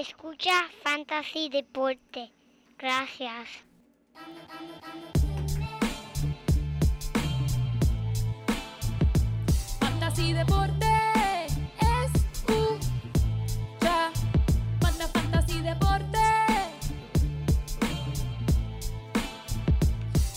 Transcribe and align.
Escucha 0.00 0.64
Fantasy 0.82 1.50
Deporte. 1.50 2.32
Gracias. 2.78 3.48
Fantasy 9.78 10.32
Deporte. 10.32 10.86
Escucha. 12.06 14.10
Manda 14.80 15.06
Fantasy 15.08 15.60
Deporte. 15.60 16.18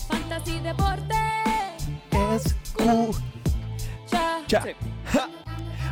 Fantasy 0.08 0.60
Deporte. 0.60 1.16
Escucha. 2.34 3.22
Cha. 4.46 4.62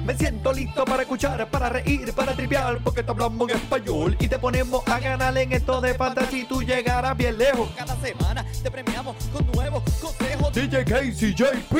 Me 0.05 0.16
siento 0.16 0.53
listo 0.53 0.84
para 0.84 1.03
escuchar, 1.03 1.48
para 1.48 1.68
reír, 1.68 2.12
para 2.12 2.32
triviar, 2.32 2.79
porque 2.82 3.05
te 3.05 3.11
hablamos 3.12 3.48
en 3.48 3.57
español 3.57 4.17
y 4.18 4.27
te 4.27 4.36
ponemos 4.36 4.82
a 4.89 4.98
ganar 4.98 5.36
en 5.39 5.53
esto 5.53 5.81
de 5.81 5.94
fantasy. 5.94 6.44
Tú 6.44 6.61
llegarás 6.61 7.17
bien 7.17 7.39
lejos. 7.39 7.71
Cada 7.77 7.94
semana 8.00 8.44
te 8.63 8.68
premiamos 8.68 9.14
con 9.32 9.46
nuevos 9.53 9.82
consejos. 10.00 10.53
DJ 10.53 10.85
Casey, 10.85 11.32
JP, 11.35 11.75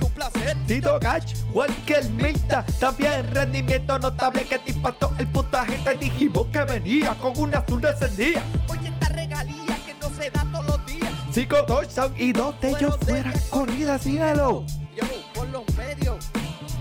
Un 0.00 0.10
placer. 0.14 0.56
Tito 0.68 1.00
Gach, 1.00 1.24
Walker 1.52 2.08
Milta, 2.10 2.64
también 2.78 3.28
rendimiento 3.34 3.98
notable 3.98 4.44
que 4.44 4.58
te 4.60 4.70
impactó 4.70 5.12
el 5.18 5.26
puntaje. 5.26 5.76
Te 5.82 5.94
dijimos 5.94 6.46
que 6.52 6.62
venía 6.62 7.14
con 7.14 7.36
una 7.36 7.58
azul 7.58 7.84
encendida. 7.84 8.44
Oye, 8.68 8.88
esta 8.88 9.08
regalía 9.08 9.76
que 9.84 9.94
no 10.00 10.08
se 10.10 10.30
da 10.30 10.46
todos 10.52 10.66
los 10.66 10.86
días. 10.86 11.10
Cinco 11.32 11.64
touchdowns 11.64 12.20
y 12.20 12.32
dos 12.32 12.60
de 12.60 12.70
ellos 12.70 12.96
fueran 13.04 13.34
corridas, 13.50 14.02
síguelo. 14.02 14.64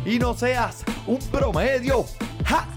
Y 0.10 0.18
no 0.18 0.34
seas 0.34 0.84
un 1.06 1.20
promedio. 1.30 2.04
¡Ja! 2.44 2.68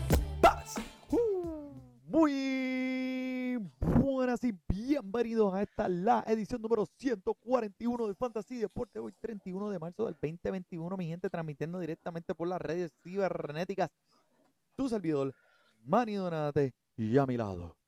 ¡Paz! 0.42 0.74
Uh, 1.10 1.72
Muy 2.04 3.56
buenas 3.80 4.44
y 4.44 4.52
bienvenidos 4.68 5.54
a 5.54 5.62
esta 5.62 5.88
la 5.88 6.22
edición 6.26 6.60
número 6.60 6.84
141 6.84 8.08
de 8.08 8.14
Fantasy 8.14 8.58
Deporte. 8.58 8.98
Hoy 8.98 9.14
31 9.18 9.70
de 9.70 9.78
marzo 9.78 10.04
del 10.04 10.14
2021, 10.20 10.94
mi 10.98 11.06
gente, 11.06 11.30
transmitiendo 11.30 11.78
directamente 11.78 12.34
por 12.34 12.48
las 12.48 12.60
redes 12.60 12.92
cibernéticas. 13.02 13.88
Tu 14.76 14.90
servidor, 14.90 15.34
Manny 15.84 16.16
Donate, 16.16 16.74
y 16.98 17.16
a 17.16 17.24
mi 17.24 17.38
lado, 17.38 17.78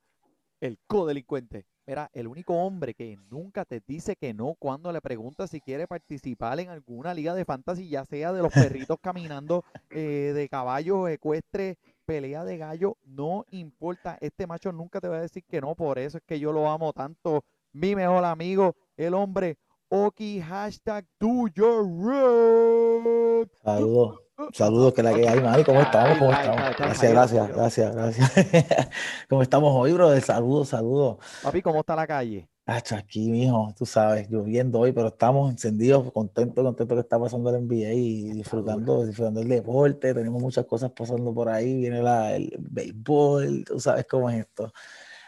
el 0.58 0.78
codelincuente. 0.86 1.66
Mira, 1.86 2.10
el 2.14 2.27
único 2.27 2.54
hombre 2.54 2.94
que 2.94 3.18
nunca 3.30 3.66
te 3.66 3.82
dice 3.86 4.16
que 4.16 4.32
no 4.32 4.54
cuando 4.58 4.90
le 4.90 5.02
preguntas 5.02 5.50
si 5.50 5.60
quiere 5.60 5.86
participar 5.86 6.58
en 6.60 6.70
alguna 6.70 7.12
liga 7.12 7.34
de 7.34 7.44
fantasy, 7.44 7.88
ya 7.88 8.06
sea 8.06 8.32
de 8.32 8.40
los 8.40 8.52
perritos 8.88 8.98
caminando, 9.02 9.64
eh, 9.90 10.32
de 10.34 10.48
caballos 10.48 11.10
ecuestres, 11.10 11.77
pelea 12.06 12.44
de 12.44 12.56
gallo, 12.56 12.96
no 13.05 13.44
importa. 13.50 14.16
Este 14.20 14.46
macho 14.46 14.72
nunca 14.72 15.00
te 15.00 15.08
va 15.08 15.16
a 15.16 15.20
decir 15.20 15.44
que 15.44 15.60
no, 15.60 15.74
por 15.74 15.98
eso 15.98 16.18
es 16.18 16.24
que 16.24 16.40
yo 16.40 16.52
lo 16.52 16.70
amo 16.70 16.92
tanto. 16.94 17.44
Mi 17.72 17.94
mejor 17.94 18.24
amigo, 18.24 18.77
el 18.96 19.12
hombre 19.12 19.58
Oki, 19.90 20.40
hashtag 20.40 21.05
do 21.20 21.48
your 21.55 21.84
road. 21.86 23.48
Saludos, 23.62 24.23
saludos 24.52 24.94
que 24.94 25.02
la 25.02 25.14
que 25.14 25.28
hay, 25.28 25.40
Mari, 25.40 25.64
¿cómo 25.64 25.80
estamos? 25.80 26.18
¿Cómo 26.18 26.32
estamos? 26.32 26.77
Gracias, 26.78 27.12
gracias, 27.12 27.48
gracias, 27.48 27.94
gracias. 27.94 28.32
¿Cómo 29.28 29.42
estamos 29.42 29.72
hoy, 29.74 29.92
brother? 29.92 30.22
Saludos, 30.22 30.68
saludos. 30.68 31.18
Papi, 31.42 31.62
¿cómo 31.62 31.80
está 31.80 31.96
la 31.96 32.06
calle? 32.06 32.48
Hacho, 32.66 32.96
aquí, 32.96 33.30
mijo, 33.30 33.74
tú 33.77 33.84
sabes, 33.84 34.30
lloviendo 34.30 34.80
hoy, 34.80 34.92
pero 34.92 35.08
estamos 35.08 35.50
encendidos, 35.50 36.10
contentos, 36.12 36.64
contentos 36.64 36.96
que 36.96 37.00
está 37.00 37.18
pasando 37.18 37.50
el 37.50 37.66
NBA 37.66 37.92
y 37.92 38.30
disfrutando, 38.32 39.05
disfrutando 39.05 39.42
el 39.42 39.48
deporte. 39.48 40.14
Tenemos 40.14 40.40
muchas 40.40 40.64
cosas 40.64 40.90
pasando 40.92 41.34
por 41.34 41.50
ahí. 41.50 41.77
Viene 41.77 42.02
la, 42.02 42.34
el 42.34 42.50
béisbol, 42.58 43.64
tú 43.66 43.78
sabes 43.78 44.06
cómo 44.08 44.30
es 44.30 44.38
esto. 44.40 44.72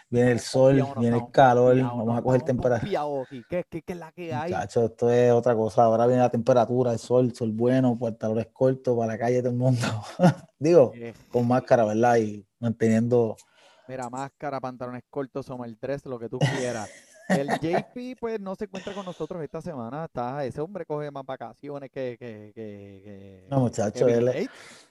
Viene 0.09 0.33
el 0.33 0.41
sol, 0.41 0.75
viene 0.99 1.17
el 1.17 1.31
calor, 1.33 1.77
vamos 1.81 2.19
a 2.19 2.23
coger 2.23 2.43
temperatura. 2.43 3.25
¿Qué, 3.49 3.65
qué, 3.69 3.83
qué 3.83 3.93
es 3.93 3.99
la 3.99 4.13
que 4.13 4.33
hay? 4.33 4.53
Muchacho, 4.53 4.85
esto 4.85 5.11
es 5.11 5.33
otra 5.33 5.55
cosa. 5.57 5.85
Ahora 5.85 6.07
viene 6.07 6.23
la 6.23 6.31
temperatura, 6.31 6.93
el 6.93 6.99
sol, 6.99 7.35
sol 7.35 7.51
bueno, 7.53 7.99
pantalones 7.99 8.47
cortos 8.53 8.97
para 8.97 9.13
la 9.13 9.19
calle 9.19 9.41
todo 9.41 9.51
el 9.51 9.57
mundo. 9.57 9.81
Digo, 10.59 10.93
con 11.31 11.49
máscara, 11.49 11.85
¿verdad? 11.85 12.17
Y 12.19 12.47
manteniendo. 12.61 13.37
Mira, 13.89 14.09
máscara, 14.09 14.61
pantalones 14.61 15.03
cortos, 15.11 15.49
el 15.65 15.77
dress, 15.81 16.07
lo 16.07 16.19
que 16.19 16.29
tú 16.29 16.39
quieras. 16.39 16.89
El 17.29 17.49
JP, 17.61 18.17
pues, 18.21 18.39
no 18.41 18.55
se 18.55 18.67
encuentra 18.67 18.95
con 18.95 19.05
nosotros 19.05 19.43
esta 19.43 19.61
semana. 19.61 20.05
Está, 20.05 20.45
ese 20.45 20.61
hombre 20.61 20.87
coge 20.87 21.11
más 21.11 21.25
vacaciones 21.27 21.91
que, 21.91 22.17
que, 22.19 22.53
que, 22.55 23.03
que- 23.05 23.47
No, 23.51 23.57
que 23.57 23.63
muchacho, 23.63 24.07
Bill 24.07 24.29
él-. 24.29 24.51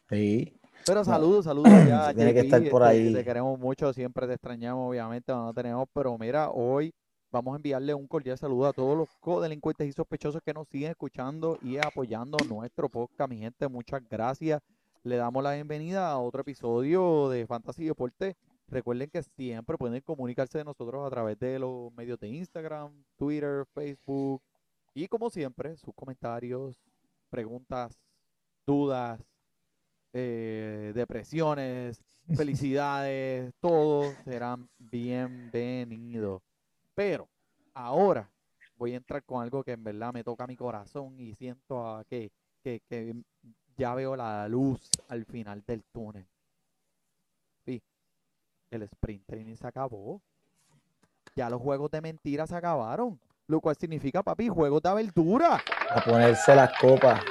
Sí. 0.09 0.59
Pero 0.85 1.03
saludos, 1.03 1.45
saludos 1.45 1.71
ya, 1.87 2.13
Tiene 2.13 2.33
que 2.33 2.41
estar 2.41 2.61
por 2.69 2.81
te- 2.83 2.87
ahí. 2.87 3.13
Te, 3.13 3.23
queremos 3.23 3.57
mucho, 3.59 3.91
siempre 3.93 4.27
te 4.27 4.33
extrañamos, 4.33 4.89
obviamente, 4.89 5.31
no 5.31 5.53
tenemos, 5.53 5.87
pero 5.93 6.17
mira, 6.17 6.51
hoy 6.51 6.93
vamos 7.31 7.53
a 7.53 7.57
enviarle 7.57 7.93
un 7.93 8.07
cordial 8.07 8.37
saludo 8.37 8.67
a 8.67 8.73
todos 8.73 8.95
los 8.97 9.09
codelincuentes 9.19 9.87
y 9.87 9.91
sospechosos 9.91 10.41
que 10.43 10.53
nos 10.53 10.67
siguen 10.67 10.91
escuchando 10.91 11.57
y 11.61 11.77
apoyando 11.77 12.37
nuestro 12.47 12.87
podcast, 12.87 13.29
mi 13.29 13.37
gente, 13.39 13.67
muchas 13.67 14.01
gracias. 14.07 14.61
Le 15.03 15.17
damos 15.17 15.43
la 15.43 15.53
bienvenida 15.53 16.09
a 16.09 16.17
otro 16.19 16.41
episodio 16.41 17.29
de 17.29 17.45
Fantasy 17.45 17.85
Deporte. 17.85 18.35
Recuerden 18.67 19.09
que 19.09 19.21
siempre 19.21 19.77
pueden 19.77 20.01
comunicarse 20.01 20.57
de 20.57 20.63
nosotros 20.63 21.05
a 21.05 21.09
través 21.11 21.37
de 21.37 21.59
los 21.59 21.91
medios 21.93 22.19
de 22.19 22.29
Instagram, 22.29 22.91
Twitter, 23.15 23.65
Facebook 23.73 24.41
y 24.95 25.07
como 25.07 25.29
siempre, 25.29 25.75
sus 25.77 25.93
comentarios, 25.93 26.79
preguntas, 27.29 27.99
dudas, 28.65 29.19
eh, 30.17 30.93
depresiones, 30.95 32.01
felicidades, 32.37 33.53
todos 33.59 34.15
serán 34.23 34.69
bienvenidos. 34.79 36.41
Pero 36.95 37.27
ahora 37.73 38.29
voy 38.77 38.93
a 38.93 38.97
entrar 38.97 39.21
con 39.23 39.43
algo 39.43 39.61
que 39.61 39.73
en 39.73 39.83
verdad 39.83 40.13
me 40.13 40.23
toca 40.23 40.47
mi 40.47 40.55
corazón 40.55 41.19
y 41.19 41.35
siento 41.35 41.85
a 41.85 42.05
que, 42.05 42.31
que, 42.63 42.81
que 42.87 43.13
ya 43.75 43.93
veo 43.93 44.15
la 44.15 44.47
luz 44.47 44.89
al 45.09 45.25
final 45.25 45.61
del 45.67 45.83
túnel. 45.91 46.25
Sí, 47.65 47.81
el 48.71 48.83
sprint 48.83 49.25
training 49.25 49.55
se 49.55 49.67
acabó. 49.67 50.21
Ya 51.35 51.49
los 51.49 51.61
juegos 51.61 51.91
de 51.91 51.99
mentira 51.99 52.47
se 52.47 52.55
acabaron. 52.55 53.19
Lo 53.47 53.59
cual 53.59 53.75
significa, 53.75 54.23
papi, 54.23 54.47
juegos 54.47 54.81
de 54.81 54.89
aventura. 54.89 55.61
A 55.89 56.01
ponerse 56.01 56.55
las 56.55 56.71
copas. 56.79 57.21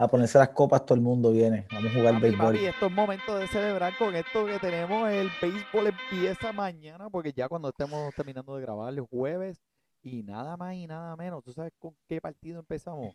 A 0.00 0.06
ponerse 0.06 0.38
las 0.38 0.50
copas 0.50 0.86
todo 0.86 0.94
el 0.94 1.00
mundo 1.00 1.32
viene. 1.32 1.66
Vamos 1.72 1.90
a 1.90 1.94
jugar 1.94 2.14
Papi, 2.14 2.22
béisbol. 2.22 2.54
papi, 2.54 2.66
esto 2.66 2.86
es 2.86 2.92
momento 2.92 3.36
de 3.36 3.48
celebrar 3.48 3.96
con 3.98 4.14
esto 4.14 4.46
que 4.46 4.58
tenemos. 4.60 5.10
El 5.10 5.28
béisbol 5.42 5.88
empieza 5.88 6.52
mañana, 6.52 7.10
porque 7.10 7.32
ya 7.32 7.48
cuando 7.48 7.68
estemos 7.70 8.14
terminando 8.14 8.54
de 8.54 8.62
grabar 8.62 8.92
el 8.92 9.00
jueves, 9.00 9.60
y 10.02 10.22
nada 10.22 10.56
más 10.56 10.74
y 10.74 10.86
nada 10.86 11.16
menos. 11.16 11.42
¿Tú 11.42 11.52
sabes 11.52 11.72
con 11.78 11.94
qué 12.08 12.20
partido 12.20 12.60
empezamos? 12.60 13.12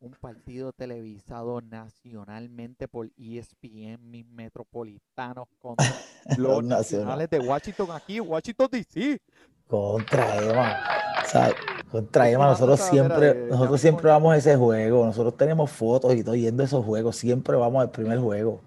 Un 0.00 0.10
partido 0.20 0.72
televisado 0.72 1.60
nacionalmente 1.60 2.88
por 2.88 3.08
ESPN, 3.16 3.98
mis 4.10 4.26
metropolitanos 4.26 5.46
contra 5.60 5.86
los 6.38 6.64
nacionales. 6.64 7.30
de 7.30 7.38
Washington 7.38 7.92
aquí, 7.92 8.18
Washington 8.18 8.68
DC. 8.72 9.20
Contra 9.68 10.36
Emma. 10.42 10.76
O 11.22 11.28
sea, 11.28 11.54
contra 11.92 12.28
Emma, 12.28 12.46
nosotros 12.46 12.80
siempre, 12.90 13.34
de- 13.34 13.46
nosotros 13.50 13.80
siempre 13.80 14.10
vamos 14.10 14.32
a 14.34 14.36
ese 14.38 14.56
juego. 14.56 15.04
Nosotros 15.06 15.36
tenemos 15.36 15.70
fotos 15.70 16.14
y 16.14 16.24
todo 16.24 16.34
yendo 16.34 16.62
a 16.62 16.66
esos 16.66 16.84
juegos. 16.84 17.16
Siempre 17.16 17.56
vamos 17.56 17.82
al 17.82 17.90
primer 17.90 18.18
juego. 18.18 18.60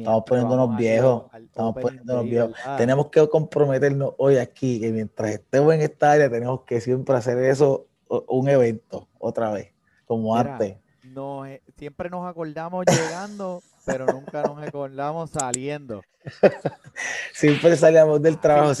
Estamos 0.00 0.24
poniéndonos 0.26 0.70
al- 0.70 0.76
viejos. 0.76 1.22
al 1.30 1.44
Estamos 1.44 1.74
poniéndonos 1.74 2.24
viejos. 2.24 2.50
Tenemos 2.76 3.06
que 3.10 3.28
comprometernos 3.28 4.14
hoy 4.18 4.36
aquí, 4.38 4.80
que 4.80 4.90
mientras 4.90 5.30
estemos 5.30 5.72
en 5.72 5.82
esta 5.82 6.10
área, 6.12 6.28
tenemos 6.28 6.62
que 6.62 6.80
siempre 6.80 7.14
hacer 7.14 7.38
eso, 7.38 7.86
un 8.08 8.48
evento, 8.48 9.06
otra 9.18 9.52
vez, 9.52 9.68
como 10.06 10.36
Mira, 10.36 10.52
antes. 10.54 10.76
Nos, 11.14 11.48
eh, 11.48 11.62
siempre 11.78 12.10
nos 12.10 12.26
acordamos 12.26 12.84
llegando, 12.86 13.62
pero 13.84 14.06
nunca 14.06 14.42
nos 14.42 14.62
acordamos 14.62 15.30
saliendo. 15.30 16.02
Siempre 17.34 17.76
salíamos 17.76 18.22
del 18.22 18.40
trabajo, 18.40 18.74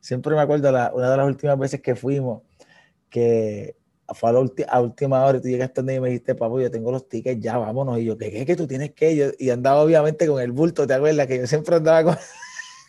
siempre, 0.00 0.34
me 0.34 0.40
acuerdo 0.40 0.70
una 0.70 1.10
de 1.10 1.16
las 1.16 1.26
últimas 1.26 1.56
veces 1.56 1.80
que 1.80 1.94
fuimos, 1.94 2.42
que 3.08 3.76
fue 4.14 4.30
a, 4.30 4.32
la 4.32 4.80
última 4.80 5.24
hora 5.24 5.38
y 5.38 5.40
tú 5.40 5.48
llegaste 5.48 5.80
donde 5.80 5.94
y 5.94 6.00
me 6.00 6.08
dijiste, 6.08 6.34
papo, 6.34 6.60
yo 6.60 6.70
tengo 6.70 6.90
los 6.90 7.08
tickets, 7.08 7.40
ya 7.40 7.58
vámonos. 7.58 7.98
Y 7.98 8.06
yo, 8.06 8.18
¿qué, 8.18 8.30
qué, 8.30 8.44
que 8.44 8.56
tú 8.56 8.66
tienes 8.66 8.92
que? 8.92 9.12
ir?" 9.12 9.18
Yo- 9.18 9.32
y 9.38 9.50
andaba 9.50 9.82
obviamente 9.82 10.26
con 10.26 10.40
el 10.40 10.52
bulto, 10.52 10.86
¿te 10.86 10.94
acuerdas? 10.94 11.26
Que 11.26 11.38
yo 11.38 11.46
siempre 11.46 11.76
andaba 11.76 12.04
con, 12.04 12.16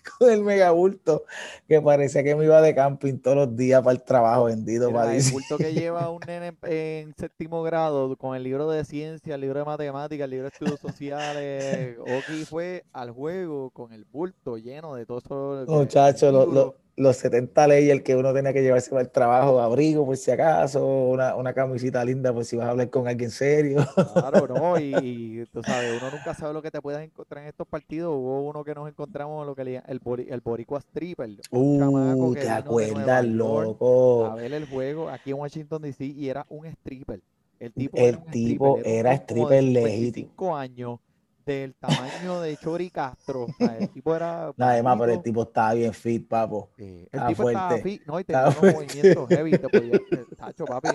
con 0.20 0.30
el 0.32 0.42
megabulto 0.42 1.26
que 1.68 1.82
parecía 1.82 2.24
que 2.24 2.36
me 2.36 2.46
iba 2.46 2.62
de 2.62 2.76
camping 2.76 3.20
todos 3.20 3.38
los 3.38 3.56
días 3.56 3.82
para 3.82 3.94
el 3.94 4.04
trabajo, 4.04 4.46
vendido 4.46 4.92
Mira, 4.92 5.00
para 5.02 5.16
el 5.16 5.18
decir. 5.18 5.34
bulto 5.34 5.60
que 5.60 5.74
lleva 5.74 6.10
un 6.10 6.26
nene 6.26 6.48
en, 6.48 6.58
en 6.64 7.16
séptimo 7.16 7.64
grado 7.64 8.16
con 8.18 8.36
el 8.36 8.44
libro 8.44 8.70
de 8.70 8.84
ciencia, 8.86 9.36
el 9.36 9.42
libro 9.42 9.60
de 9.60 9.66
matemáticas, 9.66 10.26
el 10.26 10.32
libro 10.32 10.44
de 10.46 10.50
estudios 10.50 10.80
sociales. 10.80 11.98
Oki 12.06 12.46
fue 12.46 12.86
al 12.94 13.12
juego 13.12 13.70
con 13.72 13.94
el 13.94 14.06
bulto 14.06 14.58
lleno 14.58 14.96
de 14.96 15.06
todo 15.06 15.64
eso. 15.64 15.72
Muchachos, 15.72 16.34
lo- 16.34 16.46
lo-. 16.46 16.81
Los 16.96 17.18
70 17.18 17.68
leyes 17.68 17.92
el 17.92 18.04
que 18.04 18.16
uno 18.16 18.34
tenía 18.34 18.54
que 18.54 18.62
llevarse 18.62 18.90
para 18.92 19.02
el 19.02 19.10
trabajo, 19.12 19.60
abrigo 19.62 20.06
por 20.06 20.18
si 20.18 20.32
acaso, 20.32 20.86
una, 20.86 21.36
una 21.36 21.54
camisita 21.54 22.04
linda 22.06 22.34
por 22.34 22.46
si 22.46 22.56
vas 22.58 22.68
a 22.68 22.72
hablar 22.72 22.90
con 22.90 23.08
alguien 23.08 23.32
serio. 23.32 23.86
Claro, 24.14 24.48
¿no? 24.48 24.78
Y, 24.80 25.42
y 25.42 25.46
tú 25.48 25.64
sabes, 25.64 25.92
uno 25.92 26.12
nunca 26.12 26.34
sabe 26.34 26.54
lo 26.54 26.62
que 26.62 26.72
te 26.72 26.82
puedes 26.82 27.02
encontrar 27.02 27.44
en 27.44 27.50
estos 27.50 27.68
partidos. 27.68 28.14
Hubo 28.16 28.42
uno 28.48 28.64
que 28.64 28.76
nos 28.76 28.88
encontramos, 28.90 29.46
lo 29.46 29.56
que 29.56 29.64
le 29.64 29.82
el, 29.88 30.02
bori- 30.02 30.28
el 30.30 30.42
Boricua 30.42 30.80
Stripper. 30.80 31.30
Uh, 31.52 32.36
¿te 32.38 32.50
acuerdas, 32.50 33.26
York 33.32 33.80
a 34.18 34.36
loco? 34.36 34.36
ver 34.36 34.54
el 34.54 34.66
juego 34.66 35.10
aquí 35.10 35.32
en 35.32 35.38
Washington 35.40 35.82
DC 35.82 36.06
y 36.06 36.30
era 36.30 36.46
un 36.50 36.66
stripper. 36.68 37.22
El 37.60 37.74
tipo 37.74 37.98
El 37.98 38.08
era 38.08 38.18
un 38.20 38.38
tipo 38.42 38.78
stripper, 38.78 38.88
era 38.88 39.14
stripper 39.14 39.64
legítimo. 39.64 40.32
55 40.32 40.56
años, 40.56 41.00
del 41.46 41.76
tamaño 41.76 42.42
de 42.42 42.58
Chori 42.58 42.90
Castro. 42.90 43.44
o 43.46 43.54
sea, 43.58 43.78
el 43.78 43.90
tipo 43.90 44.16
era 44.16 44.52
Nada 44.58 44.82
más, 44.84 45.00
pero 45.00 45.14
el 45.14 45.22
tipo 45.22 45.44
estaba 45.44 45.74
bien 45.74 45.94
fit, 45.94 46.28
papo. 46.28 46.70
eh, 46.78 47.08
el 47.12 47.20
estaba 47.20 47.28
tipo 47.30 47.50
estaba 47.50 47.70
fuerte, 47.70 47.90
fit, 47.90 48.02
no, 48.06 48.20
y 48.20 48.22
estaba 48.22 48.50
tenía 48.54 48.62
unos 48.62 48.74
movimientos 48.76 49.30
heavy. 49.30 49.52
Te 49.52 49.70
podía, 49.70 49.92
te- 50.10 50.36
tacho, 50.36 50.66
papi, 50.66 50.90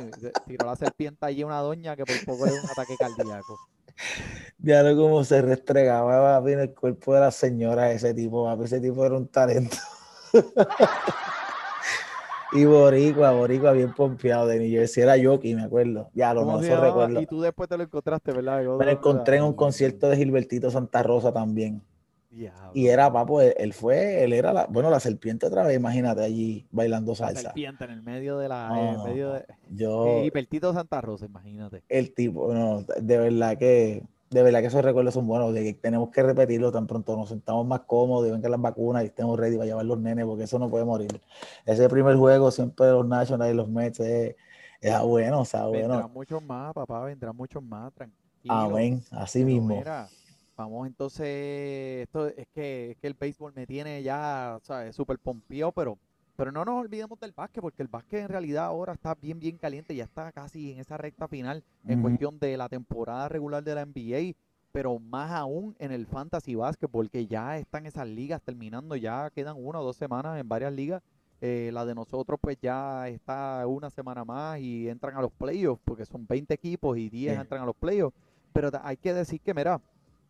tiró 0.46 0.66
la 0.66 0.76
serpiente 0.76 1.26
allí 1.26 1.44
una 1.44 1.58
doña 1.60 1.96
que 1.96 2.04
por 2.04 2.24
poco 2.24 2.44
dio 2.46 2.54
un 2.54 2.70
ataque 2.70 2.96
cardíaco. 2.98 3.58
Ya 4.58 4.82
lo 4.82 4.96
como 4.96 5.24
se 5.24 5.40
restregaba 5.42 6.38
papi, 6.40 6.52
en 6.52 6.60
el 6.60 6.74
cuerpo 6.74 7.14
de 7.14 7.20
la 7.20 7.30
señora 7.30 7.90
ese 7.92 8.12
tipo, 8.14 8.44
papi. 8.44 8.64
Ese 8.64 8.80
tipo 8.80 9.04
era 9.04 9.16
un 9.16 9.28
talento. 9.28 9.76
y 12.52 12.64
Boricua, 12.64 13.32
Boricua 13.32 13.72
bien 13.72 13.92
pompeado 13.92 14.46
de 14.46 14.58
New 14.58 14.70
Jersey. 14.70 15.02
Era 15.02 15.16
Yoki, 15.16 15.54
me 15.54 15.62
acuerdo. 15.62 16.10
Ya 16.14 16.32
lo 16.32 16.40
¿Cómo 16.42 16.56
no, 16.58 16.62
se 16.62 16.72
eso 16.72 16.80
recuerdo. 16.82 17.20
Y 17.20 17.26
tú 17.26 17.40
después 17.40 17.68
te 17.68 17.76
lo 17.76 17.82
encontraste, 17.84 18.32
¿verdad? 18.32 18.62
Yo 18.62 18.76
Me 18.78 18.84
lo 18.86 18.90
encontré 18.92 19.36
en 19.38 19.44
un 19.44 19.54
concierto 19.54 20.08
de 20.08 20.16
Gilbertito 20.16 20.70
Santa 20.70 21.02
Rosa 21.02 21.32
también. 21.32 21.82
Y 22.74 22.88
era, 22.88 23.10
papo, 23.10 23.40
él, 23.40 23.54
él 23.56 23.72
fue, 23.72 24.22
él 24.22 24.34
era 24.34 24.52
la, 24.52 24.66
bueno, 24.66 24.90
la 24.90 25.00
serpiente 25.00 25.46
otra 25.46 25.62
vez, 25.64 25.74
imagínate 25.76 26.22
allí 26.22 26.66
bailando 26.70 27.12
La 27.12 27.16
salsa. 27.16 27.40
serpiente 27.44 27.84
en 27.84 27.90
el 27.92 28.02
medio 28.02 28.36
de 28.36 28.48
la, 28.48 28.68
No, 28.68 28.92
en 29.06 29.10
medio 29.10 29.32
de, 29.32 29.46
Yo, 29.70 30.22
y 30.22 30.30
Pertito 30.30 30.74
Santa 30.74 31.00
Rosa, 31.00 31.24
imagínate. 31.24 31.82
el 31.88 32.12
tipo, 32.12 32.52
no, 32.52 32.82
de 32.82 33.16
verdad 33.18 33.56
que, 33.56 34.02
de 34.30 34.42
verdad 34.42 34.60
que 34.60 34.66
esos 34.66 34.84
recuerdos 34.84 35.14
son 35.14 35.26
buenos, 35.26 35.54
de 35.54 35.62
que 35.62 35.74
tenemos 35.74 36.10
que 36.10 36.22
repetirlo 36.22 36.72
tan 36.72 36.86
pronto 36.86 37.16
nos 37.16 37.28
sentamos 37.28 37.66
más 37.66 37.80
cómodos 37.82 38.26
y 38.28 38.30
vengan 38.32 38.50
las 38.50 38.60
vacunas 38.60 39.02
y 39.04 39.06
estemos 39.06 39.38
ready 39.38 39.56
para 39.56 39.66
llevar 39.66 39.84
los 39.86 39.98
nenes, 39.98 40.24
porque 40.26 40.44
eso 40.44 40.58
no 40.58 40.68
puede 40.68 40.84
morir. 40.84 41.20
Ese 41.64 41.88
primer 41.88 42.16
juego 42.16 42.50
siempre 42.50 42.86
de 42.86 42.92
los 42.92 43.06
Nationals 43.06 43.52
y 43.52 43.56
los 43.56 43.68
Mets 43.68 44.00
es, 44.00 44.36
es 44.80 45.00
bueno, 45.02 45.40
o 45.40 45.44
sea, 45.44 45.66
Vendrán 45.66 45.88
bueno. 45.88 46.08
muchos 46.08 46.42
más, 46.42 46.74
papá, 46.74 47.04
vendrán 47.04 47.36
muchos 47.36 47.62
más, 47.62 47.92
tranquilo. 47.92 48.18
Amén, 48.48 49.02
así 49.10 49.40
Pero 49.40 49.46
mismo. 49.46 49.76
mira, 49.76 50.08
vamos 50.56 50.86
entonces, 50.86 52.02
esto 52.02 52.26
es 52.28 52.46
que, 52.54 52.90
es 52.92 52.96
que 52.98 53.06
el 53.06 53.14
béisbol 53.14 53.52
me 53.54 53.66
tiene 53.66 54.02
ya, 54.02 54.58
¿sabes? 54.62 54.94
Súper 54.96 55.18
pompeado, 55.18 55.72
pero, 55.72 55.98
pero 56.36 56.52
no 56.52 56.64
nos 56.64 56.80
olvidemos 56.80 57.18
del 57.18 57.32
básquet, 57.32 57.60
porque 57.62 57.82
el 57.82 57.88
básquet 57.88 58.20
en 58.20 58.28
realidad 58.28 58.66
ahora 58.66 58.92
está 58.92 59.14
bien, 59.14 59.40
bien 59.40 59.56
caliente, 59.56 59.94
ya 59.94 60.04
está 60.04 60.30
casi 60.32 60.72
en 60.72 60.78
esa 60.80 60.96
recta 60.96 61.26
final 61.28 61.64
en 61.86 62.02
cuestión 62.02 62.38
de 62.38 62.56
la 62.56 62.68
temporada 62.68 63.28
regular 63.28 63.62
de 63.64 63.74
la 63.74 63.86
NBA, 63.86 64.36
pero 64.72 64.98
más 64.98 65.30
aún 65.32 65.74
en 65.78 65.90
el 65.92 66.06
fantasy 66.06 66.54
básquet, 66.54 66.90
porque 66.90 67.26
ya 67.26 67.56
están 67.58 67.86
esas 67.86 68.06
ligas 68.06 68.42
terminando, 68.42 68.94
ya 68.96 69.30
quedan 69.30 69.56
una 69.58 69.80
o 69.80 69.84
dos 69.84 69.96
semanas 69.96 70.38
en 70.38 70.48
varias 70.48 70.72
ligas. 70.72 71.02
Eh, 71.40 71.70
la 71.72 71.84
de 71.84 71.94
nosotros 71.94 72.38
pues 72.40 72.56
ya 72.62 73.08
está 73.08 73.66
una 73.66 73.90
semana 73.90 74.24
más 74.24 74.58
y 74.58 74.88
entran 74.88 75.16
a 75.16 75.20
los 75.20 75.32
playoffs, 75.32 75.82
porque 75.84 76.04
son 76.06 76.26
20 76.26 76.52
equipos 76.54 76.96
y 76.96 77.08
10 77.10 77.34
Sí. 77.34 77.40
entran 77.40 77.62
a 77.62 77.66
los 77.66 77.76
playoffs. 77.76 78.16
Pero 78.52 78.70
hay 78.82 78.96
que 78.96 79.12
decir 79.12 79.40
que, 79.40 79.52
mira, 79.52 79.80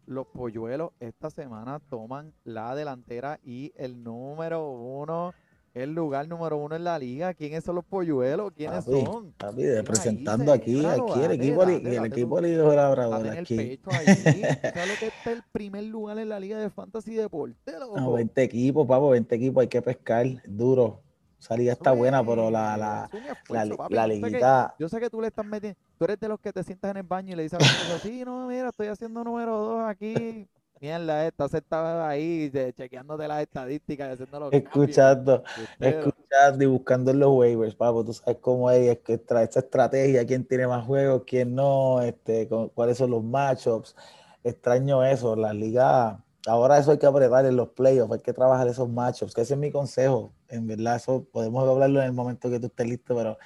los 0.07 0.27
polluelos 0.27 0.91
esta 1.01 1.31
semana 1.31 1.81
toman 1.91 2.33
la 2.45 2.75
delantera 2.75 3.39
y 3.45 3.73
el 3.77 4.03
número 4.03 4.69
uno, 4.71 5.33
el 5.77 5.93
lugar 5.95 6.27
número 6.27 6.57
uno 6.57 6.75
en 6.75 6.85
la 6.85 6.99
liga. 6.99 7.35
¿Quiénes 7.35 7.63
son 7.63 7.75
los 7.75 7.85
polluelos? 7.85 8.51
¿Quiénes 8.57 8.85
Papi, 8.85 9.05
son? 9.05 9.33
papi, 9.33 9.67
representando 9.67 10.51
aquí, 10.51 10.87
aquí 10.87 11.23
el 11.23 11.33
equipo, 11.33 11.65
li- 11.67 11.75
dale, 11.75 11.89
el 11.91 11.97
date 11.97 12.07
equipo 12.07 12.41
de 12.41 12.57
Labrador 12.57 13.23
Date 13.25 13.39
el 13.39 13.45
aquí. 13.45 13.57
pecho 13.57 13.91
ahí. 13.91 14.07
¿Sabes 14.75 14.89
lo 14.89 14.97
que 14.97 15.07
está 15.09 15.33
el 15.33 15.43
primer 15.53 15.85
lugar 15.85 16.19
en 16.19 16.31
la 16.31 16.41
liga 16.41 16.59
de 16.59 16.71
fantasy 16.71 17.15
deporte, 17.15 17.73
No, 17.73 17.79
loco? 17.81 18.13
20 18.15 18.43
equipos, 18.43 18.87
papo, 18.87 19.11
20 19.11 19.35
equipos, 19.35 19.61
hay 19.61 19.69
que 19.69 19.83
pescar, 19.83 20.27
duro. 20.47 21.03
Esa 21.39 21.57
liga 21.59 21.75
está 21.75 21.93
buena, 21.93 22.25
pero 22.25 22.51
la, 22.51 22.77
la, 22.79 23.11
la, 23.51 23.77
papi. 23.77 23.95
liguita, 24.09 24.75
Yo 24.79 24.89
sé 24.89 24.99
que 24.99 25.11
tú 25.11 25.21
le 25.21 25.27
estás 25.29 25.45
metiendo, 25.45 25.79
tú 25.99 26.07
eres 26.07 26.19
de 26.19 26.29
los 26.29 26.41
que 26.41 26.55
te 26.55 26.65
sientas 26.65 26.91
en 26.93 26.97
el 26.97 27.03
baño 27.03 27.35
y 27.35 27.37
le 27.37 27.43
dices 27.43 27.61
a 27.61 27.63
esposa, 27.63 27.99
sí, 27.99 28.23
no, 28.25 28.47
mira, 28.49 28.71
estoy 28.71 28.87
haciendo 28.87 29.23
número 29.23 29.59
dos 29.59 29.83
aquí. 29.87 30.49
Mierda, 30.81 31.27
estás 31.27 31.51
sentado 31.51 32.05
ahí 32.05 32.51
de- 32.51 32.73
chequeándote 32.75 33.27
las 33.27 33.41
estadísticas, 33.43 34.11
y 34.11 34.13
haciendo 34.13 34.41
los 34.41 34.53
escuchando, 34.53 35.43
escuchando 35.81 36.65
y 36.65 36.67
buscando 36.67 37.11
en 37.13 37.19
los 37.19 37.31
waivers, 37.33 37.75
papo, 37.75 38.05
tú 38.05 38.13
sabes 38.13 38.39
cómo 38.43 38.71
es, 38.71 38.89
es 38.89 38.99
que 38.99 39.17
trae 39.17 39.45
esta 39.45 39.61
estrategia, 39.61 40.27
quién 40.27 40.45
tiene 40.47 40.67
más 40.67 40.85
juegos, 40.85 41.23
quién 41.27 41.55
no, 41.55 42.03
este, 42.03 42.47
con- 42.49 42.69
cuáles 42.69 42.99
son 42.99 43.11
los 43.11 43.25
matchups. 43.25 43.97
Extraño 44.45 45.03
eso, 45.03 45.35
la 45.35 45.53
liga, 45.55 46.23
ahora 46.47 46.79
eso 46.79 46.91
hay 46.93 46.99
que 46.99 47.07
apretar 47.07 47.47
en 47.47 47.57
los 47.57 47.71
playoffs, 47.71 48.13
hay 48.13 48.21
que 48.21 48.33
trabajar 48.35 48.69
esos 48.69 48.89
matchups, 48.89 49.35
que 49.35 49.41
ese 49.41 49.55
es 49.55 49.61
mi 49.61 49.73
consejo, 49.73 50.33
en 50.49 50.67
verdad, 50.67 50.97
eso 50.97 51.25
podemos 51.33 51.67
hablarlo 51.69 52.01
en 52.01 52.07
el 52.07 52.13
momento 52.13 52.51
que 52.51 52.61
tú 52.61 52.67
estés 52.67 52.87
listo, 52.87 53.17
pero 53.17 53.39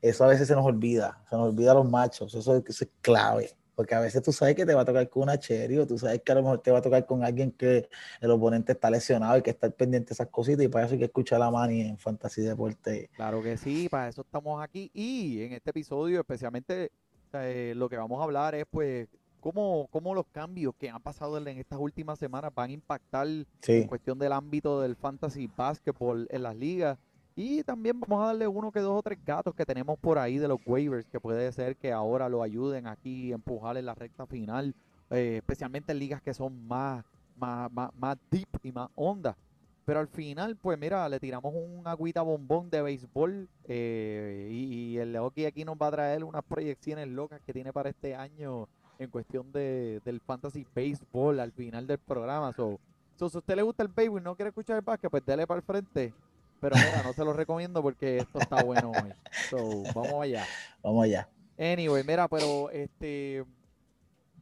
eso 0.00 0.24
a 0.24 0.28
veces 0.28 0.48
se 0.48 0.54
nos 0.54 0.64
olvida, 0.64 1.22
se 1.28 1.36
nos 1.36 1.48
olvida 1.50 1.74
los 1.74 1.88
matchups, 1.88 2.34
eso, 2.34 2.56
eso 2.56 2.84
es 2.84 2.90
clave. 3.02 3.50
Porque 3.78 3.94
a 3.94 4.00
veces 4.00 4.24
tú 4.24 4.32
sabes 4.32 4.56
que 4.56 4.66
te 4.66 4.74
va 4.74 4.80
a 4.80 4.84
tocar 4.84 5.08
con 5.08 5.22
una 5.22 5.38
Cherry 5.38 5.78
o 5.78 5.86
tú 5.86 5.96
sabes 5.96 6.20
que 6.22 6.32
a 6.32 6.34
lo 6.34 6.42
mejor 6.42 6.60
te 6.62 6.72
va 6.72 6.78
a 6.78 6.82
tocar 6.82 7.06
con 7.06 7.22
alguien 7.22 7.52
que 7.52 7.88
el 8.20 8.30
oponente 8.32 8.72
está 8.72 8.90
lesionado 8.90 9.38
y 9.38 9.42
que 9.42 9.50
está 9.50 9.70
pendiente 9.70 10.08
de 10.08 10.14
esas 10.14 10.26
cositas 10.26 10.64
y 10.64 10.68
para 10.68 10.86
eso 10.86 10.94
hay 10.94 10.98
que 10.98 11.04
escuchar 11.04 11.40
a 11.40 11.48
Manny 11.48 11.82
en 11.82 11.96
Fantasy 11.96 12.42
Deporte. 12.42 13.08
Claro 13.14 13.40
que 13.40 13.56
sí, 13.56 13.88
para 13.88 14.08
eso 14.08 14.22
estamos 14.22 14.60
aquí. 14.60 14.90
Y 14.92 15.42
en 15.42 15.52
este 15.52 15.70
episodio, 15.70 16.18
especialmente, 16.18 16.90
eh, 17.34 17.72
lo 17.76 17.88
que 17.88 17.96
vamos 17.96 18.20
a 18.20 18.24
hablar 18.24 18.56
es, 18.56 18.64
pues, 18.68 19.06
cómo, 19.38 19.86
cómo 19.92 20.12
los 20.12 20.26
cambios 20.32 20.74
que 20.74 20.90
han 20.90 21.00
pasado 21.00 21.38
en 21.38 21.46
estas 21.46 21.78
últimas 21.78 22.18
semanas 22.18 22.50
van 22.52 22.70
a 22.70 22.72
impactar 22.72 23.28
en 23.28 23.46
Sí, 23.62 23.86
cuestión 23.86 24.18
del 24.18 24.32
ámbito 24.32 24.80
del 24.80 24.96
fantasy 24.96 25.48
basketball 25.56 26.26
en 26.32 26.42
las 26.42 26.56
ligas. 26.56 26.98
Y 27.40 27.62
también 27.62 28.00
vamos 28.00 28.20
a 28.20 28.26
darle 28.26 28.48
uno 28.48 28.72
que 28.72 28.80
dos 28.80 28.98
o 28.98 29.00
tres 29.00 29.16
gatos 29.24 29.54
que 29.54 29.64
tenemos 29.64 29.96
por 30.00 30.18
ahí 30.18 30.38
de 30.38 30.48
los 30.48 30.58
waivers, 30.66 31.06
que 31.06 31.20
puede 31.20 31.52
ser 31.52 31.76
que 31.76 31.92
ahora 31.92 32.28
lo 32.28 32.42
ayuden 32.42 32.88
aquí 32.88 33.30
a 33.30 33.36
empujar 33.36 33.76
en 33.76 33.86
la 33.86 33.94
recta 33.94 34.26
final, 34.26 34.74
eh, 35.10 35.36
especialmente 35.36 35.92
en 35.92 36.00
ligas 36.00 36.20
que 36.20 36.34
son 36.34 36.66
más, 36.66 37.04
más, 37.36 37.70
más, 37.70 37.94
más 37.94 38.18
deep 38.28 38.48
y 38.64 38.72
más 38.72 38.88
hondas. 38.96 39.36
Pero 39.84 40.00
al 40.00 40.08
final, 40.08 40.56
pues 40.56 40.80
mira, 40.80 41.08
le 41.08 41.20
tiramos 41.20 41.54
un 41.54 41.86
agüita 41.86 42.22
bombón 42.22 42.70
de 42.70 42.82
béisbol 42.82 43.48
eh, 43.68 44.48
y, 44.50 44.98
el 44.98 45.12
Leoki 45.12 45.44
aquí 45.44 45.64
nos 45.64 45.76
va 45.76 45.86
a 45.86 45.92
traer 45.92 46.24
unas 46.24 46.42
proyecciones 46.42 47.06
locas 47.06 47.40
que 47.42 47.52
tiene 47.52 47.72
para 47.72 47.90
este 47.90 48.16
año 48.16 48.68
en 48.98 49.10
cuestión 49.10 49.52
de, 49.52 50.00
del 50.04 50.18
fantasy 50.18 50.66
baseball 50.74 51.38
al 51.38 51.52
final 51.52 51.86
del 51.86 51.98
programa. 51.98 52.52
So, 52.52 52.80
so, 53.14 53.28
si 53.28 53.36
a 53.36 53.38
usted 53.38 53.54
le 53.54 53.62
gusta 53.62 53.84
el 53.84 53.90
béisbol 53.90 54.22
y 54.22 54.24
no 54.24 54.34
quiere 54.34 54.48
escuchar 54.48 54.78
el 54.78 54.82
básquet, 54.82 55.08
pues 55.08 55.24
dele 55.24 55.46
para 55.46 55.58
el 55.58 55.64
frente. 55.64 56.12
Pero 56.60 56.76
mira, 56.76 57.02
no 57.04 57.12
se 57.12 57.24
lo 57.24 57.32
recomiendo 57.32 57.82
porque 57.82 58.18
esto 58.18 58.40
está 58.40 58.62
bueno 58.62 58.90
hoy. 58.90 59.12
So, 59.50 59.82
vamos 59.94 60.22
allá. 60.22 60.44
vamos 60.82 61.04
allá. 61.04 61.28
Anyway, 61.58 62.04
mira, 62.04 62.28
pero 62.28 62.70
este, 62.70 63.44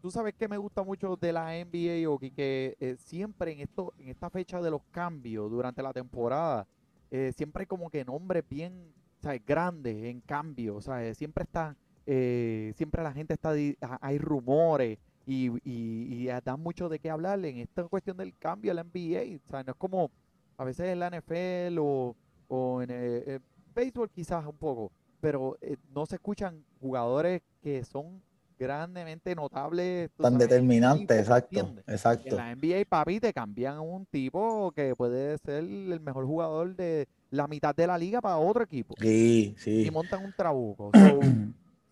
tú 0.01 0.11
sabes 0.11 0.35
que 0.35 0.49
me 0.49 0.59
gusta 0.59 0.83
mucho 0.83 1.17
de 1.17 1.33
la 1.33 1.53
NBA, 1.53 2.09
Oki, 2.09 2.31
que 2.31 2.77
eh, 2.79 2.97
siempre 2.99 3.53
en 3.53 3.61
esto, 3.61 3.93
en 3.99 4.09
esta 4.09 4.31
fecha 4.31 4.61
de 4.61 4.71
los 4.71 4.83
cambios 4.91 5.51
durante 5.51 5.83
la 5.83 5.93
temporada, 5.93 6.67
eh, 7.11 7.33
siempre 7.37 7.63
hay 7.63 7.67
como 7.67 7.91
que 7.91 8.05
nombres 8.05 8.45
bien, 8.49 8.93
¿sabes? 9.21 9.43
grandes 9.45 9.97
en 10.05 10.21
cambio, 10.21 10.81
¿sabes? 10.81 11.17
Siempre 11.19 11.45
está, 11.45 11.77
eh, 12.07 12.73
siempre 12.77 13.03
la 13.03 13.13
gente 13.13 13.35
está, 13.35 13.53
hay 14.01 14.19
rumores 14.19 14.99
y, 15.27 15.51
y, 15.65 16.25
y 16.25 16.27
dan 16.27 16.61
mucho 16.61 16.89
de 16.89 16.99
qué 16.99 17.11
hablar 17.11 17.45
en 17.45 17.59
esta 17.59 17.85
cuestión 17.85 18.17
del 18.17 18.37
cambio 18.37 18.73
a 18.73 18.75
la 18.75 18.85
NBA, 18.85 19.41
¿sabes? 19.49 19.67
No 19.67 19.73
es 19.73 19.79
como 19.79 20.11
a 20.57 20.65
veces 20.65 20.87
en 20.89 21.01
la 21.01 21.11
NFL 21.11 21.79
o, 21.81 22.17
o 22.49 22.83
en 22.83 22.91
el, 22.91 23.23
el 23.27 23.41
béisbol 23.75 24.11
quizás 24.11 24.45
un 24.47 24.57
poco, 24.57 24.91
pero 25.21 25.57
eh, 25.61 25.77
no 25.95 26.07
se 26.07 26.17
escuchan 26.17 26.65
jugadores 26.81 27.43
que 27.63 27.85
son 27.85 28.23
grandemente 28.59 29.35
notables. 29.35 30.11
Tan 30.17 30.25
sabes, 30.25 30.33
en 30.33 30.39
determinante, 30.39 31.03
equipos, 31.03 31.19
exacto, 31.19 31.59
¿entiendes? 31.59 31.85
En 31.87 31.95
exacto. 31.95 32.37
la 32.37 32.55
NBA, 32.55 32.85
papi, 32.89 33.21
te 33.21 33.33
cambian 33.33 33.81
un 33.81 34.07
tipo 34.07 34.73
que 34.73 34.95
puede 34.97 35.37
ser 35.39 35.65
el 35.65 36.01
mejor 36.01 36.25
jugador 36.25 36.75
de 36.75 37.09
la 37.31 37.47
mitad 37.47 37.75
de 37.75 37.87
la 37.87 37.99
liga 37.99 38.21
para 38.21 38.39
otro 38.39 38.65
equipo. 38.65 38.95
Sí, 38.99 39.55
Y 39.57 39.61
sí. 39.61 39.91
montan 39.93 40.25
un 40.25 40.33
trabuco. 40.33 40.91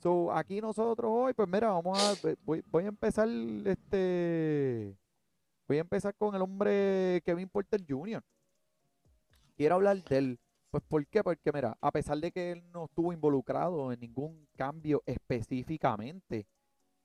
So, 0.04 0.26
so, 0.26 0.32
aquí 0.32 0.60
nosotros 0.60 1.10
hoy, 1.10 1.32
pues 1.32 1.48
mira, 1.48 1.68
vamos 1.68 1.98
a, 1.98 2.14
voy, 2.44 2.62
voy 2.70 2.84
a 2.84 2.88
empezar, 2.88 3.26
este, 3.64 4.94
voy 5.66 5.78
a 5.78 5.80
empezar 5.80 6.14
con 6.14 6.34
el 6.34 6.42
hombre 6.42 7.22
Kevin 7.24 7.48
Porter 7.48 7.82
Jr. 7.88 8.22
quiero 9.56 9.76
hablar 9.76 10.02
de 10.04 10.18
él. 10.18 10.40
Pues, 10.70 10.82
¿por 10.88 11.06
qué? 11.06 11.22
Porque, 11.22 11.52
mira, 11.52 11.76
a 11.80 11.92
pesar 11.92 12.18
de 12.18 12.32
que 12.32 12.52
él 12.52 12.64
no 12.72 12.86
estuvo 12.86 13.12
involucrado 13.12 13.92
en 13.92 14.00
ningún 14.00 14.48
cambio 14.56 15.02
específicamente, 15.06 16.46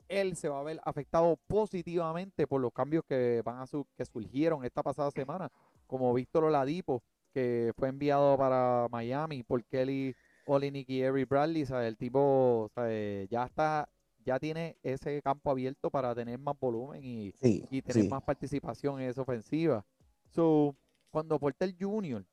él 0.07 0.35
se 0.35 0.49
va 0.49 0.59
a 0.59 0.63
ver 0.63 0.81
afectado 0.85 1.37
positivamente 1.47 2.47
por 2.47 2.61
los 2.61 2.73
cambios 2.73 3.03
que 3.07 3.41
van 3.45 3.59
a 3.59 3.67
su- 3.67 3.85
que 3.95 4.05
surgieron 4.05 4.65
esta 4.65 4.81
pasada 4.81 5.11
semana, 5.11 5.51
como 5.85 6.13
Víctor 6.13 6.45
Oladipo, 6.45 7.03
que 7.31 7.71
fue 7.77 7.89
enviado 7.89 8.35
para 8.37 8.87
Miami 8.89 9.43
por 9.43 9.63
Kelly 9.65 10.15
Olynyk 10.47 10.89
y 10.89 11.03
Avery 11.03 11.25
Bradley, 11.25 11.65
¿sabes? 11.67 11.87
El 11.89 11.97
tipo, 11.97 12.71
¿sabes? 12.73 13.29
Ya 13.29 13.45
está, 13.45 13.87
ya 14.25 14.39
tiene 14.39 14.77
ese 14.81 15.21
campo 15.21 15.51
abierto 15.51 15.91
para 15.91 16.15
tener 16.15 16.39
más 16.39 16.59
volumen 16.59 17.03
y, 17.03 17.31
Sí, 17.33 17.67
y 17.69 17.83
tener 17.83 18.03
sí. 18.03 18.09
más 18.09 18.23
participación 18.23 18.99
en 18.99 19.09
esa 19.09 19.21
ofensiva. 19.21 19.85
So, 20.25 20.75
cuando 21.11 21.37
Porter 21.39 21.75
Jr. 21.79 22.25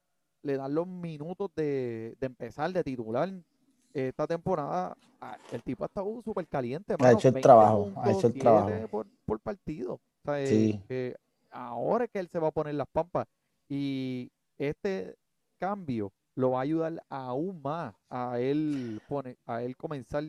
le 0.47 0.57
dan 0.57 0.75
los 0.75 0.87
minutos 0.87 1.51
de, 1.57 2.17
de 2.21 2.27
empezar 2.27 2.73
de 2.73 2.85
titular 2.85 3.31
esta 3.95 4.27
temporada, 4.27 4.97
ah, 5.21 5.39
el 5.51 5.63
tipo 5.63 5.85
ha 5.85 5.87
estado 5.87 6.21
súper 6.23 6.47
caliente, 6.49 6.95
Ha 6.99 7.13
hecho 7.13 7.29
el 7.29 7.35
20 7.35 7.43
trabajo, 7.43 7.93
ha 7.97 8.13
hecho 8.13 8.27
el 8.27 8.33
7 8.33 8.39
trabajo. 8.39 8.89
Por, 8.91 9.07
por 9.25 9.41
partido. 9.41 9.95
O 9.95 10.01
sea, 10.25 10.41
eh, 10.41 10.49
Sí. 10.49 10.83
eh, 10.89 11.15
ahora 11.51 12.05
es 12.05 12.11
que 12.11 12.19
él 12.19 12.29
se 12.29 12.39
va 12.39 12.49
a 12.49 12.53
poner 12.53 12.75
las 12.75 12.89
pampas 12.89 13.27
y 13.69 14.31
este 14.59 15.17
cambio 15.59 16.13
lo 16.35 16.51
va 16.53 16.59
a 16.59 16.63
ayudar 16.63 17.03
aún 17.09 17.63
más 17.63 17.95
a 18.11 18.39
él, 18.39 19.01
pone, 19.07 19.37
a 19.47 19.63
él 19.63 19.77
comenzar 19.77 20.25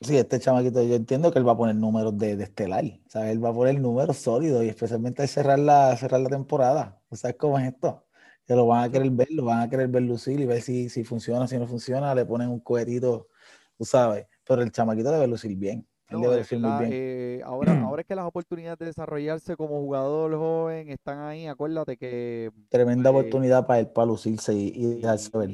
Sí, 0.00 0.16
este 0.16 0.38
chamaquito, 0.38 0.82
yo 0.82 0.94
entiendo 0.94 1.32
que 1.32 1.38
él 1.38 1.48
va 1.48 1.52
a 1.52 1.56
poner 1.56 1.74
números 1.74 2.16
de, 2.18 2.36
de 2.36 2.44
estelar, 2.44 2.84
¿sabes? 3.08 3.32
Él 3.32 3.42
va 3.44 3.48
a 3.48 3.54
poner 3.54 3.80
números 3.80 4.18
sólidos 4.18 4.62
y 4.64 4.68
especialmente 4.68 5.22
al 5.22 5.28
cerrar 5.28 5.58
la, 5.58 5.96
cerrar 5.96 6.20
la 6.20 6.28
temporada. 6.28 7.02
¿Tú 7.08 7.16
¿Sabes 7.16 7.36
cómo 7.38 7.58
es 7.58 7.66
esto? 7.72 8.05
Que 8.46 8.54
lo 8.54 8.66
van 8.66 8.84
a 8.84 8.90
querer 8.90 9.10
ver, 9.10 9.28
lo 9.32 9.44
van 9.44 9.60
a 9.60 9.68
querer 9.70 9.88
ver 9.88 10.02
lucir 10.02 10.38
y 10.40 10.46
ver 10.46 10.62
si, 10.62 10.88
si 10.88 11.04
funciona, 11.04 11.46
si 11.48 11.58
no 11.58 11.66
funciona, 11.66 12.14
le 12.14 12.24
ponen 12.26 12.48
un 12.50 12.60
cohetito, 12.60 13.28
tú 13.76 13.84
sabes. 13.84 14.26
Pero 14.44 14.62
el 14.62 14.70
chamaquito 14.72 15.10
debe 15.10 15.26
lucir 15.26 15.56
bien. 15.56 15.86
No, 16.08 16.20
debe 16.20 16.36
de 16.36 16.38
lucir 16.38 16.58
muy 16.60 16.72
bien. 16.72 16.90
eh, 16.92 17.40
ahora, 17.44 17.72
ahora 17.82 18.02
es 18.02 18.06
que 18.08 18.14
las 18.14 18.26
oportunidades 18.26 18.78
de 18.78 18.86
desarrollarse 18.86 19.56
como 19.56 19.80
jugador 19.80 20.36
joven 20.36 20.88
están 20.90 21.18
ahí. 21.20 21.46
Acuérdate 21.46 21.96
que 21.96 22.50
Tremenda 22.68 23.10
pues, 23.10 23.22
oportunidad 23.22 23.66
para 23.66 23.80
él, 23.80 23.88
para 23.88 24.06
lucirse 24.06 24.54
y, 24.54 24.68
y 24.74 24.86
dejarse 25.00 25.36
ver. 25.36 25.50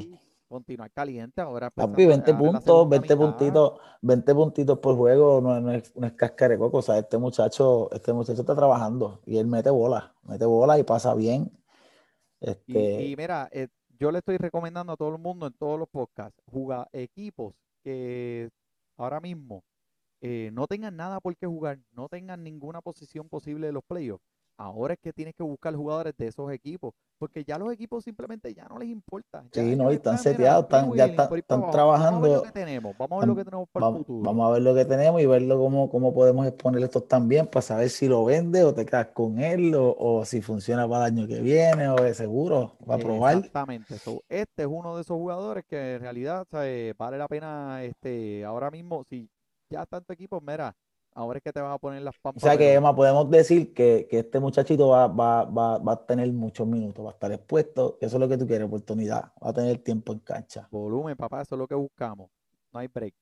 continuar 0.48 0.90
caliente 0.92 1.40
ahora 1.40 1.70
Papi, 1.74 2.04
empezando 2.04 2.04
20 2.04 2.30
ahora 2.30 2.46
en 2.46 2.52
la 2.52 2.60
puntos, 2.60 2.64
segunda 2.64 2.98
20 2.98 3.16
mitad. 3.16 3.16
puntitos, 3.16 3.80
20 4.02 4.34
puntitos 4.34 4.78
por 4.78 4.96
juego 4.96 5.40
no, 5.40 5.60
no 5.60 5.72
es, 5.72 5.94
no 5.96 6.06
es 6.06 6.12
cáscara 6.12 6.52
de 6.54 6.58
coco. 6.58 6.78
O 6.78 6.82
sea, 6.82 6.98
este 6.98 7.18
muchacho, 7.18 7.90
este 7.92 8.12
muchacho 8.12 8.40
está 8.42 8.54
trabajando 8.54 9.20
y 9.26 9.38
él 9.38 9.46
mete 9.46 9.70
bola, 9.70 10.14
mete 10.24 10.44
bola 10.44 10.78
y 10.78 10.82
pasa 10.84 11.14
bien. 11.14 11.50
Y, 12.66 12.90
Este, 12.90 13.12
y 13.12 13.16
mira, 13.16 13.48
eh, 13.52 13.68
yo 13.98 14.10
le 14.12 14.18
estoy 14.18 14.36
recomendando 14.38 14.92
a 14.92 14.96
todo 14.96 15.14
el 15.14 15.20
mundo 15.22 15.46
en 15.46 15.52
todos 15.54 15.78
los 15.78 15.88
podcasts, 15.88 16.40
jugar 16.46 16.88
equipos 16.92 17.54
que 17.84 18.50
ahora 18.96 19.20
mismo 19.20 19.64
eh, 20.22 20.50
no 20.52 20.66
tengan 20.68 20.96
nada 20.96 21.20
por 21.20 21.36
qué 21.36 21.46
jugar, 21.46 21.80
no 21.92 22.08
tengan 22.08 22.44
ninguna 22.44 22.82
posición 22.82 23.28
posible 23.28 23.68
de 23.68 23.72
los 23.74 23.84
playoffs. 23.84 24.24
Ahora 24.56 24.94
es 24.94 25.00
que 25.00 25.12
tienes 25.12 25.34
que 25.34 25.42
buscar 25.42 25.74
jugadores 25.74 26.14
de 26.16 26.28
esos 26.28 26.50
equipos, 26.52 26.94
porque 27.18 27.44
ya 27.44 27.58
los 27.58 27.72
equipos 27.72 28.04
simplemente 28.04 28.52
ya 28.54 28.68
no 28.68 28.78
les 28.78 28.88
importa. 28.88 29.44
Ya 29.52 29.62
Sí, 29.62 29.76
no, 29.76 29.90
y 29.90 29.96
están 29.96 30.18
seteados, 30.18 30.64
están, 30.64 30.92
ya 30.94 31.06
están, 31.06 31.26
abajo. 31.26 31.42
Vamos 31.48 31.52
a 31.52 31.64
ver 31.64 31.66
lo 31.66 31.70
trabajando. 31.70 32.42
que 32.42 32.52
tenemos, 32.52 32.96
vamos 32.98 33.16
a 33.16 33.20
ver 33.20 33.28
lo 33.28 33.36
que 33.36 33.44
tenemos 33.44 33.68
para 33.70 33.88
el 33.88 33.96
futuro. 33.96 34.22
Vamos 34.22 34.48
a 34.48 34.52
ver 34.52 34.62
lo 34.62 34.74
que 34.74 34.84
tenemos 34.84 35.20
y 35.20 35.26
verlo 35.26 35.58
cómo, 35.58 35.90
cómo 35.90 36.14
podemos 36.14 36.46
exponer 36.46 36.82
estos 36.82 37.08
también 37.08 37.46
para 37.46 37.62
saber 37.62 37.90
si 37.90 38.08
lo 38.08 38.24
vende 38.24 38.62
o 38.62 38.74
te 38.74 38.84
quedas 38.84 39.08
con 39.08 39.38
él 39.40 39.74
o, 39.74 39.96
o 39.98 40.24
si 40.24 40.42
funciona 40.42 40.88
para 40.88 41.06
el 41.06 41.14
año 41.14 41.26
que 41.26 41.40
viene 41.40 41.88
o 41.88 41.96
de 41.96 42.14
seguro, 42.14 42.76
para 42.86 43.02
probar. 43.02 43.36
Exactamente. 43.38 43.98
So, 43.98 44.22
este 44.28 44.62
es 44.62 44.68
uno 44.70 44.96
de 44.96 45.02
esos 45.02 45.16
jugadores 45.16 45.64
que 45.64 45.94
en 45.94 46.00
realidad 46.00 46.46
¿sabes? 46.50 46.96
vale 46.96 47.18
la 47.18 47.28
pena 47.28 47.82
este 47.84 48.44
ahora 48.44 48.70
mismo, 48.70 49.04
si 49.04 49.28
ya 49.70 49.86
tu 49.86 50.12
equipo, 50.12 50.40
mira, 50.40 50.76
ahora 51.14 51.38
es 51.38 51.42
que 51.42 51.52
te 51.52 51.60
vas 51.60 51.74
a 51.74 51.78
poner 51.78 52.02
las 52.02 52.14
O 52.16 52.20
pampas. 52.22 52.42
sea 52.42 52.56
que, 52.56 52.74
Emma, 52.74 52.94
podemos 52.94 53.30
decir 53.30 53.72
que, 53.74 54.06
que 54.10 54.20
este 54.20 54.40
muchachito 54.40 54.88
va, 54.88 55.06
va, 55.06 55.44
va, 55.44 55.78
va 55.78 55.92
a 55.92 56.06
tener 56.06 56.32
muchos 56.32 56.66
minutos, 56.66 57.04
va 57.04 57.10
a 57.10 57.12
estar 57.12 57.32
expuesto. 57.32 57.98
Eso 58.00 58.16
es 58.16 58.20
lo 58.20 58.28
que 58.28 58.38
tú 58.38 58.46
quieres, 58.46 58.66
oportunidad. 58.66 59.32
Va 59.44 59.50
a 59.50 59.52
tener 59.52 59.78
tiempo 59.78 60.12
en 60.12 60.20
cancha. 60.20 60.68
volumen, 60.70 61.16
papá, 61.16 61.42
eso 61.42 61.54
es 61.54 61.58
lo 61.58 61.66
que 61.66 61.74
buscamos. 61.74 62.30
No 62.72 62.80
hay 62.80 62.88
break. 62.88 63.14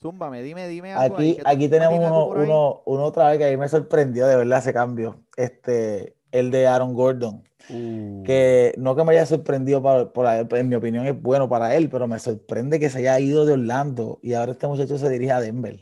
Zúmbame, 0.00 0.42
dime, 0.42 0.68
dime 0.68 0.92
algo. 0.92 1.16
Aquí, 1.16 1.38
aquí 1.44 1.68
tenemos 1.68 1.98
uno, 1.98 2.26
uno, 2.28 2.82
uno 2.86 3.04
otra 3.04 3.30
vez 3.30 3.38
que 3.38 3.46
a 3.46 3.50
mí 3.50 3.56
me 3.56 3.68
sorprendió 3.68 4.26
de 4.28 4.36
verdad 4.36 4.60
ese 4.60 4.72
cambio. 4.72 5.24
Este, 5.36 6.16
el 6.30 6.50
de 6.50 6.66
Aaron 6.66 6.94
Gordon. 6.94 7.42
Uh, 7.70 8.22
que 8.22 8.72
no 8.78 8.94
que 8.96 9.04
me 9.04 9.12
haya 9.12 9.26
sorprendido 9.26 9.82
para, 9.82 10.10
por 10.12 10.26
él, 10.26 10.48
en 10.52 10.68
mi 10.68 10.76
opinión 10.76 11.06
es 11.06 11.20
bueno 11.20 11.48
para 11.48 11.74
él, 11.74 11.90
pero 11.90 12.06
me 12.06 12.18
sorprende 12.18 12.78
que 12.80 12.88
se 12.88 12.98
haya 12.98 13.18
ido 13.20 13.44
de 13.44 13.54
Orlando 13.54 14.20
y 14.22 14.34
ahora 14.34 14.52
este 14.52 14.66
muchacho 14.68 14.96
se 14.96 15.08
dirige 15.10 15.32
a 15.32 15.40
Denver. 15.40 15.80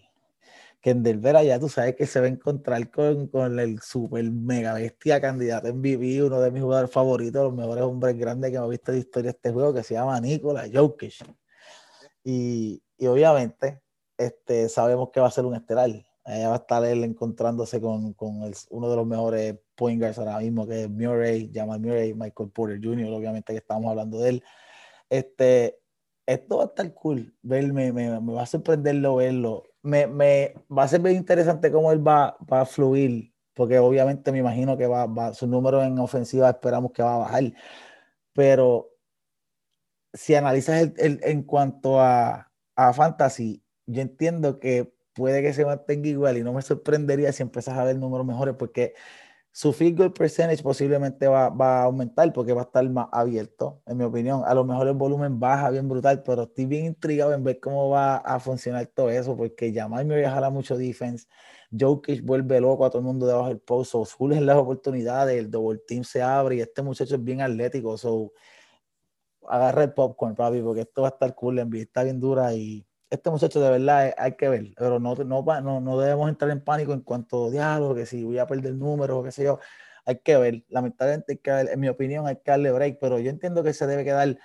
En 0.87 1.03
Denver 1.03 1.37
allá 1.37 1.59
tú 1.59 1.69
sabes 1.69 1.97
que 1.97 2.07
se 2.07 2.21
va 2.21 2.27
a 2.27 2.29
encontrar 2.29 2.91
con, 2.91 3.27
con 3.27 3.59
el 3.59 3.81
super 3.81 4.23
mega 4.31 4.73
bestia 4.75 5.21
candidato 5.21 5.67
en 5.69 5.75
MVP, 5.79 6.23
uno 6.23 6.41
de 6.41 6.51
mis 6.53 6.63
jugadores 6.63 6.91
favoritos, 6.93 7.43
los 7.43 7.55
mejores 7.55 7.83
hombres 7.85 8.17
grandes 8.17 8.53
que 8.53 8.61
me 8.61 8.67
he 8.67 8.71
visto 8.71 8.93
de 8.93 8.99
historia 8.99 9.33
de 9.33 9.37
este 9.37 9.51
juego, 9.53 9.75
que 9.75 9.83
se 9.83 9.95
llama 9.95 10.21
Nikola 10.21 10.65
Jokic. 10.73 11.15
Y, 12.25 12.83
y 12.99 13.07
obviamente 13.07 13.81
este, 14.19 14.69
sabemos 14.69 15.11
que 15.13 15.21
va 15.21 15.29
a 15.29 15.31
ser 15.31 15.45
un 15.45 15.55
estelar. 15.55 15.91
Allá 16.25 16.49
va 16.49 16.55
a 16.55 16.59
estar 16.59 16.85
él 16.85 17.05
encontrándose 17.05 17.81
con, 17.81 18.13
con 18.15 18.43
el- 18.43 18.55
uno 18.71 18.91
de 18.91 18.97
los 18.97 19.07
mejores 19.07 19.57
point 19.77 20.01
guards 20.01 20.19
ahora 20.19 20.39
mismo, 20.39 20.67
que 20.67 20.83
es 20.85 20.91
Murray, 20.91 21.51
Jamal 21.55 21.81
Murray, 21.81 22.15
Michael 22.15 22.51
Porter 22.51 22.81
Jr., 22.83 23.13
obviamente 23.13 23.53
que 23.53 23.59
estamos 23.59 23.91
hablando 23.91 24.19
de 24.21 24.31
él. 24.31 24.45
Este, 25.11 25.79
esto 26.27 26.59
va 26.59 26.65
a 26.65 26.67
estar 26.67 26.93
cool, 26.95 27.35
ver, 27.43 27.73
me, 27.73 27.93
me- 27.93 28.21
me 28.21 28.33
va 28.33 28.43
a 28.43 28.47
sorprenderlo 28.47 29.17
verlo. 29.17 29.65
Me, 29.93 30.07
me- 30.07 30.55
va 30.77 30.83
a 30.85 30.89
ser 30.89 31.01
bien 31.01 31.17
interesante 31.17 31.71
cómo 31.71 31.93
él 31.93 32.07
va, 32.07 32.37
va 32.53 32.63
a 32.63 32.67
fluir, 32.67 33.33
porque 33.55 33.79
obviamente 33.79 34.33
me 34.33 34.39
imagino 34.39 34.77
que 34.77 34.87
va, 34.87 35.07
va, 35.07 35.33
su 35.35 35.47
número 35.47 35.83
en 35.83 35.99
ofensiva 35.99 36.51
esperamos 36.51 36.93
que 36.93 37.03
va 37.03 37.15
a 37.15 37.19
bajar, 37.19 37.45
pero 38.35 38.91
si 40.13 40.35
analizas 40.35 40.81
el, 40.83 40.95
el- 40.99 41.21
en 41.23 41.43
cuanto 41.43 42.01
a, 42.01 42.51
a 42.77 42.93
fantasy, 42.93 43.63
yo 43.87 44.03
entiendo 44.03 44.59
que 44.59 44.93
puede 45.15 45.43
que 45.43 45.53
se 45.53 45.65
mantenga 45.65 46.09
igual 46.09 46.37
y 46.39 46.43
no 46.43 46.53
me 46.53 46.63
sorprendería 46.63 47.33
si 47.33 47.43
empiezas 47.43 47.77
a 47.79 47.85
ver 47.85 47.97
números 47.97 48.27
mejores 48.27 48.55
porque 48.59 48.95
su 49.57 49.73
field 49.73 49.97
goal 49.97 50.13
percentage 50.13 50.63
posiblemente 50.63 51.27
va, 51.29 51.49
va 51.49 51.81
a 51.81 51.85
aumentar 51.85 52.31
porque 52.31 52.53
va 52.53 52.61
a 52.61 52.65
estar 52.65 52.87
más 52.91 53.09
abierto, 53.11 53.81
en 53.87 53.97
mi 53.97 54.05
opinión. 54.05 54.43
A 54.45 54.53
lo 54.53 54.65
mejor 54.65 54.87
el 54.87 54.93
volumen 54.93 55.41
baja 55.41 55.71
bien 55.71 55.89
brutal, 55.89 56.23
pero 56.23 56.43
estoy 56.43 56.67
bien 56.67 56.85
intrigado 56.85 57.33
en 57.33 57.43
ver 57.43 57.59
cómo 57.59 57.89
va 57.89 58.17
a 58.19 58.39
funcionar 58.39 58.85
todo 58.89 59.09
eso 59.09 59.35
porque 59.35 59.73
Jamal 59.73 60.05
me 60.05 60.19
viajará 60.19 60.51
mucho 60.51 60.77
defense. 60.77 61.27
Jokic 61.73 62.23
vuelve 62.23 62.61
loco 62.61 62.85
a 62.85 62.91
todo 62.91 62.99
el 62.99 63.07
mundo 63.07 63.27
debajo 63.27 63.49
del 63.49 63.61
post, 63.61 63.93
so 63.93 64.07
las 64.29 64.57
oportunidades, 64.59 65.39
el 65.39 65.51
double 65.51 65.81
team 65.87 66.05
se 66.05 66.21
abre 66.21 66.57
y 66.57 66.61
este 66.61 66.83
muchacho 66.83 67.15
es 67.15 67.25
bien 67.25 67.41
atlético, 67.41 67.97
so 67.97 68.35
agarra 69.49 69.85
el 69.85 69.95
popcorn, 69.95 70.35
papi, 70.35 70.61
porque 70.61 70.83
esto 70.83 71.01
va 71.01 71.09
a 71.09 71.13
estar 71.13 71.35
cool, 71.35 71.57
la 71.57 71.65
NBA 71.65 71.79
está 71.79 72.03
bien 72.03 72.21
dura 72.21 72.53
y 72.53 72.86
este 73.11 73.31
muchacho 73.31 73.61
de 73.61 73.71
verdad 73.71 74.15
hay 74.17 74.37
que 74.37 74.49
ver, 74.49 74.73
pero 74.77 74.99
no, 74.99 75.15
no, 75.15 75.43
no, 75.43 75.81
no 75.81 75.99
debemos 75.99 76.29
entrar 76.29 76.51
en 76.51 76.63
pánico 76.63 76.93
en 76.93 77.01
cuanto 77.01 77.47
a 77.47 77.51
diálogo, 77.51 77.95
que 77.95 78.07
si 78.07 78.25
voy 78.25 78.39
a 78.39 78.47
perder 78.47 78.75
números 78.75 79.19
o 79.19 79.23
qué 79.23 79.33
sé 79.33 79.45
yo, 79.45 79.59
hay 80.05 80.19
que 80.19 80.37
ver, 80.37 80.65
lamentablemente 80.69 81.33
hay 81.33 81.39
que 81.39 81.51
ver, 81.51 81.69
en 81.71 81.81
mi 81.81 81.89
opinión 81.89 82.27
hay 82.27 82.37
que 82.37 82.51
darle 82.51 82.73
break, 82.73 82.99
pero 83.01 83.19
yo 83.19 83.31
entiendo 83.31 83.63
que 83.63 83.73
se 83.73 83.87
debe 83.87 84.05
quedar 84.05 84.39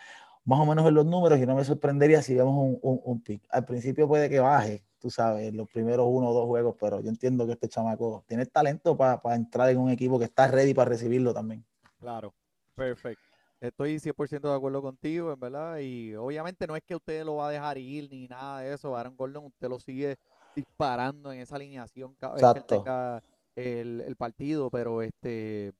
más 0.43 0.59
o 0.59 0.65
menos 0.65 0.87
en 0.87 0.95
los 0.95 1.05
números 1.05 1.39
y 1.39 1.45
no 1.45 1.55
me 1.55 1.63
sorprendería 1.63 2.21
si 2.21 2.35
vemos 2.35 2.55
un, 2.55 2.79
un, 2.81 3.01
un 3.03 3.21
pick. 3.21 3.43
Al 3.49 3.65
principio 3.65 4.07
puede 4.07 4.29
que 4.29 4.39
baje, 4.39 4.83
tú 4.99 5.09
sabes, 5.09 5.53
los 5.53 5.69
primeros 5.69 6.07
uno 6.09 6.29
o 6.29 6.33
dos 6.33 6.45
juegos, 6.45 6.75
pero 6.79 6.99
yo 6.99 7.09
entiendo 7.09 7.45
que 7.45 7.53
este 7.53 7.67
chamaco 7.67 8.23
tiene 8.27 8.45
talento 8.45 8.97
para 8.97 9.35
entrar 9.35 9.69
en 9.69 9.77
un 9.77 9.91
equipo 9.91 10.17
que 10.17 10.25
está 10.25 10.47
ready 10.47 10.73
para 10.73 10.89
recibirlo 10.89 11.33
también. 11.33 11.63
Claro, 11.99 12.33
perfecto. 12.75 13.30
Estoy 13.61 13.99
100% 13.99 14.49
de 14.49 14.55
acuerdo 14.55 14.81
contigo, 14.81 15.31
en 15.31 15.39
verdad. 15.39 15.77
Y 15.77 16.15
obviamente 16.15 16.65
no 16.65 16.75
es 16.75 16.81
que 16.83 16.95
usted 16.95 17.23
lo 17.23 17.35
va 17.35 17.49
a 17.49 17.51
dejar 17.51 17.77
ir 17.77 18.09
ni 18.09 18.27
nada 18.27 18.61
de 18.61 18.73
eso. 18.73 18.97
Aaron 18.97 19.15
Gordon, 19.15 19.45
usted 19.45 19.69
lo 19.69 19.79
sigue 19.79 20.17
disparando 20.55 21.31
en 21.31 21.41
esa 21.41 21.57
alineación 21.57 22.15
cada 22.15 22.33
vez 22.33 22.63
que 22.63 22.75
tenga 22.75 23.23
el, 23.55 24.01
el 24.01 24.15
partido. 24.15 24.71
Pero 24.71 25.03
este, 25.03 25.73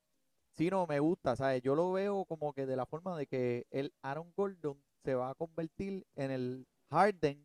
sí, 0.51 0.69
no 0.69 0.85
me 0.85 0.99
gusta, 0.99 1.35
¿sabes? 1.35 1.63
Yo 1.63 1.73
lo 1.73 1.91
veo 1.91 2.23
como 2.25 2.53
que 2.53 2.67
de 2.67 2.75
la 2.75 2.85
forma 2.85 3.17
de 3.17 3.25
que 3.25 3.65
el 3.71 3.91
Aaron 4.03 4.31
Gordon 4.37 4.77
se 5.03 5.15
va 5.15 5.31
a 5.31 5.35
convertir 5.35 6.05
en 6.15 6.29
el 6.29 6.67
Harden 6.91 7.43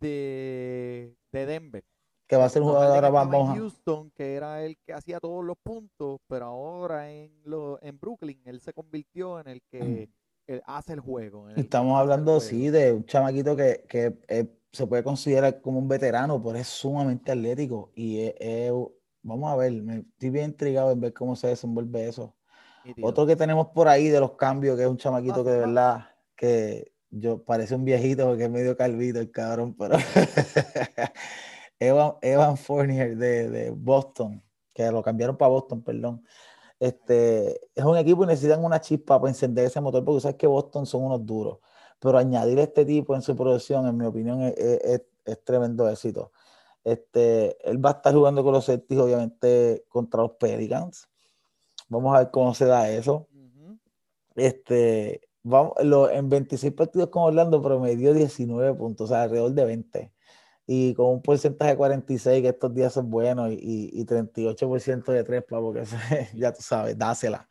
de, 0.00 1.16
de 1.32 1.46
Denver. 1.46 1.84
Que 2.30 2.36
va 2.36 2.44
a 2.44 2.48
ser 2.48 2.62
un 2.62 2.68
jugador 2.68 3.04
ahora 3.04 3.20
a... 3.22 3.54
Houston, 3.56 4.10
que 4.12 4.34
era 4.36 4.62
el 4.64 4.78
que 4.86 4.92
hacía 4.92 5.18
todos 5.18 5.44
los 5.44 5.56
puntos, 5.58 6.20
pero 6.28 6.46
ahora 6.46 7.10
en 7.10 7.32
lo, 7.44 7.82
en 7.82 7.98
Brooklyn 7.98 8.40
él 8.44 8.60
se 8.60 8.72
convirtió 8.72 9.40
en 9.40 9.48
el 9.48 9.62
que 9.68 10.08
eh, 10.46 10.60
hace 10.64 10.92
el 10.92 11.00
juego. 11.00 11.48
el 11.48 11.58
Estamos 11.58 11.98
hablando, 11.98 12.38
sí, 12.38 12.70
de 12.70 12.92
un 12.92 13.04
chamaquito 13.04 13.56
que, 13.56 13.84
que 13.88 14.16
eh, 14.28 14.46
se 14.70 14.86
puede 14.86 15.02
considerar 15.02 15.60
como 15.60 15.80
un 15.80 15.88
veterano, 15.88 16.40
pero 16.40 16.56
es 16.56 16.68
sumamente 16.68 17.32
atlético. 17.32 17.90
Y 17.96 18.20
es- 18.20 18.34
es- 18.38 18.72
vamos 19.22 19.52
a 19.52 19.56
ver, 19.56 19.72
me 19.82 19.96
estoy 19.98 20.30
bien 20.30 20.46
intrigado 20.50 20.92
en 20.92 21.00
ver 21.00 21.12
cómo 21.12 21.34
se 21.34 21.48
desenvuelve 21.48 22.08
eso. 22.08 22.36
Otro 23.02 23.26
que 23.26 23.34
tenemos 23.34 23.66
por 23.74 23.88
ahí 23.88 24.08
de 24.08 24.20
los 24.20 24.32
cambios, 24.36 24.76
que 24.76 24.84
es 24.84 24.88
un 24.88 24.96
chamaquito 24.98 25.42
que 25.44 25.50
de 25.50 25.56
Ah. 25.64 25.66
verdad 25.66 26.06
que 26.36 26.92
yo 27.10 27.42
parece 27.42 27.74
un 27.74 27.84
viejito 27.84 28.24
porque 28.28 28.44
es 28.44 28.50
medio 28.50 28.76
calvito 28.76 29.18
el 29.18 29.32
cabrón, 29.32 29.74
pero 29.76 29.96
Evan, 31.80 32.14
Evan 32.22 32.56
Fournier 32.56 33.16
de, 33.16 33.48
de 33.50 33.70
Boston, 33.70 34.42
que 34.74 34.90
lo 34.92 35.02
cambiaron 35.02 35.36
para 35.36 35.48
Boston, 35.48 35.82
perdón. 35.82 36.24
Este, 36.78 37.60
es 37.74 37.84
un 37.84 37.96
equipo 37.98 38.24
y 38.24 38.26
necesitan 38.28 38.64
una 38.64 38.80
chispa 38.80 39.18
para 39.20 39.30
encender 39.30 39.66
ese 39.66 39.80
motor, 39.80 40.04
porque 40.04 40.20
sabes 40.20 40.36
que 40.36 40.46
Boston 40.46 40.86
son 40.86 41.04
unos 41.04 41.24
duros. 41.26 41.58
Pero 41.98 42.16
añadir 42.18 42.58
este 42.58 42.84
tipo 42.86 43.14
en 43.14 43.22
su 43.22 43.36
producción, 43.36 43.86
en 43.86 43.96
mi 43.96 44.06
opinión, 44.06 44.42
es, 44.42 44.54
es- 44.56 45.02
es- 45.24 45.44
tremendo 45.44 45.88
éxito. 45.88 46.32
Este, 46.84 47.56
él 47.68 47.84
va 47.84 47.90
a 47.90 47.92
estar 47.94 48.14
jugando 48.14 48.42
con 48.42 48.52
los 48.52 48.64
Celtics, 48.66 49.00
obviamente, 49.00 49.84
contra 49.88 50.22
los 50.22 50.32
Pelicans. 50.32 51.08
Vamos 51.88 52.14
a 52.14 52.20
ver 52.20 52.30
cómo 52.30 52.54
se 52.54 52.64
da 52.66 52.90
eso. 52.90 53.26
Este, 54.36 55.20
vamos, 55.42 55.74
lo, 55.82 56.10
en 56.10 56.28
26 56.28 56.72
partidos 56.72 57.10
con 57.10 57.22
Orlando 57.24 57.60
promedió 57.62 58.14
19 58.14 58.74
puntos, 58.74 59.10
o 59.10 59.14
sea, 59.14 59.22
alrededor 59.24 59.52
de 59.52 59.64
20. 59.64 60.12
Y 60.72 60.94
con 60.94 61.06
un 61.06 61.22
porcentaje 61.22 61.72
de 61.72 61.76
46, 61.76 62.42
que 62.42 62.48
estos 62.48 62.72
días 62.72 62.92
son 62.92 63.10
buenos, 63.10 63.50
y, 63.50 63.54
y, 63.54 64.00
y 64.00 64.04
38% 64.06 65.10
de 65.12 65.24
tres, 65.24 65.42
porque 65.48 65.80
eso 65.80 65.96
ya 66.34 66.52
tú 66.52 66.62
sabes, 66.62 66.96
dásela. 66.96 67.48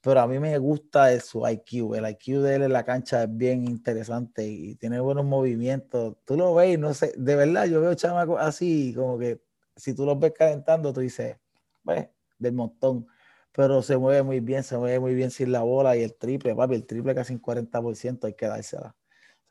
Pero 0.00 0.20
a 0.20 0.26
mí 0.26 0.38
me 0.40 0.58
gusta 0.58 1.18
su 1.20 1.46
IQ, 1.46 1.94
el 1.94 2.08
IQ 2.10 2.42
de 2.42 2.56
él 2.56 2.62
en 2.64 2.72
la 2.72 2.84
cancha 2.84 3.24
es 3.24 3.36
bien 3.36 3.64
interesante 3.68 4.46
y 4.46 4.74
tiene 4.76 5.00
buenos 5.00 5.24
movimientos. 5.24 6.16
Tú 6.24 6.36
lo 6.36 6.54
ves, 6.54 6.78
no 6.78 6.94
sé, 6.94 7.12
de 7.16 7.36
verdad, 7.36 7.66
yo 7.66 7.80
veo 7.80 7.94
chamacos 7.94 8.40
así, 8.40 8.92
como 8.96 9.18
que 9.18 9.40
si 9.76 9.94
tú 9.94 10.04
los 10.06 10.18
ves 10.18 10.32
calentando, 10.32 10.92
tú 10.92 11.00
dices, 11.00 11.36
pues, 11.84 12.08
del 12.38 12.52
montón 12.54 13.06
pero 13.52 13.80
se 13.82 13.96
mueve 13.96 14.22
muy 14.22 14.40
bien, 14.40 14.62
se 14.64 14.76
mueve 14.76 15.00
muy 15.00 15.14
bien 15.14 15.30
sin 15.30 15.50
la 15.50 15.62
bola 15.62 15.96
y 15.96 16.02
el 16.02 16.14
triple, 16.14 16.54
papi, 16.54 16.74
el 16.74 16.86
triple 16.86 17.14
casi 17.14 17.32
un 17.34 17.40
40%, 17.40 18.26
hay 18.26 18.34
que 18.34 18.46
dársela. 18.46 18.94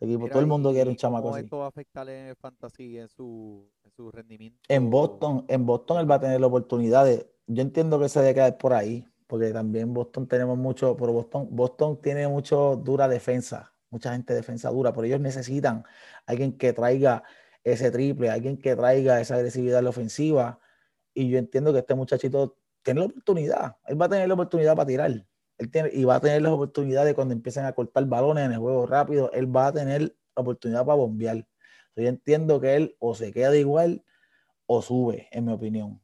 Ese 0.06 0.14
equipo, 0.14 0.24
Mira, 0.24 0.34
todo 0.34 0.42
el 0.42 0.48
mundo 0.48 0.72
quiere 0.72 0.90
un 0.90 0.94
¿y 0.94 0.98
chamaco 0.98 1.24
cómo 1.24 1.36
así. 1.36 1.46
esto 1.46 1.58
va 1.60 1.66
a 1.66 1.70
afectar 1.70 2.08
en 2.10 2.28
el 2.28 2.36
fantasy, 2.36 2.98
en 2.98 3.10
su, 3.10 3.70
en 3.84 3.92
su 3.92 4.12
rendimiento? 4.12 4.60
En 4.68 4.90
Boston, 4.90 5.46
en 5.48 5.66
Boston 5.66 6.00
él 6.00 6.10
va 6.10 6.16
a 6.16 6.20
tener 6.20 6.40
la 6.40 6.48
oportunidad 6.48 7.06
de, 7.06 7.30
yo 7.48 7.62
entiendo 7.62 8.00
que 8.00 8.10
se 8.10 8.20
debe 8.22 8.34
quedar 8.34 8.58
por 8.58 8.74
ahí, 8.74 9.06
porque 9.28 9.52
también 9.52 9.94
Boston 9.94 10.28
tenemos 10.28 10.58
mucho, 10.58 10.96
pero 10.96 11.12
Boston, 11.14 11.48
Boston 11.52 12.00
tiene 12.02 12.28
mucho 12.28 12.76
dura 12.76 13.08
defensa, 13.08 13.74
mucha 13.90 14.12
gente 14.14 14.34
defensa 14.34 14.70
dura, 14.70 14.94
pero 14.94 15.06
ellos 15.06 15.20
necesitan 15.20 15.84
alguien 16.26 16.58
que 16.58 16.74
traiga 16.74 17.24
ese 17.64 17.90
triple, 17.90 18.30
alguien 18.30 18.58
que 18.58 18.76
traiga 18.76 19.20
esa 19.20 19.36
agresividad 19.36 19.80
en 19.80 19.86
la 19.86 19.90
ofensiva, 19.90 20.60
y 21.14 21.30
yo 21.30 21.40
entiendo 21.40 21.74
que 21.74 21.80
este 21.80 21.96
muchachito 21.96 22.58
tiene 22.84 23.00
la 23.00 23.06
oportunidad, 23.08 23.78
él 23.88 24.00
va 24.00 24.06
a 24.06 24.10
tener 24.10 24.28
la 24.28 24.36
oportunidad 24.36 24.76
para 24.76 24.86
tirar, 24.86 25.26
él 25.58 25.72
tiene, 25.72 25.90
y 25.94 26.04
va 26.04 26.16
a 26.16 26.20
tener 26.20 26.42
las 26.42 26.52
oportunidades 26.52 27.14
cuando 27.14 27.34
empiecen 27.34 27.66
a 27.66 27.74
cortar 27.74 28.06
balones 28.06 28.46
en 28.46 28.52
el 28.54 28.60
juego 28.60 28.86
rápido, 28.86 29.32
él 29.32 29.54
va 29.54 29.68
a 29.68 29.72
tener 29.72 30.16
oportunidad 30.34 30.86
para 30.86 30.98
bombear. 30.98 31.48
Yo 31.96 32.08
entiendo 32.08 32.60
que 32.60 32.76
él 32.76 32.96
o 33.00 33.16
se 33.16 33.32
queda 33.32 33.56
igual 33.56 34.04
o 34.66 34.82
sube, 34.82 35.28
en 35.32 35.46
mi 35.46 35.54
opinión. 35.54 36.02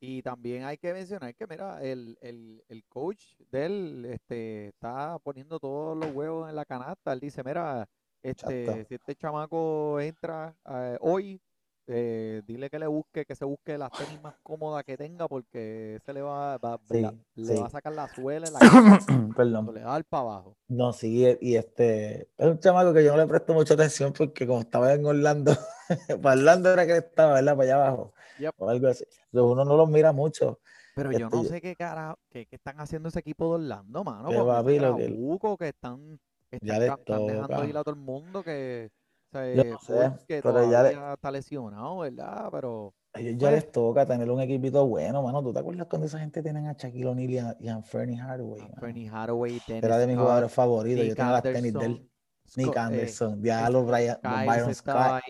Y 0.00 0.22
también 0.22 0.64
hay 0.64 0.76
que 0.76 0.92
mencionar 0.92 1.34
que, 1.34 1.46
mira, 1.46 1.82
el, 1.82 2.18
el, 2.20 2.62
el 2.68 2.84
coach 2.84 3.24
de 3.50 3.66
él 3.66 4.04
este, 4.04 4.68
está 4.68 5.18
poniendo 5.20 5.58
todos 5.58 5.96
los 5.96 6.14
huevos 6.14 6.48
en 6.48 6.56
la 6.56 6.66
canasta. 6.66 7.12
Él 7.12 7.20
dice, 7.20 7.42
mira, 7.42 7.88
este, 8.22 8.84
si 8.84 8.94
este 8.94 9.14
chamaco 9.16 9.98
entra 10.00 10.54
eh, 10.68 10.98
hoy, 11.00 11.40
eh, 11.86 12.42
dile 12.46 12.70
que 12.70 12.78
le 12.78 12.86
busque, 12.86 13.24
que 13.26 13.34
se 13.34 13.44
busque 13.44 13.76
las 13.76 13.90
tenis 13.92 14.20
más 14.22 14.34
cómodas 14.42 14.84
que 14.84 14.96
tenga 14.96 15.28
porque 15.28 15.98
se 16.04 16.12
le 16.12 16.22
va, 16.22 16.56
va- 16.58 16.80
Sí, 16.90 17.00
la- 17.02 17.14
le 17.34 17.44
sí. 17.46 17.60
va 17.60 17.66
a 17.66 17.70
sacar 17.70 17.92
la 17.92 18.08
suela 18.08 18.46
en 18.46 18.52
la 18.54 18.58
cara, 18.58 18.98
Perdón. 19.36 19.74
le 19.74 19.84
va 19.84 20.02
para 20.02 20.20
abajo. 20.22 20.56
No, 20.68 20.92
sí, 20.92 21.26
e- 21.26 21.38
y 21.40 21.56
este 21.56 22.22
es 22.38 22.46
un 22.46 22.58
chamaco 22.58 22.92
que 22.94 23.04
yo 23.04 23.12
no 23.12 23.18
le 23.18 23.26
presto 23.26 23.52
mucha 23.54 23.74
atención 23.74 24.12
porque 24.12 24.46
como 24.46 24.60
estaba 24.60 24.92
en 24.94 25.04
Orlando, 25.04 25.52
para 26.22 26.36
Orlando 26.38 26.72
era 26.72 26.86
que 26.86 26.96
estaba, 26.96 27.34
¿verdad? 27.34 27.56
Para 27.56 27.62
allá 27.64 27.74
abajo. 27.86 28.14
Yep. 28.38 28.54
O 28.58 28.68
algo 28.68 28.88
así. 28.88 29.04
Entonces, 29.32 29.52
uno 29.52 29.64
no 29.64 29.76
los 29.76 29.88
mira 29.88 30.12
mucho. 30.12 30.60
Pero 30.96 31.12
yo 31.12 31.28
no 31.28 31.42
Este, 31.42 31.48
sé 31.54 31.60
qué 31.60 31.74
cara, 31.76 32.16
qué, 32.30 32.46
qué 32.46 32.56
están 32.56 32.80
haciendo 32.80 33.08
ese 33.08 33.18
equipo 33.18 33.46
de 33.48 33.64
Orlando, 33.64 34.04
mano. 34.04 34.28
Que 34.30 34.36
papi, 34.38 34.78
lo 34.78 34.96
que- 34.96 35.56
que 35.58 35.68
están, 35.68 36.18
que 36.50 36.58
Ya 36.62 36.76
están, 36.78 37.26
dejando 37.26 37.64
ir 37.64 37.76
a 37.76 37.82
todo 37.84 37.94
el 37.94 38.00
mundo 38.00 38.42
que, 38.44 38.90
sea, 39.38 39.54
Yo 39.54 39.62
eh, 39.62 39.74
sé, 39.86 39.92
Fultz, 40.10 40.24
que 40.26 40.40
pero 40.42 40.70
ya 40.70 40.82
le- 40.82 41.12
está 41.12 41.30
lesionado, 41.30 41.98
¿verdad? 41.98 42.48
Pero 42.50 42.94
A 43.12 43.20
ellos 43.20 43.34
ya 43.38 43.48
Pues- 43.48 43.62
les 43.62 43.72
toca 43.72 44.04
tener 44.06 44.30
un 44.30 44.40
equipito 44.40 44.86
bueno, 44.86 45.22
mano. 45.22 45.42
¿Tú 45.42 45.52
te 45.52 45.60
acuerdas 45.60 45.86
cuando 45.88 46.06
esa 46.06 46.18
gente 46.18 46.42
tienen 46.42 46.66
a 46.66 46.72
Shaquille 46.72 47.06
O'Neal 47.06 47.30
y 47.30 47.38
a, 47.38 47.56
y 47.60 47.68
a 47.68 47.80
Fernie 47.82 48.16
Hardaway? 48.16 48.60
Fernie 48.80 49.08
Dennis 49.10 49.84
Era 49.84 49.98
de 49.98 50.06
mis 50.08 50.16
jugadores 50.18 50.50
favoritos. 50.52 51.06
Yo 51.06 51.14
tengo 51.14 51.30
las 51.30 51.42
tenis 51.42 51.72
de 51.74 51.84
él. 51.84 51.92
Anderson, 51.92 52.08
Nick 52.56 52.76
eh, 52.76 52.78
Anderson, 52.80 53.42
Diallo, 53.42 53.84
Brian, 53.84 54.16
Skiles 54.16 54.46
Byron 54.46 54.74
Scott, 54.74 55.22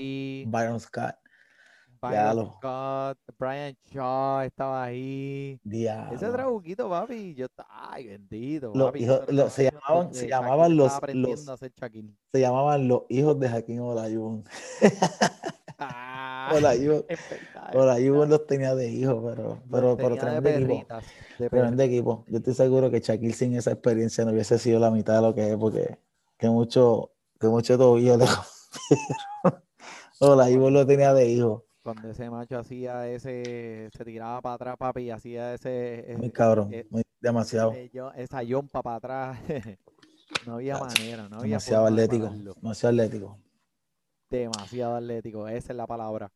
Byron 0.46 0.80
Scott, 0.80 1.14
Scott, 2.58 3.18
Brian 3.38 3.76
Shaw 3.90 4.40
estaba 4.42 4.84
ahí. 4.84 5.60
Ese 6.12 6.26
trabuquito, 6.30 6.88
papi, 6.88 7.34
yo 7.34 7.46
estaba, 7.46 7.68
ay, 7.92 8.06
bendito, 8.08 8.72
Los 8.74 8.88
papi, 8.88 9.04
hijos- 9.04 9.20
se 9.50 9.64
llamaban- 9.70 10.04
donde 10.04 10.18
se 10.18 10.28
llamaban 10.28 10.76
los- 10.76 10.92
los- 11.14 11.46
a. 11.48 12.16
Se 12.32 12.40
llamaban 12.40 12.88
los 12.88 13.02
hijos 13.08 13.38
de 13.40 13.48
Jaquín 13.48 13.80
Olajuwon. 13.80 14.44
Ah, 15.76 16.52
Olajuwon 16.54 17.04
verdad. 18.20 18.28
los 18.28 18.46
tenía 18.46 18.74
de 18.76 18.88
hijos, 18.90 19.16
pero, 19.24 19.58
pero, 19.70 19.96
pero 19.96 20.14
tenía 20.16 20.40
de 20.40 20.52
tremendo 20.52 20.74
equipo. 20.74 20.94
de 21.38 21.48
Tremendo 21.50 21.82
equipo. 21.82 22.24
Yo 22.28 22.38
estoy 22.38 22.54
seguro 22.54 22.90
que 22.92 23.00
Shaquille 23.00 23.32
sin 23.34 23.56
esa 23.56 23.72
experiencia 23.72 24.24
no 24.24 24.30
hubiese 24.30 24.58
sido 24.58 24.78
la 24.78 24.90
mitad 24.92 25.16
de 25.16 25.22
lo 25.22 25.34
que 25.34 25.50
es, 25.50 25.56
porque 25.56 25.98
que 26.38 26.48
mucho, 26.48 27.10
que 27.40 27.48
mucho 27.48 27.76
tobillo 27.76 28.16
le 28.16 28.24
rompieron. 29.42 29.62
Olajuwon 30.20 30.72
lo 30.74 30.86
tenía 30.86 31.12
de 31.12 31.28
hijo. 31.28 31.63
Cuando 31.84 32.10
ese 32.10 32.30
macho 32.30 32.58
hacía 32.58 33.08
ese, 33.08 33.90
se 33.96 34.04
tiraba 34.06 34.40
para 34.42 34.54
atrás, 34.56 34.76
papi, 34.78 35.02
y 35.04 35.10
hacía 35.10 35.54
ese, 35.54 36.04
Muy 36.16 36.28
ese- 36.28 36.32
cabrón, 36.32 36.70
eh, 36.70 36.86
muy, 36.90 37.02
demasiado, 37.20 37.70
ese 37.72 37.90
yo- 37.90 38.12
esa 38.14 38.42
yompa 38.42 38.82
para 38.82 38.96
atrás, 38.96 39.38
no 40.46 40.54
había 40.56 40.78
manera, 40.78 41.28
no 41.28 41.36
había 41.40 41.60
demasiado 41.60 41.84
de 41.86 41.90
atlético, 41.92 42.28
demasiado 42.56 42.92
atlético. 42.94 43.38
Demasiado 44.30 44.96
atlético, 44.96 45.48
esa 45.48 45.72
es 45.72 45.76
la 45.76 45.86
palabra. 45.86 46.30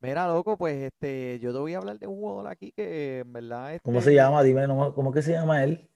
Mira, 0.00 0.26
loco, 0.28 0.56
pues 0.58 0.76
este, 0.92 1.38
yo 1.40 1.52
te 1.52 1.58
voy 1.58 1.74
a 1.74 1.78
hablar 1.78 1.98
de 1.98 2.06
un 2.08 2.16
jugador 2.16 2.48
aquí 2.48 2.72
que 2.72 3.20
en 3.20 3.32
verdad 3.32 3.74
¿Cómo 3.82 3.98
este, 3.98 4.10
se 4.10 4.14
llama? 4.14 4.42
Dime, 4.42 4.66
nomás, 4.66 4.92
¿cómo 4.94 5.12
que 5.12 5.22
se 5.22 5.32
llama 5.32 5.62
él? 5.64 5.88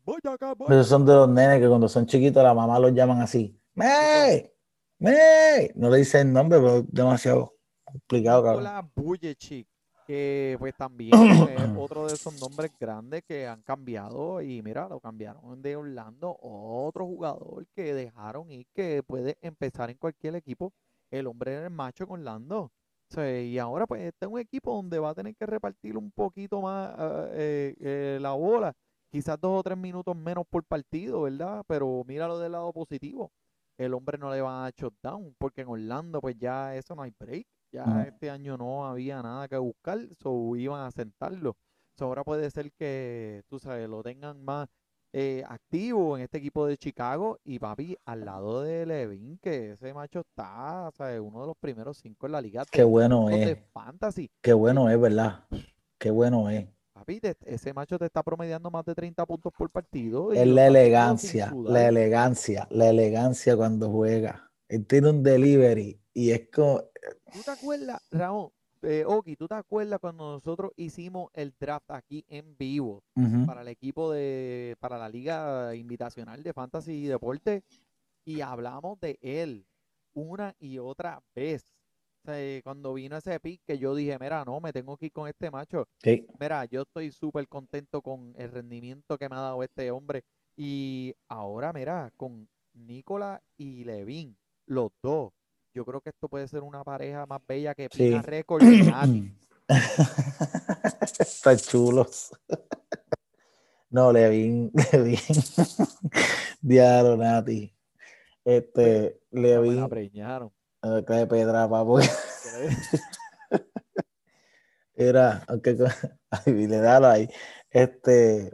buyaca. 0.05 0.55
Esos 0.69 0.87
son 0.87 1.05
de 1.05 1.13
los 1.13 1.29
nenes 1.29 1.59
que 1.59 1.67
cuando 1.67 1.87
son 1.87 2.05
chiquitos 2.05 2.43
la 2.43 2.53
mamá 2.53 2.79
los 2.79 2.93
llaman 2.93 3.21
así. 3.21 3.57
¡May! 3.73 4.51
¡May! 4.99 5.71
No 5.75 5.89
le 5.89 5.99
dicen 5.99 6.33
nombre, 6.33 6.59
pero 6.59 6.77
es 6.77 6.91
demasiado 6.91 7.55
complicado, 7.83 8.43
cabrón. 8.43 8.91
Vujicic, 8.95 9.67
que 10.05 10.55
pues 10.59 10.75
también 10.75 11.13
es 11.13 11.15
otro 11.77 12.07
de 12.07 12.13
esos 12.13 12.39
nombres 12.39 12.71
grandes 12.79 13.23
que 13.23 13.47
han 13.47 13.61
cambiado 13.61 14.41
y 14.41 14.61
mira, 14.61 14.87
lo 14.89 14.99
cambiaron 14.99 15.61
de 15.61 15.75
Orlando, 15.75 16.37
otro 16.41 17.05
jugador 17.05 17.65
que 17.73 17.93
dejaron 17.93 18.51
ir 18.51 18.67
que 18.73 19.01
puede 19.03 19.37
empezar 19.41 19.89
en 19.89 19.97
cualquier 19.97 20.35
equipo, 20.35 20.73
el 21.09 21.27
hombre 21.27 21.53
era 21.53 21.65
el 21.65 21.71
macho 21.71 22.07
con 22.07 22.19
Orlando. 22.19 22.71
Sea, 23.11 23.41
y 23.41 23.59
ahora 23.59 23.85
pues 23.85 24.03
este 24.03 24.25
es 24.25 24.31
un 24.31 24.39
equipo 24.39 24.73
donde 24.73 24.97
va 24.97 25.09
a 25.09 25.13
tener 25.13 25.35
que 25.35 25.45
repartir 25.45 25.97
un 25.97 26.11
poquito 26.11 26.61
más 26.61 26.93
ah, 26.97 27.27
eh, 27.31 27.75
eh, 27.79 28.19
la 28.21 28.31
bola, 28.31 28.73
quizás 29.09 29.37
dos 29.39 29.59
o 29.59 29.63
tres 29.63 29.77
minutos 29.77 30.15
menos 30.15 30.45
por 30.49 30.63
partido, 30.63 31.23
¿verdad? 31.23 31.63
Pero 31.67 32.03
míralo 32.07 32.39
del 32.39 32.53
lado 32.53 32.71
positivo. 32.71 33.31
El 33.77 33.93
hombre 33.93 34.17
no 34.17 34.31
le 34.31 34.41
va 34.41 34.65
a 34.65 34.69
shutdown, 34.69 35.35
porque 35.37 35.61
en 35.61 35.67
Orlando 35.67 36.21
pues 36.21 36.37
ya 36.37 36.73
eso 36.75 36.95
no 36.95 37.01
hay 37.01 37.11
break. 37.19 37.45
Ya 37.73 38.03
este 38.07 38.29
año 38.29 38.57
no 38.57 38.85
había 38.85 39.21
nada 39.21 39.47
que 39.47 39.57
buscar, 39.57 39.99
so 40.17 40.55
iban 40.55 40.85
a 40.85 40.91
sentarlo. 40.91 41.57
So 41.97 42.05
ahora 42.05 42.23
puede 42.23 42.49
ser 42.49 42.71
que, 42.73 43.43
tú 43.49 43.59
sabes, 43.59 43.89
lo 43.89 44.03
tengan 44.03 44.43
más 44.43 44.67
eh, 45.13 45.43
activo 45.47 46.17
en 46.17 46.23
este 46.23 46.37
equipo 46.37 46.65
de 46.65 46.77
Chicago 46.77 47.39
y 47.43 47.59
papi 47.59 47.97
al 48.05 48.25
lado 48.25 48.61
de 48.63 48.85
Levin, 48.85 49.37
que 49.41 49.71
ese 49.71 49.93
macho 49.93 50.21
está. 50.21 50.89
Uno 51.21 51.41
de 51.41 51.47
los 51.47 51.57
primeros 51.59 51.97
cinco 51.97 52.25
en 52.27 52.31
la 52.33 52.41
liga 52.41 52.63
Qué 52.71 52.83
bueno 52.83 53.23
puntos 53.23 53.39
de 53.45 53.51
es, 53.51 53.57
fantasy. 53.73 54.29
qué 54.41 54.53
bueno 54.53 54.89
es, 54.89 54.99
¿verdad? 54.99 55.45
Qué 55.97 56.11
bueno 56.11 56.49
es. 56.49 56.65
Papi, 56.93 57.19
te- 57.19 57.35
ese 57.45 57.73
macho 57.73 57.97
te 57.97 58.05
está 58.05 58.21
promediando 58.23 58.69
más 58.69 58.85
de 58.85 58.93
30 58.95 59.25
puntos 59.25 59.51
por 59.57 59.69
partido. 59.69 60.31
Es 60.33 60.45
la 60.47 60.67
elegancia, 60.67 61.53
la 61.65 61.87
elegancia, 61.87 62.67
la 62.71 62.89
elegancia 62.89 63.55
cuando 63.57 63.89
juega. 63.89 64.51
Él 64.67 64.85
tiene 64.85 65.09
un 65.09 65.23
delivery 65.23 65.99
y 66.13 66.31
es 66.31 66.49
como, 66.53 66.83
¿Tú 67.31 67.39
te 67.43 67.51
acuerdas, 67.51 68.01
Raúl? 68.11 68.51
Eh, 68.83 69.03
Oki, 69.05 69.35
¿tú 69.35 69.47
te 69.47 69.53
acuerdas 69.53 69.99
cuando 69.99 70.31
nosotros 70.31 70.71
hicimos 70.75 71.29
el 71.33 71.53
draft 71.59 71.91
aquí 71.91 72.25
en 72.27 72.57
vivo 72.57 73.03
para 73.45 73.61
el 73.61 73.67
equipo 73.67 74.11
de, 74.11 74.75
para 74.79 74.97
la 74.97 75.07
Liga 75.07 75.75
Invitacional 75.75 76.41
de 76.41 76.53
Fantasy 76.53 76.93
y 76.93 77.05
Deporte? 77.05 77.63
Y 78.25 78.41
hablamos 78.41 78.99
de 78.99 79.19
él 79.21 79.65
una 80.13 80.55
y 80.59 80.79
otra 80.79 81.21
vez. 81.35 81.73
O 82.23 82.25
sea, 82.25 82.41
eh, 82.41 82.61
cuando 82.63 82.93
vino 82.93 83.17
ese 83.17 83.39
pick 83.39 83.61
que 83.65 83.77
yo 83.77 83.95
dije, 83.95 84.17
mira, 84.19 84.43
no, 84.45 84.59
me 84.59 84.73
tengo 84.73 84.97
que 84.97 85.07
ir 85.07 85.11
con 85.11 85.27
este 85.27 85.49
macho. 85.51 85.87
Sí, 86.03 86.25
Mira, 86.39 86.65
yo 86.65 86.81
estoy 86.81 87.11
súper 87.11 87.47
contento 87.47 88.01
con 88.01 88.33
el 88.37 88.51
rendimiento 88.51 89.17
que 89.17 89.29
me 89.29 89.35
ha 89.35 89.41
dado 89.41 89.63
este 89.63 89.89
hombre. 89.91 90.23
Y 90.55 91.15
ahora, 91.27 91.71
mira, 91.73 92.11
con 92.17 92.47
Nicola 92.73 93.41
y 93.57 93.83
Levin, 93.83 94.35
los 94.65 94.91
dos, 95.01 95.33
yo 95.73 95.85
creo 95.85 96.01
que 96.01 96.09
esto 96.09 96.27
puede 96.27 96.47
ser 96.47 96.61
una 96.63 96.83
pareja 96.83 97.25
más 97.25 97.41
bella 97.47 97.73
que 97.75 97.87
Sí. 97.91 98.09
Pina 98.09 98.21
Record 98.21 98.63
y 98.63 98.83
Nati. 98.83 99.33
Están 101.19 101.57
chulos. 101.57 102.31
No, 103.89 104.11
Levin, 104.11 104.71
Levin. 104.91 105.17
Diablo, 106.61 107.17
Nati. 107.17 107.73
Este, 108.43 109.19
Ya 109.31 109.39
me 109.39 109.41
la 109.41 109.47
Levin, 109.61 109.89
preñaron. 109.89 110.51
cae 111.05 111.27
pedra, 111.27 111.69
papo. 111.69 111.99
Era, 114.95 115.43
aunque 115.47 115.77
ay, 116.29 116.67
le 116.67 116.77
dalo 116.77 117.07
ahí. 117.07 117.27
Este, 117.69 118.53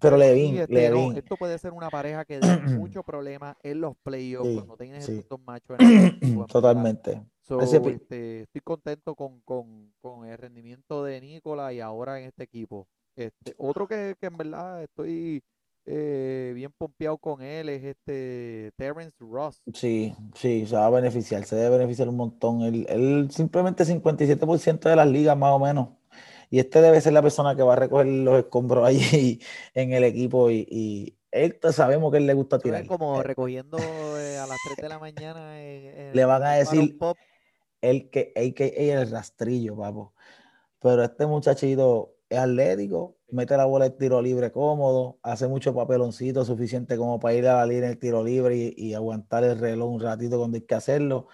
pero 0.00 0.16
sí, 0.16 0.22
Levin, 0.22 0.58
este, 0.58 0.90
no, 0.90 0.96
Levin, 0.96 1.16
esto 1.16 1.36
puede 1.36 1.58
ser 1.58 1.72
una 1.72 1.90
pareja 1.90 2.24
que 2.24 2.38
dé 2.40 2.40
mucho 2.78 3.02
problema 3.02 3.56
en 3.62 3.80
los 3.80 3.96
playoffs 4.02 4.48
Sí, 4.48 4.54
cuando 4.56 4.76
tienes 4.76 5.04
sí. 5.04 5.18
estos 5.18 5.40
machos 5.40 5.76
en 5.80 6.46
totalmente. 6.46 7.22
So, 7.42 7.60
este, 7.62 8.42
estoy 8.42 8.60
contento 8.60 9.14
con, 9.14 9.40
con, 9.40 9.92
con 10.02 10.26
el 10.28 10.36
rendimiento 10.36 11.02
de 11.02 11.20
Nicola 11.20 11.72
y 11.72 11.80
ahora 11.80 12.20
en 12.20 12.26
este 12.26 12.44
equipo. 12.44 12.86
Este, 13.16 13.54
otro 13.56 13.88
que, 13.88 14.14
que 14.20 14.26
en 14.26 14.36
verdad 14.36 14.82
estoy 14.82 15.42
eh, 15.90 16.52
bien 16.54 16.70
pompeado 16.76 17.16
con 17.16 17.40
él 17.40 17.70
es 17.70 17.82
este 17.82 18.72
Terrence 18.76 19.16
Ross. 19.20 19.62
Sí, 19.72 20.14
sí, 20.34 20.66
se 20.66 20.76
va 20.76 20.86
a 20.86 20.90
beneficiar, 20.90 21.44
se 21.44 21.56
debe 21.56 21.78
beneficiar 21.78 22.08
un 22.10 22.16
montón. 22.16 22.60
Él, 22.60 22.86
él 22.90 23.28
simplemente 23.30 23.84
57% 23.84 24.90
de 24.90 24.96
las 24.96 25.08
ligas 25.08 25.36
más 25.36 25.52
o 25.52 25.58
menos. 25.58 25.88
Y 26.50 26.58
este 26.60 26.80
debe 26.80 27.00
ser 27.00 27.12
la 27.12 27.22
persona 27.22 27.54
que 27.54 27.62
va 27.62 27.74
a 27.74 27.76
recoger 27.76 28.06
los 28.06 28.38
escombros 28.38 28.86
allí 28.86 29.40
en 29.74 29.92
el 29.92 30.04
equipo 30.04 30.50
y, 30.50 30.66
y 30.70 31.14
él 31.30 31.58
sabemos 31.72 32.10
que 32.10 32.18
él 32.18 32.26
le 32.26 32.34
gusta 32.34 32.58
tirar. 32.58 32.86
como 32.86 33.20
Eh, 33.20 33.24
recogiendo 33.24 33.76
eh, 34.18 34.38
a 34.38 34.46
las 34.46 34.56
3 34.64 34.76
de 34.82 34.88
la 34.88 34.98
mañana 34.98 35.60
en, 35.62 35.86
en 36.00 36.16
Le 36.16 36.24
van 36.24 36.42
a 36.42 36.58
el 36.58 36.64
decir- 36.66 36.98
Pop. 36.98 37.16
Él 37.80 38.10
que 38.10 38.32
AKA 38.34 39.00
el 39.02 39.10
rastrillo, 39.10 39.76
papo. 39.76 40.12
Pero 40.80 41.04
este 41.04 41.26
muchachito 41.26 42.14
es 42.28 42.38
atlético, 42.38 43.16
mete 43.30 43.56
la 43.56 43.66
bola 43.66 43.84
de 43.88 43.90
tiro 43.96 44.20
libre 44.20 44.50
cómodo, 44.50 45.18
hace 45.22 45.46
mucho 45.46 45.72
papeloncito 45.74 46.44
suficiente 46.44 46.96
como 46.96 47.20
para 47.20 47.34
ir 47.34 47.46
a 47.46 47.56
la 47.58 47.66
línea 47.66 47.88
del 47.88 47.98
tiro 47.98 48.24
libre 48.24 48.56
y, 48.56 48.74
y 48.76 48.94
aguantar 48.94 49.44
el 49.44 49.58
reloj 49.58 49.90
un 49.90 50.00
ratito 50.00 50.38
cuando 50.38 50.56
hay 50.56 50.62
que 50.62 50.74
hacerlo. 50.74 51.28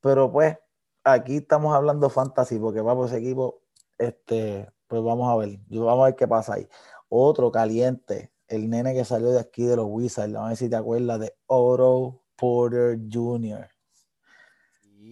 Pero 0.00 0.30
pues, 0.30 0.56
aquí 1.02 1.38
estamos 1.38 1.74
hablando 1.74 2.08
fantasy, 2.08 2.58
porque 2.58 2.82
papo, 2.82 3.06
ese 3.06 3.18
equipo, 3.18 3.62
este, 3.98 4.70
pues 4.86 5.02
vamos 5.02 5.30
a 5.30 5.36
ver, 5.36 5.58
vamos 5.68 6.02
a 6.02 6.04
ver 6.06 6.16
qué 6.16 6.28
pasa 6.28 6.54
ahí. 6.54 6.68
Otro 7.08 7.50
caliente, 7.50 8.32
el 8.48 8.68
nene 8.68 8.94
que 8.94 9.04
salió 9.04 9.30
de 9.30 9.40
aquí 9.40 9.64
de 9.64 9.76
los 9.76 9.86
Wizards, 9.88 10.32
vamos 10.32 10.46
a 10.46 10.48
ver 10.50 10.56
si 10.56 10.68
te 10.68 10.76
acuerdas 10.76 11.20
de 11.20 11.34
Oro 11.46 12.22
Porter 12.36 12.98
Jr. 13.10 13.68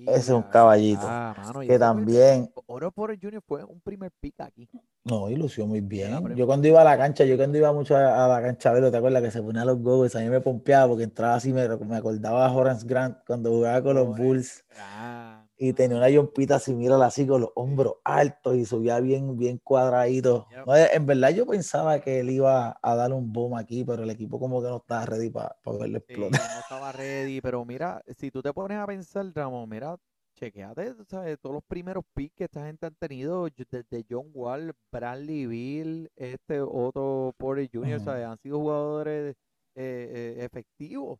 Ese 0.04 0.18
es 0.18 0.28
un 0.30 0.42
caballito, 0.42 1.06
mano, 1.06 1.60
que 1.60 1.78
también 1.78 2.50
Oro 2.66 2.90
Porter 2.90 3.18
Jr. 3.22 3.40
fue 3.46 3.62
un 3.62 3.80
primer 3.80 4.10
pick 4.20 4.40
aquí. 4.40 4.68
No, 5.04 5.30
y 5.30 5.36
lució 5.36 5.64
muy 5.66 5.80
bien. 5.80 6.34
Yo 6.34 6.46
cuando 6.46 6.66
iba 6.66 6.80
a 6.80 6.84
la 6.84 6.96
cancha, 6.96 7.24
yo 7.24 7.36
cuando 7.36 7.58
iba 7.58 7.72
mucho 7.72 7.96
a, 7.96 8.24
a 8.24 8.28
la 8.28 8.42
cancha 8.42 8.72
verlo, 8.72 8.90
¿te 8.90 8.96
acuerdas 8.96 9.22
que 9.22 9.30
se 9.30 9.42
ponía 9.42 9.64
los 9.64 9.78
goggles? 9.80 10.16
A 10.16 10.20
mí 10.20 10.28
me 10.28 10.40
pompeaba 10.40 10.88
porque 10.88 11.04
entraba 11.04 11.36
así, 11.36 11.52
me, 11.52 11.68
me 11.68 11.96
acordaba 11.96 12.46
a 12.46 12.52
Horace 12.52 12.84
Grant 12.86 13.18
cuando 13.26 13.50
jugaba 13.50 13.80
con 13.82 13.94
los 13.94 14.08
Horace 14.08 14.22
Bulls 14.22 14.64
Ah, 14.78 15.41
y 15.56 15.72
tenía 15.72 15.96
una 15.96 16.08
yompita 16.08 16.56
así, 16.56 16.74
mírala 16.74 17.06
así, 17.06 17.26
con 17.26 17.42
los 17.42 17.50
hombros 17.54 17.94
altos 18.04 18.56
y 18.56 18.64
subía 18.64 18.98
bien, 19.00 19.36
bien 19.36 19.58
cuadradito. 19.62 20.46
No, 20.66 20.74
en 20.76 21.06
verdad 21.06 21.30
yo 21.30 21.46
pensaba 21.46 22.00
que 22.00 22.20
él 22.20 22.30
iba 22.30 22.78
a 22.82 22.94
dar 22.96 23.12
un 23.12 23.32
boom 23.32 23.56
aquí, 23.56 23.84
pero 23.84 24.02
el 24.02 24.10
equipo 24.10 24.38
como 24.40 24.62
que 24.62 24.68
no 24.68 24.78
estaba 24.78 25.06
ready 25.06 25.30
para 25.30 25.54
verlo 25.64 25.98
Sí, 26.08 26.14
explotar. 26.14 26.40
no 26.40 26.60
estaba 26.60 26.92
ready, 26.92 27.40
pero 27.40 27.64
mira, 27.64 28.02
si 28.18 28.30
tú 28.30 28.42
te 28.42 28.52
pones 28.52 28.78
a 28.78 28.86
pensar, 28.86 29.26
Ramón, 29.34 29.68
mira, 29.68 29.96
chequeate, 30.34 30.94
¿sabes? 31.06 31.38
Todos 31.40 31.54
los 31.54 31.64
primeros 31.64 32.04
picks 32.14 32.34
que 32.34 32.44
esta 32.44 32.66
gente 32.66 32.86
han 32.86 32.94
tenido, 32.96 33.46
desde 33.70 34.04
John 34.08 34.30
Wall, 34.34 34.72
Bradley 34.90 35.46
Bill, 35.46 36.10
este 36.16 36.60
Otto 36.60 37.34
Porter 37.36 37.68
Jr., 37.72 37.96
Ujú. 37.96 38.04
¿sabes? 38.04 38.26
Han 38.26 38.38
sido 38.38 38.58
jugadores 38.58 39.36
eh, 39.74 40.36
eh, 40.38 40.44
efectivos. 40.44 41.18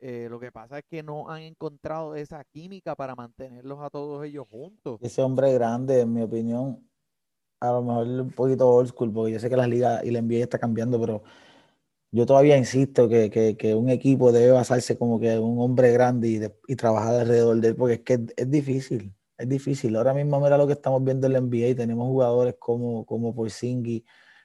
Eh, 0.00 0.28
lo 0.30 0.40
que 0.40 0.50
pasa 0.50 0.78
es 0.78 0.84
que 0.88 1.02
no 1.02 1.28
han 1.30 1.42
encontrado 1.42 2.14
esa 2.14 2.42
química 2.44 2.96
para 2.96 3.14
mantenerlos 3.14 3.80
a 3.82 3.90
todos 3.90 4.24
ellos 4.24 4.46
juntos. 4.48 5.00
Ese 5.00 5.22
hombre 5.22 5.52
grande, 5.54 6.00
en 6.00 6.12
mi 6.12 6.22
opinión, 6.22 6.86
a 7.60 7.72
lo 7.72 7.82
mejor 7.82 8.06
un 8.08 8.30
poquito 8.32 8.68
old 8.70 8.88
school, 8.90 9.12
porque 9.12 9.32
yo 9.34 9.40
sé 9.40 9.50
que 9.50 9.56
las 9.56 9.68
ligas 9.68 10.04
y 10.04 10.10
la 10.12 10.20
NBA 10.20 10.44
está 10.44 10.58
cambiando, 10.58 11.00
pero 11.00 11.22
yo 12.12 12.26
todavía 12.26 12.58
insisto 12.58 13.08
que, 13.08 13.30
que- 13.56 13.74
un 13.76 13.90
equipo 13.90 14.32
debe 14.32 14.52
basarse 14.52 14.98
como 14.98 15.20
que 15.20 15.38
un 15.38 15.60
hombre 15.60 15.92
grande 15.92 16.28
y, 16.28 16.40
y 16.72 16.76
trabajar 16.76 17.16
alrededor 17.16 17.60
de 17.60 17.68
él, 17.68 17.76
porque 17.76 17.94
es 17.96 18.00
que 18.02 18.14
es, 18.36 18.50
difícil, 18.50 19.14
es 19.38 19.48
difícil. 19.48 19.96
Ahora 19.96 20.14
mismo 20.14 20.40
mira 20.40 20.58
lo 20.58 20.66
que 20.66 20.74
estamos 20.74 21.04
viendo 21.04 21.26
en 21.28 21.32
la 21.34 21.38
NBA, 21.40 21.76
tenemos 21.76 22.06
jugadores 22.08 22.56
como, 22.58 23.06
como 23.06 23.34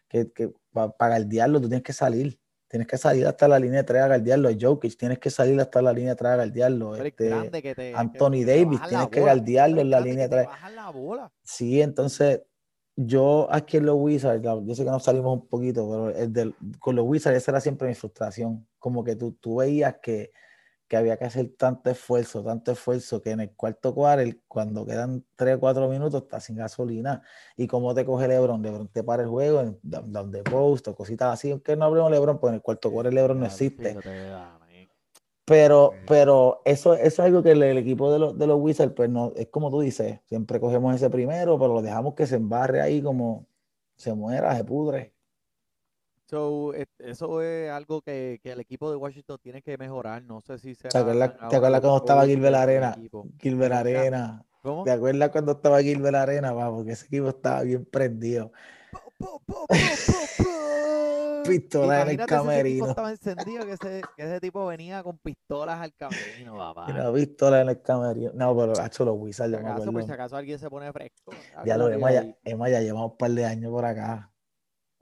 que, 0.10 0.32
que 0.32 0.52
para 0.72 0.94
guardiarlo 0.98 1.62
tú 1.62 1.68
tienes 1.70 1.84
que 1.84 1.94
salir, 1.94 2.40
tienes 2.76 2.88
que 2.90 2.98
salir 2.98 3.26
hasta 3.26 3.48
la 3.48 3.58
línea 3.58 3.78
de 3.78 3.84
tres 3.86 4.02
a 4.02 4.08
guardiarlo, 4.08 4.50
Jokic, 4.60 4.98
tienes 4.98 5.18
que 5.18 5.30
salir 5.30 5.58
hasta 5.62 5.82
la 5.82 5.94
línea 5.94 6.10
de 6.10 6.16
tres 6.18 6.32
a 6.32 6.36
guardiarlo, 6.36 6.94
este, 6.98 7.30
te, 7.74 7.96
Anthony 7.96 8.32
te 8.44 8.46
Davis, 8.46 8.82
tienes 8.90 9.08
que 9.08 9.22
guardiarlo 9.22 9.80
en 9.80 9.90
la 9.90 10.02
línea 10.02 10.28
de 10.28 10.30
tres. 10.30 10.48
la 10.76 10.90
bola. 10.90 11.32
Sí, 11.42 11.82
entonces 11.82 12.42
yo 12.98 13.48
aquí 13.50 13.78
en 13.78 13.86
los 13.86 13.96
Wizards, 13.98 14.44
yo 14.44 14.76
sé 14.76 14.84
que 14.84 14.92
nos 14.92 15.04
salimos 15.06 15.34
un 15.42 15.48
poquito, 15.48 15.90
pero 15.90 16.10
el 16.10 16.34
del- 16.34 16.54
con 16.80 16.98
los 16.98 17.06
Wizards 17.06 17.38
esa 17.38 17.52
era 17.52 17.62
siempre 17.62 17.88
mi 17.88 17.94
frustración. 17.94 18.68
Como 18.78 19.06
que 19.06 19.16
tú, 19.16 19.32
tú 19.40 19.56
veías 19.58 19.96
que, 20.02 20.34
que 20.88 20.98
había 20.98 21.18
que 21.18 21.26
hacer 21.26 21.54
tanto 21.58 21.90
esfuerzo, 21.90 22.44
tanto 22.44 22.72
esfuerzo, 22.72 23.22
que 23.22 23.32
en 23.32 23.40
el 23.40 23.52
cuarto 23.52 23.94
quarter, 23.94 24.40
cuando 24.48 24.86
quedan 24.86 25.26
3 25.36 25.56
o 25.56 25.60
4 25.60 25.90
minutos, 25.90 26.24
estás 26.24 26.44
sin 26.44 26.58
gasolina. 26.58 27.24
¿Y 27.58 27.68
cómo 27.68 27.94
te 27.96 28.06
coge 28.06 28.28
LeBron? 28.28 28.62
LeBron 28.62 28.88
te 28.90 29.04
para 29.04 29.24
el 29.24 29.30
juego, 29.30 29.62
en 29.62 29.80
down 29.82 30.32
the 30.32 30.44
post 30.44 30.88
o 30.88 30.96
cositas 30.96 31.34
así, 31.34 31.52
aunque 31.52 31.76
no 31.76 31.86
abrimos 31.86 32.12
LeBron, 32.12 32.40
pues 32.40 32.52
en 32.52 32.56
el 32.56 32.62
cuarto 32.62 32.92
quarter 32.92 33.14
LeBron 33.14 33.40
no 33.40 33.46
existe. 33.46 33.98
Pero, 35.46 35.94
pero 36.08 36.62
eso, 36.66 36.96
eso 36.96 37.06
es 37.06 37.20
algo 37.20 37.44
que 37.44 37.52
el, 37.52 37.62
el 37.62 37.78
equipo 37.78 38.12
de 38.12 38.18
los, 38.18 38.38
de 38.38 38.48
los 38.48 38.60
Wizards, 38.60 38.94
pues 38.96 39.10
no, 39.10 39.32
es 39.36 39.48
como 39.50 39.70
tú 39.70 39.80
dices, 39.80 40.20
siempre 40.26 40.60
cogemos 40.60 40.96
ese 40.96 41.10
primero, 41.12 41.60
pero 41.60 41.76
lo 41.76 41.82
dejamos 41.84 42.16
que 42.16 42.26
se 42.26 42.38
embarre 42.38 42.82
ahí 42.82 43.00
como 43.02 43.48
se 43.96 44.14
muera, 44.14 44.56
se 44.56 44.64
pudre. 44.64 45.15
So, 46.28 46.74
et- 46.74 46.90
eso 47.00 47.42
es 47.42 47.70
algo 47.70 48.02
que, 48.02 48.40
que 48.42 48.52
el 48.52 48.60
equipo 48.60 48.90
de 48.90 48.98
Washington 48.98 49.38
tiene 49.42 49.62
que 49.62 49.78
mejorar. 49.78 50.24
No 50.24 50.42
sé 50.42 50.58
si 50.58 50.74
será 50.74 50.92
¿Te 50.92 50.98
acuerdas, 50.98 51.50
te 51.50 51.56
acuerdas 51.56 51.82
cuando 51.82 51.98
estaba 51.98 52.26
Gilbert 52.26 52.56
Arena? 52.56 52.96
equipo. 52.98 53.28
Gilbert 53.40 53.74
Arena. 53.74 54.46
¿Cómo? 54.64 54.84
¿Te 54.84 54.92
acuerdas 54.92 55.30
cuando 55.30 55.52
estaba 55.52 55.82
Gilbert 55.82 56.16
Arena, 56.16 56.54
pa? 56.56 56.72
Porque 56.72 56.94
ese 56.94 57.06
equipo 57.06 57.30
estaba 57.30 57.62
bien 57.62 57.86
prendido. 57.86 58.52
Po, 58.92 59.00
po, 59.20 59.42
po, 59.46 59.66
po, 59.68 59.76
po, 60.08 60.44
po. 60.44 61.44
Pistola 61.48 62.02
en 62.02 62.10
el 62.10 62.18
Imagínate 62.18 62.28
si 62.28 62.48
ese 62.48 62.60
equipo 62.60 62.86
camerino. 62.86 62.90
estaba 62.90 63.12
encendido, 63.12 63.66
que 63.66 63.72
ese, 63.74 64.02
que 64.18 64.24
ese 64.24 64.40
tipo 64.40 64.66
venía 64.66 65.04
con 65.04 65.18
pistolas 65.20 65.80
al 65.80 65.94
camerino, 65.94 66.54
papá. 66.58 66.86
Y 66.88 66.92
una 66.92 67.14
pistola 67.14 67.62
en 67.62 67.70
el 67.70 67.82
camerino. 67.84 68.32
No, 68.34 68.58
pero 68.58 68.80
ha 68.80 68.88
hecho 68.88 69.06
los 69.06 69.16
Wizards, 69.16 69.52
Por 69.52 69.64
me 69.64 69.70
acaso, 69.70 69.92
por 69.92 70.04
si 70.04 70.12
acaso 70.12 70.38
alguien 70.38 70.58
se 70.58 70.70
pone 70.72 70.92
fresco. 70.92 71.34
Ya 71.64 71.78
lo 71.78 71.88
Emma, 71.90 72.12
ya, 72.12 72.22
ahí. 72.22 72.36
Emma, 72.44 72.70
ya 72.70 72.82
llevamos 72.82 73.12
un 73.12 73.18
par 73.18 73.30
de 73.30 73.46
años 73.46 73.72
por 73.72 73.86
acá. 73.86 74.32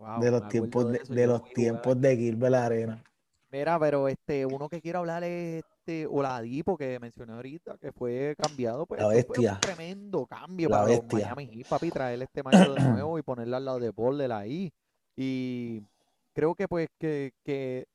Wow, 0.04 0.22
De 0.22 0.32
los 0.32 0.48
tiempos 0.48 0.92
de, 0.92 1.02
de 1.08 1.28
yo 1.28 1.28
los 1.28 1.44
tiempos 1.54 2.00
de 2.02 2.18
Gilbert 2.18 2.56
Arena. 2.56 3.04
Mira, 3.52 3.80
pero 3.80 4.08
este, 4.08 4.46
uno 4.48 4.68
que 4.68 4.82
quiero 4.82 5.00
hablar 5.00 5.24
es 5.24 5.64
este 5.80 6.08
Oladipo 6.08 6.76
que 6.76 7.00
mencioné 7.00 7.34
ahorita, 7.34 7.78
que 7.78 7.92
fue 7.92 8.34
cambiado, 8.38 8.88
pues 8.88 9.02
La 9.02 9.08
esto 9.08 9.22
fue 9.24 9.40
un 9.42 9.56
bestia. 9.56 9.60
tremendo 9.60 10.26
cambio 10.26 10.70
La 10.70 10.70
para 10.72 10.88
los 10.88 11.04
bestia. 11.04 11.04
Miami 11.04 11.46
Heat, 11.48 11.68
papi, 11.68 11.92
traer 11.92 12.22
este 12.24 12.42
macho 12.44 12.74
de 12.74 12.82
nuevo 12.82 13.20
y 13.20 13.22
ponerle 13.22 13.56
al 13.56 13.66
lado 13.66 13.80
de 13.80 13.92
Butler 13.92 14.32
ahí. 14.32 14.72
Y 15.16 15.84
creo 16.34 16.56
que 16.56 16.68
pues 16.68 16.88
que, 17.00 17.34
que, 17.44 17.86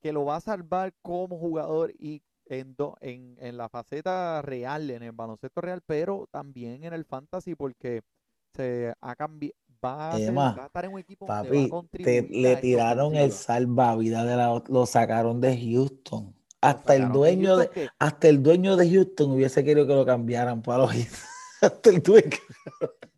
que 0.00 0.12
lo 0.12 0.24
va 0.24 0.36
a 0.36 0.40
salvar 0.40 0.92
como 1.02 1.38
jugador 1.38 1.92
y 1.98 2.22
en, 2.46 2.74
do- 2.76 2.96
en, 3.00 3.36
en 3.40 3.56
la 3.56 3.68
faceta 3.68 4.42
real, 4.42 4.90
en 4.90 5.02
el 5.02 5.12
baloncesto 5.12 5.60
real, 5.60 5.82
pero 5.86 6.26
también 6.30 6.84
en 6.84 6.92
el 6.94 7.04
fantasy 7.04 7.54
porque 7.54 8.02
se 8.54 8.92
ha 9.00 9.16
cambiado, 9.16 9.54
va 9.84 10.10
a, 10.12 10.18
ser- 10.18 10.28
Emma, 10.28 10.54
va 10.56 10.62
a 10.64 10.66
estar 10.66 10.84
en 10.84 10.92
un 10.92 10.98
equipo 11.00 11.26
donde 11.26 11.34
va 11.34 11.40
a 11.40 11.44
Papi, 11.48 11.64
te, 11.64 11.70
contribuir 11.70 12.28
le 12.30 12.56
tiraron 12.56 13.16
el 13.16 13.32
salvavidas 13.32 14.26
de 14.26 14.36
la, 14.36 14.62
lo 14.68 14.86
sacaron 14.86 15.40
de 15.40 15.56
Houston. 15.58 16.34
Hasta 16.60 16.94
el 16.94 17.02
de 17.08 17.08
dueño 17.08 17.56
de, 17.56 17.64
Houston 17.66 17.84
que 17.84 17.88
hasta 17.98 18.28
el 18.28 18.42
dueño 18.42 18.76
de 18.76 18.90
Houston 18.90 19.30
hubiese 19.32 19.64
querido 19.64 19.86
que 19.86 19.94
lo 19.94 20.04
cambiaran 20.04 20.60
para 20.62 20.78
los. 20.84 20.92
Hasta 21.62 21.90
el 21.90 22.02
dueño. 22.02 22.30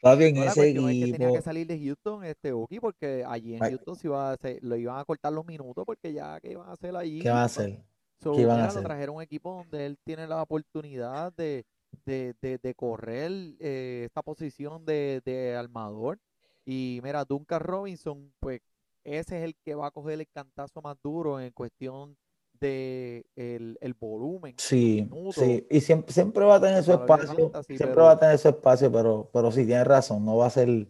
Papi, 0.00 0.24
en 0.24 0.34
No, 0.36 0.44
ese 0.44 0.54
cuestión 0.54 0.90
es 0.90 0.94
que 1.00 1.12
tenía 1.12 1.18
que 1.18 1.24
equipo. 1.38 1.42
salir 1.42 1.66
de 1.66 1.78
Houston 1.78 2.24
este 2.24 2.52
Oki 2.52 2.80
porque 2.80 3.24
allí 3.26 3.54
en 3.56 3.62
Ay, 3.64 3.70
Houston 3.72 3.96
se 3.96 4.06
iba 4.06 4.30
a 4.30 4.32
hacer- 4.34 4.58
lo 4.62 4.76
iban 4.76 4.98
a 4.98 5.04
cortar 5.04 5.32
los 5.32 5.44
minutos 5.44 5.84
porque 5.84 6.12
ya 6.12 6.38
que 6.40 6.52
iban 6.52 6.68
a 6.68 6.72
hacer 6.72 6.94
allí, 6.96 7.20
¿Qué 7.20 7.30
va 7.30 7.42
a 7.42 7.44
hacer? 7.44 7.82
So, 8.22 8.32
¿Qué 8.32 8.42
iban 8.42 8.60
a 8.60 8.66
hacer? 8.66 8.82
trajeron 8.84 9.16
un 9.16 9.22
equipo 9.22 9.56
donde 9.56 9.86
él 9.86 9.98
tiene 10.04 10.26
la 10.28 10.40
oportunidad 10.42 11.32
de, 11.34 11.64
de, 12.04 12.34
de, 12.40 12.58
de 12.58 12.74
correr 12.74 13.30
eh, 13.60 14.04
esta 14.06 14.22
posición 14.22 14.84
de, 14.84 15.22
de 15.24 15.56
armador. 15.56 16.18
Y 16.64 17.00
mira, 17.02 17.24
Duncan 17.24 17.60
Robinson, 17.60 18.32
pues 18.40 18.60
ese 19.04 19.38
es 19.38 19.44
el 19.44 19.56
que 19.64 19.74
va 19.74 19.86
a 19.86 19.90
coger 19.90 20.20
el 20.20 20.28
cantazo 20.28 20.82
más 20.82 20.96
duro 21.02 21.40
en 21.40 21.50
cuestión 21.52 22.16
de 22.60 23.24
el, 23.36 23.78
el 23.80 23.94
volumen, 23.94 24.54
Sí, 24.56 25.08
sí, 25.30 25.66
y 25.70 25.80
siempre, 25.80 26.12
siempre 26.12 26.44
va 26.44 26.56
a 26.56 26.60
tener 26.60 26.82
su 26.82 26.92
espacio, 26.92 27.26
fantasy, 27.26 27.66
siempre 27.76 27.90
pero- 27.90 28.02
va 28.04 28.10
a 28.12 28.18
tener 28.18 28.38
su 28.38 28.48
espacio, 28.48 28.90
pero, 28.90 29.30
pero 29.32 29.52
sí, 29.52 29.64
tienes 29.64 29.86
razón, 29.86 30.24
no 30.24 30.36
va 30.36 30.46
a 30.46 30.50
ser, 30.50 30.88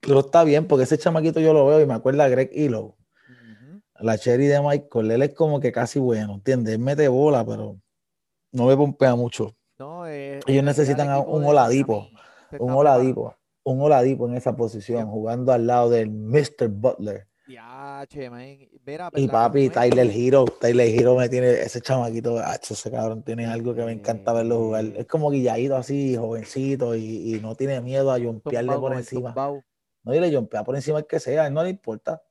pero 0.00 0.20
está 0.20 0.44
bien, 0.44 0.66
porque 0.66 0.84
ese 0.84 0.98
chamaquito 0.98 1.40
yo 1.40 1.52
lo 1.52 1.66
veo 1.66 1.80
y 1.80 1.86
me 1.86 1.94
acuerda 1.94 2.24
a 2.24 2.28
Greg 2.28 2.50
Ujú. 3.28 3.82
la 4.00 4.18
cherry 4.18 4.46
de 4.46 4.60
Michael, 4.60 5.10
él 5.10 5.22
es 5.22 5.34
como 5.34 5.60
que 5.60 5.72
casi 5.72 5.98
bueno, 5.98 6.34
¿entiendes? 6.34 6.74
Él 6.74 6.80
mete 6.80 7.08
bola, 7.08 7.44
pero 7.46 7.80
no 8.52 8.66
me 8.66 8.76
pompea 8.76 9.14
mucho. 9.14 9.54
Ellos 10.46 10.64
necesitan 10.64 11.10
el 11.10 11.24
un 11.26 11.44
Oladipo, 11.44 12.08
Un. 12.58 12.72
Oladipo, 12.72 13.34
un 13.64 13.80
Oladipo 13.80 14.28
en 14.28 14.36
esa 14.36 14.56
posición, 14.56 15.08
jugando 15.08 15.52
al 15.52 15.66
lado 15.66 15.90
del 15.90 16.10
Mr. 16.10 16.68
Butler. 16.68 17.26
Man. 18.30 18.58
Y 19.14 19.28
papi, 19.28 19.68
Tyler 19.68 20.10
Hero, 20.10 20.44
Tyler 20.60 20.88
Hero 20.88 21.16
me 21.16 21.28
tiene, 21.28 21.50
ese 21.50 21.80
chamaquito, 21.80 22.42
ese 22.42 22.90
cabrón 22.90 23.22
tiene 23.22 23.46
algo 23.46 23.74
que 23.74 23.84
me 23.84 23.92
encanta 23.92 24.32
verlo 24.32 24.58
jugar. 24.58 24.84
Es 24.96 25.06
como 25.06 25.30
guilladito 25.30 25.76
así, 25.76 26.16
jovencito, 26.16 26.96
y, 26.96 27.34
y 27.34 27.40
no 27.40 27.54
tiene 27.54 27.80
miedo 27.80 28.10
a 28.10 28.18
jumpearle 28.18 28.76
por 28.78 28.94
encima. 28.94 29.34
No, 30.02 30.14
y 30.14 30.20
le 30.20 30.42
por 30.42 30.76
encima 30.76 30.98
el 30.98 31.06
que 31.06 31.20
sea, 31.20 31.46
él 31.46 31.54
no 31.54 31.62
le 31.62 31.70
importa. 31.70 32.22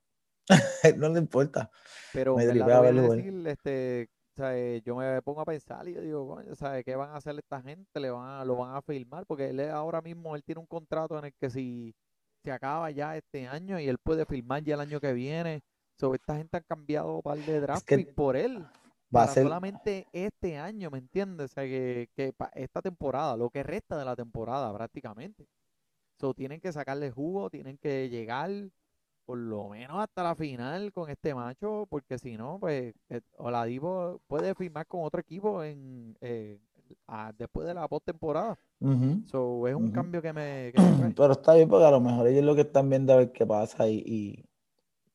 No 0.97 1.09
le 1.09 1.19
importa. 1.19 1.71
Pero 2.13 2.35
Me 2.35 2.45
verdad 2.45 2.79
voy 2.79 2.87
a 2.87 2.91
decir, 2.91 3.47
este, 3.47 4.09
¿sabes? 4.35 4.83
yo 4.83 4.95
me 4.95 5.21
pongo 5.21 5.41
a 5.41 5.45
pensar 5.45 5.87
y 5.87 5.93
yo 5.93 6.01
digo, 6.01 6.27
coño, 6.27 6.55
¿sabes 6.55 6.83
qué 6.85 6.95
van 6.95 7.11
a 7.11 7.17
hacer 7.17 7.37
esta 7.37 7.61
gente? 7.61 7.99
Le 7.99 8.09
van 8.11 8.27
a, 8.41 8.45
lo 8.45 8.57
van 8.57 8.75
a 8.75 8.81
filmar 8.81 9.25
porque 9.25 9.49
él 9.49 9.59
ahora 9.69 10.01
mismo 10.01 10.35
él 10.35 10.43
tiene 10.43 10.59
un 10.61 10.67
contrato 10.67 11.17
en 11.19 11.25
el 11.25 11.33
que 11.35 11.49
si 11.49 11.95
se 12.43 12.51
acaba 12.51 12.91
ya 12.91 13.17
este 13.17 13.47
año 13.47 13.79
y 13.79 13.87
él 13.87 13.97
puede 13.97 14.25
filmar 14.25 14.63
ya 14.63 14.75
el 14.75 14.81
año 14.81 14.99
que 14.99 15.13
viene. 15.13 15.61
Sobre 15.97 16.17
esta 16.17 16.35
gente 16.37 16.57
ha 16.57 16.61
cambiado 16.61 17.15
un 17.15 17.21
par 17.21 17.37
de 17.37 17.59
draft 17.61 17.85
que 17.87 17.99
por 18.15 18.35
él. 18.35 18.69
Va 19.15 19.23
a 19.23 19.27
ser, 19.27 19.43
solamente 19.43 20.07
este 20.11 20.57
año, 20.57 20.91
¿me 20.91 20.97
entiendes? 20.99 21.51
O 21.51 21.53
sea, 21.53 21.63
que, 21.63 22.09
que 22.15 22.33
pa- 22.33 22.51
esta 22.53 22.81
temporada, 22.81 23.37
lo 23.37 23.49
que 23.49 23.63
resta 23.63 23.97
de 23.97 24.05
la 24.05 24.15
temporada 24.15 24.73
prácticamente. 24.73 25.47
So, 26.19 26.33
tienen 26.33 26.61
que 26.61 26.71
sacarle 26.73 27.11
jugo, 27.11 27.49
tienen 27.49 27.77
que 27.77 28.09
llegar 28.09 28.51
por 29.25 29.37
lo 29.37 29.69
menos 29.69 29.97
hasta 29.99 30.23
la 30.23 30.35
final 30.35 30.91
con 30.93 31.09
este 31.09 31.33
macho, 31.33 31.87
porque 31.89 32.17
si 32.19 32.37
no, 32.37 32.57
pues 32.59 32.93
eh, 33.09 33.21
Oladipo 33.37 34.21
puede 34.27 34.53
firmar 34.55 34.85
con 34.87 35.03
otro 35.03 35.19
equipo 35.21 35.63
en 35.63 36.15
eh, 36.21 36.59
a- 37.07 37.33
después 37.37 37.67
de 37.67 37.73
la 37.73 37.87
postemporada. 37.87 38.57
Ujú. 38.79 39.21
So, 39.25 39.67
es 39.67 39.75
un 39.75 39.91
cambio 39.91 40.21
que 40.21 40.31
me, 40.33 40.71
que 40.73 40.79
me 40.79 40.95
trae. 40.97 41.11
Pero 41.17 41.33
está 41.33 41.53
bien 41.55 41.67
porque 41.69 41.85
a 41.85 41.91
lo 41.91 41.99
mejor 42.01 42.27
ellos 42.27 42.43
lo 42.45 42.55
que 42.55 42.61
están 42.61 42.89
viendo 42.89 43.13
a 43.13 43.17
ver 43.17 43.31
qué 43.31 43.45
pasa 43.45 43.87
y, 43.87 44.03
y- 44.05 44.45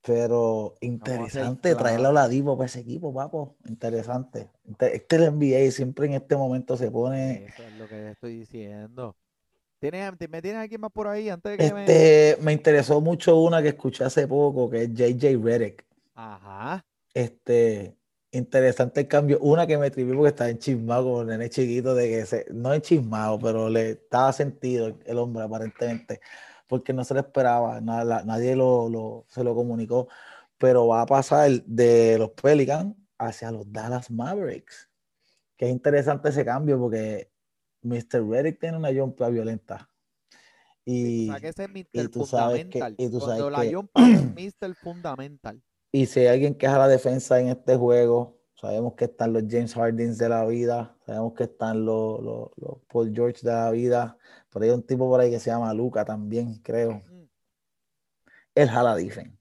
pero 0.03 0.75
interesante 0.81 1.75
traerle 1.77 2.07
a. 2.07 2.11
Oladipo 2.11 2.57
para 2.57 2.66
ese 2.66 2.81
equipo, 2.81 3.12
papo. 3.12 3.57
Interesante. 3.68 4.49
Inte- 4.66 4.96
Este 4.96 5.16
es 5.16 5.23
el 5.23 5.29
NBA 5.29 5.70
siempre 5.70 6.07
en 6.07 6.14
este 6.14 6.37
momento 6.37 6.77
se 6.77 6.90
pone. 6.90 7.44
Eso 7.46 7.62
es 7.62 7.73
lo 7.79 7.87
que 7.87 8.11
estoy 8.11 8.38
diciendo. 8.38 9.14
¿Tienes, 9.81 10.12
¿Me 10.29 10.43
tienes 10.43 10.61
alguien 10.61 10.81
más 10.83 10.93
por 10.93 11.09
ahí 11.09 11.31
antes 11.31 11.53
de 11.53 11.59
que 11.59 11.73
me... 11.73 11.81
Este, 11.85 12.37
me 12.43 12.53
interesó 12.53 13.01
mucho 13.01 13.37
una 13.40 13.62
que 13.62 13.69
escuché 13.69 14.05
hace 14.05 14.29
poco, 14.29 14.69
que 14.69 14.83
es 14.83 14.93
JJ 14.93 15.43
Redick. 15.43 15.87
Ajá. 16.14 16.85
Este, 17.14 17.97
interesante 18.31 19.01
el 19.01 19.09
cambio. 19.09 19.38
Una 19.40 19.66
que 19.66 19.79
me 19.79 19.90
trivió 19.90 20.14
porque 20.16 20.29
estaba 20.29 20.51
enchismado 20.51 21.05
como 21.05 21.21
el 21.23 21.29
nene 21.29 21.49
chiquito 21.49 21.95
de 21.95 22.11
que 22.11 22.27
se, 22.27 22.47
no 22.53 22.75
enchismado, 22.75 23.38
pero 23.38 23.71
le 23.71 24.07
daba 24.11 24.35
sentido 24.35 24.99
el, 25.07 25.19
hombre 25.19 25.45
aparentemente, 25.45 26.21
porque 26.66 26.93
no 26.93 27.03
se 27.03 27.14
lo 27.14 27.21
esperaba, 27.21 27.81
nada, 27.81 28.23
nadie 28.25 28.55
lo, 28.55 28.90
lo- 28.90 29.25
se 29.29 29.43
lo 29.43 29.55
comunicó, 29.55 30.09
pero 30.59 30.88
va 30.88 31.01
a 31.03 31.07
pasar 31.07 31.51
de 31.64 32.19
los 32.19 32.31
Pelicans 32.33 32.95
hacia 33.16 33.51
los 33.51 33.73
Dallas 33.73 34.11
Mavericks, 34.11 34.90
que 35.57 35.66
es 35.66 35.73
interesante 35.73 36.29
ese 36.29 36.45
cambio 36.45 36.79
porque 36.79 37.30
Mr. 37.83 38.27
Redick 38.29 38.61
tiene 38.61 38.77
una 38.77 38.93
jumpa 38.93 39.29
violenta. 39.29 39.88
Y, 40.85 41.29
o 41.29 41.33
sea, 41.33 41.40
que 41.40 41.49
ese 41.49 41.64
es 41.64 41.71
y 41.93 42.09
tú 42.09 42.25
sabes 42.27 42.66
que- 42.66 42.95
y 42.97 43.09
tú 43.11 43.19
Cuando 43.19 43.51
sabes 43.51 43.53
la 43.53 43.61
que- 43.62 43.69
es 43.95 44.55
Mr. 44.69 44.75
Fundamental. 44.75 45.62
Y 45.93 46.07
si 46.07 46.21
hay 46.21 46.27
alguien 46.29 46.55
que 46.55 46.66
es 46.66 46.73
a 46.73 46.79
la 46.79 46.88
defensa 46.88 47.40
en 47.40 47.49
este 47.49 47.77
juego, 47.77 48.38
sabemos 48.55 48.95
que 48.95 49.05
están 49.07 49.33
los 49.33 49.43
James 49.49 49.75
Hardins 49.75 50.19
de 50.19 50.29
la 50.29 50.45
vida, 50.47 50.97
sabemos 51.05 51.35
que 51.35 51.45
están 51.45 51.85
los, 51.85 52.23
los- 52.23 52.51
los 52.57 52.79
Paul 52.88 53.12
George 53.14 53.40
de 53.47 53.53
la 53.53 53.71
vida, 53.71 54.16
pero 54.53 54.64
hay 54.64 54.71
un 54.71 54.83
tipo 54.83 55.09
por 55.09 55.21
ahí 55.21 55.31
que 55.31 55.40
se 55.40 55.51
llama 55.51 55.73
Luca 55.75 56.05
también, 56.05 56.57
creo. 56.62 57.03
Él 58.55 58.69
jala 58.69 58.95
defense. 58.97 59.37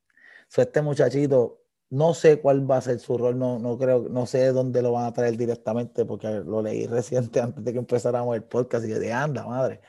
So, 0.47 0.61
este 0.61 0.81
muchachito, 0.81 1.58
no 1.89 2.13
sé 2.13 2.39
cuál 2.41 2.69
va 2.69 2.77
a 2.77 2.81
ser 2.81 2.99
su 2.99 3.17
rol, 3.17 3.37
no, 3.37 3.59
no 3.59 3.77
creo, 3.77 4.07
no 4.09 4.25
sé 4.25 4.47
dónde 4.51 4.81
lo 4.81 4.91
van 4.93 5.05
a 5.05 5.13
traer 5.13 5.37
directamente, 5.37 6.05
porque 6.05 6.27
lo 6.45 6.61
leí 6.61 6.85
reciente 6.87 7.39
antes 7.41 7.63
de 7.63 7.73
que 7.73 7.79
empezáramos 7.79 8.35
el 8.35 8.43
podcast 8.43 8.85
y 8.85 8.89
yo 8.89 8.99
dije, 8.99 9.13
anda, 9.13 9.45
madre. 9.47 9.81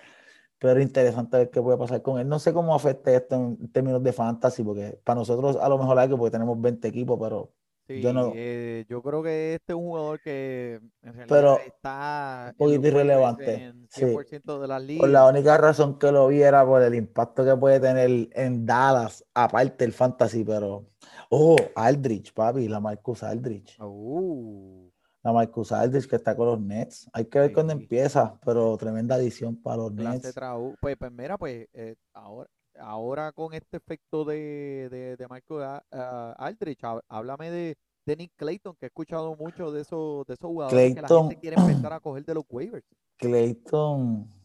Pero 0.58 0.80
interesante 0.80 1.36
ver 1.38 1.50
qué 1.50 1.62
puede 1.62 1.78
pasar 1.78 2.02
con 2.02 2.20
él. 2.20 2.28
No 2.28 2.38
sé 2.38 2.52
cómo 2.52 2.74
afecte 2.74 3.14
esto 3.16 3.34
en 3.36 3.72
términos 3.72 4.02
de 4.02 4.12
fantasy, 4.12 4.62
porque 4.62 4.98
para 5.04 5.20
nosotros 5.20 5.56
a 5.56 5.68
lo 5.68 5.78
mejor 5.78 5.98
hay 5.98 6.08
que 6.08 6.16
porque 6.16 6.32
tenemos 6.32 6.60
20 6.60 6.88
equipos, 6.88 7.18
pero 7.20 7.52
Sí, 7.88 8.00
Yo 8.00 8.12
no- 8.12 8.30
eh, 8.36 8.84
yo 8.88 9.02
creo 9.02 9.20
que 9.20 9.54
este 9.54 9.72
es 9.72 9.76
un 9.76 9.82
jugador 9.86 10.20
que 10.20 10.74
en 11.02 11.12
realidad 11.12 11.26
Pero 11.28 11.58
está 11.58 12.54
un 12.56 12.56
poquito 12.56 12.86
irrelevante, 12.86 13.54
en 13.54 13.88
sí. 13.90 14.02
100% 14.02 14.60
de 14.60 14.68
las 14.68 14.78
Por 14.80 14.86
ligas. 14.86 15.10
la 15.10 15.26
única 15.26 15.58
razón 15.58 15.98
que 15.98 16.12
lo 16.12 16.28
vi 16.28 16.40
era 16.40 16.64
por 16.64 16.82
el 16.82 16.94
impacto 16.94 17.44
que 17.44 17.56
puede 17.56 17.80
tener 17.80 18.28
en 18.32 18.64
Dallas, 18.64 19.24
aparte 19.34 19.84
el 19.84 19.92
fantasy, 19.92 20.44
pero. 20.44 20.86
Oh, 21.32 21.56
Aldrich, 21.76 22.32
papi, 22.34 22.66
la 22.68 22.80
Marcus 22.80 23.22
Aldrich. 23.22 23.76
Uh, 23.80 24.90
La 25.22 25.32
Marcus 25.32 25.70
Aldrich 25.70 26.08
que 26.08 26.16
está 26.16 26.34
con 26.34 26.46
los 26.46 26.60
Nets. 26.60 27.08
Hay 27.12 27.26
que 27.26 27.38
ver 27.38 27.52
cuándo 27.52 27.72
empieza, 27.72 28.38
pero 28.44 28.76
tremenda 28.76 29.14
adición 29.14 29.54
para 29.54 29.76
los 29.76 29.92
clase 29.92 30.32
Nets. 30.32 30.34
Pues, 30.80 30.96
pues 30.96 31.12
mira, 31.12 31.38
pues 31.38 31.68
eh, 31.72 31.94
ahora, 32.14 32.50
ahora 32.78 33.30
con 33.32 33.52
este 33.54 33.76
efecto 33.76 34.24
de, 34.24 34.88
de, 34.90 35.16
de 35.16 35.28
Marco 35.28 35.60
A- 35.60 35.84
ah, 35.92 36.34
Aldrich, 36.38 36.82
há- 36.82 37.00
háblame 37.08 37.50
de, 37.50 37.76
de 38.06 38.16
Nick 38.16 38.32
Clayton, 38.36 38.74
que 38.80 38.86
he 38.86 38.88
escuchado 38.88 39.36
mucho 39.36 39.70
de 39.70 39.82
esos, 39.82 40.26
de 40.26 40.34
esos 40.34 40.48
jugadores 40.48 40.94
que 40.94 41.02
la 41.02 41.06
gente 41.06 41.36
Clayton. 41.36 41.40
quiere 41.40 41.56
empezar 41.60 41.92
a 41.92 42.00
coger 42.00 42.24
de 42.24 42.34
los 42.34 42.44
waivers. 42.50 42.86
Clayton. 43.18 44.39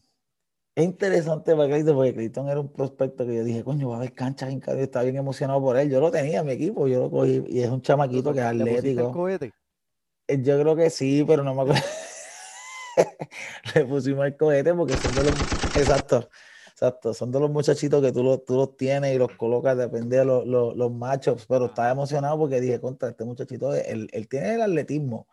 Es 0.76 0.84
interesante 0.84 1.56
para 1.56 1.68
Clayton 1.68 1.94
porque 1.96 2.12
Clayton 2.12 2.48
era 2.50 2.60
un 2.60 2.68
prospecto 2.70 3.26
que 3.26 3.34
yo 3.34 3.44
dije, 3.44 3.64
coño, 3.64 3.88
va 3.88 3.94
a 3.94 3.98
haber 3.98 4.12
canchas 4.12 4.50
en 4.50 4.60
Cali, 4.60 4.82
estaba 4.82 5.04
bien 5.04 5.16
emocionado 5.16 5.58
por 5.58 5.78
él. 5.78 5.88
Yo 5.90 6.00
lo 6.00 6.10
tenía 6.10 6.40
en 6.40 6.46
mi 6.46 6.52
equipo, 6.52 6.86
yo 6.86 7.00
lo 7.00 7.10
cogí 7.10 7.42
y 7.48 7.62
es 7.62 7.70
un 7.70 7.80
chamaquito 7.80 8.34
que 8.34 8.40
es 8.40 8.54
¿Le 8.54 8.66
pusiste 8.66 8.90
el 8.90 8.98
atlético. 8.98 9.12
cohete? 9.12 9.54
Eh, 10.28 10.42
Yo 10.42 10.60
creo 10.60 10.76
que 10.76 10.90
sí, 10.90 11.24
pero 11.26 11.42
no 11.42 11.54
me 11.54 11.62
acuerdo. 11.62 11.80
Le 13.74 13.86
pusimos 13.86 14.26
el 14.26 14.36
cohete 14.36 14.74
porque 14.74 14.98
son 14.98 15.14
de 15.14 15.24
los. 15.24 15.32
Exacto, 15.76 16.28
exacto. 16.70 17.14
Son 17.14 17.32
de 17.32 17.40
los 17.40 17.50
muchachitos 17.50 18.02
que 18.02 18.12
tú 18.12 18.22
los, 18.22 18.44
tú 18.44 18.56
los 18.56 18.76
tienes 18.76 19.14
y 19.14 19.18
los 19.18 19.32
colocas, 19.32 19.78
depende 19.78 20.18
de 20.18 20.26
los, 20.26 20.46
los, 20.46 20.76
los 20.76 20.92
matchups. 20.92 21.46
Pero 21.46 21.66
estaba 21.66 21.90
emocionado 21.90 22.36
porque 22.36 22.60
dije, 22.60 22.78
contra 22.82 23.08
este 23.08 23.24
muchachito, 23.24 23.74
él, 23.74 24.10
él 24.12 24.28
tiene 24.28 24.56
el 24.56 24.60
atletismo. 24.60 25.26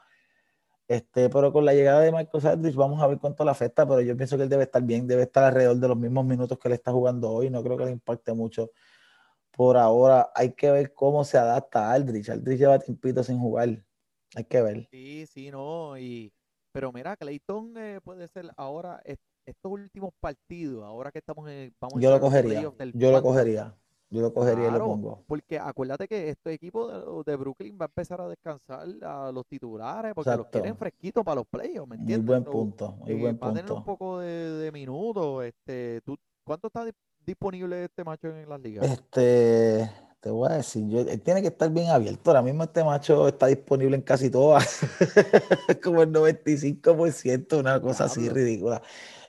Este, 0.88 1.30
pero 1.30 1.52
con 1.54 1.65
la 1.65 1.74
llegada 1.74 2.02
de 2.02 2.12
Marcos 2.12 2.46
Aldridge, 2.46 2.76
vamos 2.76 3.02
a 3.02 3.08
ver 3.08 3.17
cuánto 3.19 3.43
le 3.46 3.52
afecta. 3.52 3.88
Pero 3.88 4.02
yo 4.02 4.15
pienso 4.17 4.38
que 4.38 4.43
él 4.43 4.50
debe 4.50 4.63
estar 4.63 4.84
bien, 4.84 5.08
debe 5.08 5.24
estar 5.24 5.43
alrededor 5.46 5.78
de 5.78 5.88
los 5.88 5.98
mismos 5.98 6.26
minutos 6.26 6.58
que 6.60 6.67
él 6.67 6.74
está 6.74 6.91
jugando 6.91 7.30
hoy. 7.32 7.50
No 7.50 7.63
creo 7.63 7.78
que 7.78 7.86
le 7.86 7.91
impacte 7.91 8.34
mucho. 8.34 8.72
Por 9.52 9.78
ahora, 9.78 10.32
hay 10.36 10.54
que 10.54 10.72
ver 10.72 10.93
cómo 10.93 11.24
se 11.24 11.38
adapta 11.38 11.89
a 11.89 11.93
Aldridge. 11.93 12.30
Aldridge 12.30 12.60
lleva 12.60 12.80
tiempito 12.80 13.24
sin 13.24 13.39
jugar. 13.39 13.86
Hay 14.36 14.43
que 14.46 14.62
ver. 14.62 14.88
Sí, 14.91 15.26
sí, 15.28 15.52
no. 15.52 15.98
Y, 15.98 16.32
pero 16.72 16.91
mira, 16.91 17.15
Clayton 17.15 17.76
eh, 17.78 18.00
puede 18.04 18.28
ser 18.28 18.52
ahora, 18.58 19.02
est- 19.06 19.22
estos 19.46 19.72
últimos 19.72 20.12
partidos, 20.19 20.84
ahora 20.86 21.12
que 21.12 21.19
estamos 21.19 21.50
en, 21.50 21.74
vamos 21.80 22.02
Yo 22.02 22.10
lo 22.10 22.15
a 22.15 22.19
los 22.19 22.30
cogería. 22.30 22.72
Yo 22.93 23.12
lo 23.12 23.22
cogería. 23.22 23.76
Yo 24.13 24.21
lo 24.21 24.34
cogería 24.34 24.67
y 24.67 24.71
lo 24.71 24.86
pongo. 24.86 25.23
Porque 25.28 25.58
acuérdate 25.60 26.08
que 26.08 26.30
este 26.30 26.54
equipo 26.54 26.88
de, 27.23 27.32
de 27.32 27.36
Brooklyn 27.38 27.78
va 27.82 27.86
a 27.86 27.88
empezar 27.88 28.21
a 28.21 28.28
descansar 28.28 28.88
a 29.04 29.32
los 29.32 29.45
titulares 29.47 30.13
porque 30.13 30.30
los 30.38 30.47
quieren 30.47 30.78
fresquitos 30.78 31.23
para 31.23 31.36
los 31.36 31.47
playoffs, 31.47 31.89
¿me 31.89 31.97
Muy 31.97 32.02
entiendes? 32.02 32.28
buen 32.28 32.43
So, 32.43 32.52
punto. 32.52 32.91
Muy 32.99 33.12
eh, 33.12 33.15
buen 33.15 33.39
va 33.41 33.49
a 33.49 33.54
tener 33.54 33.71
un 33.71 33.82
punto. 33.82 33.84
poco 33.84 34.19
de, 34.19 34.28
de 34.30 34.71
minutos. 34.71 35.45
Este, 35.45 36.02
¿tú, 36.06 36.15
¿Cuánto 36.45 36.67
está 36.67 36.86
di- 36.86 36.91
disponible 37.26 37.86
este 37.86 38.04
macho 38.04 38.28
en 38.28 38.47
las 38.49 38.60
ligas? 38.62 38.86
Este, 38.86 39.89
te 40.19 40.30
voy 40.30 40.49
a 40.52 40.56
decir, 40.58 40.88
yo, 40.89 40.99
él 41.02 41.21
tiene 41.21 41.41
que 41.41 41.47
estar 41.47 41.69
bien 41.71 41.89
abierto. 41.89 42.30
Ahora 42.30 42.41
mismo 42.41 42.63
este 42.63 42.84
macho 42.84 43.28
está 43.28 43.47
disponible 43.47 43.95
en 43.95 44.02
casi 44.02 44.30
todas. 44.30 44.80
Como 45.84 46.02
el 46.04 46.12
95%, 46.12 47.60
una 47.60 47.82
cosa 47.82 48.06
así 48.06 48.30
ridícula. 48.30 48.82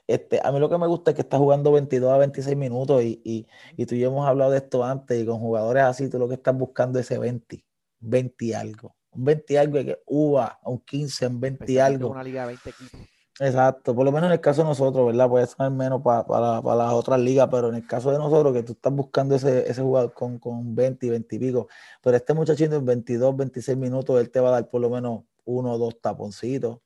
Este, 0.07 0.39
a 0.43 0.51
mí 0.51 0.59
lo 0.59 0.69
que 0.69 0.77
me 0.77 0.85
gusta 0.87 1.11
es 1.11 1.15
que 1.15 1.21
está 1.21 1.37
jugando 1.37 1.71
22 1.71 2.11
a 2.11 2.17
26 2.17 2.55
minutos 2.55 3.01
y, 3.03 3.19
y, 3.23 3.47
y 3.75 3.85
tú 3.87 3.95
y 3.95 3.99
yo 3.99 4.09
hemos 4.09 4.27
hablado 4.27 4.51
de 4.51 4.57
esto 4.57 4.83
antes 4.83 5.19
y 5.21 5.25
con 5.25 5.39
jugadores 5.39 5.83
así 5.83 6.09
tú 6.09 6.19
lo 6.19 6.27
que 6.27 6.35
estás 6.35 6.55
buscando 6.55 6.99
es 6.99 7.09
ese 7.09 7.17
20, 7.19 7.65
20 7.99 8.45
y 8.45 8.53
algo. 8.53 8.95
un 9.11 9.23
20 9.25 9.53
y 9.53 9.57
algo, 9.57 9.73
que 9.83 9.99
uva, 10.05 10.59
un 10.63 10.79
15, 10.79 11.25
un 11.27 11.39
20 11.39 11.63
y 11.63 11.77
Especialmente 11.77 11.95
en 11.95 12.01
algo. 12.03 12.11
una 12.11 12.23
liga 12.23 12.41
de 12.41 12.47
20 12.49 12.69
equipos. 12.69 12.99
Exacto, 13.37 13.93
por 13.93 14.05
lo 14.05 14.13
menos 14.13 14.27
en 14.27 14.33
el 14.33 14.39
caso 14.39 14.61
de 14.61 14.69
nosotros, 14.69 15.07
¿verdad? 15.07 15.27
Puede 15.27 15.45
ser 15.45 15.69
menos 15.69 16.01
pa- 16.01 16.25
para, 16.25 16.61
para 16.61 16.75
las 16.85 16.93
otras 16.93 17.19
ligas, 17.19 17.49
pero 17.51 17.67
en 17.67 17.75
el 17.75 17.85
caso 17.85 18.09
de 18.11 18.17
nosotros, 18.17 18.53
que 18.53 18.63
tú 18.63 18.71
estás 18.73 18.93
buscando 18.93 19.35
ese, 19.35 19.69
ese 19.69 19.81
jugador 19.81 20.13
con, 20.13 20.39
con 20.39 20.73
20 20.73 21.07
y 21.07 21.09
20 21.09 21.35
y 21.35 21.39
pico, 21.39 21.67
pero 22.01 22.15
este 22.15 22.33
muchachito 22.33 22.77
en 22.77 22.85
22, 22.85 23.35
26 23.35 23.77
minutos, 23.77 24.17
él 24.21 24.29
te 24.29 24.39
va 24.39 24.49
a 24.49 24.51
dar 24.51 24.69
por 24.69 24.79
lo 24.79 24.89
menos 24.89 25.23
uno 25.43 25.73
o 25.73 25.77
dos 25.77 25.99
taponcitos, 25.99 26.79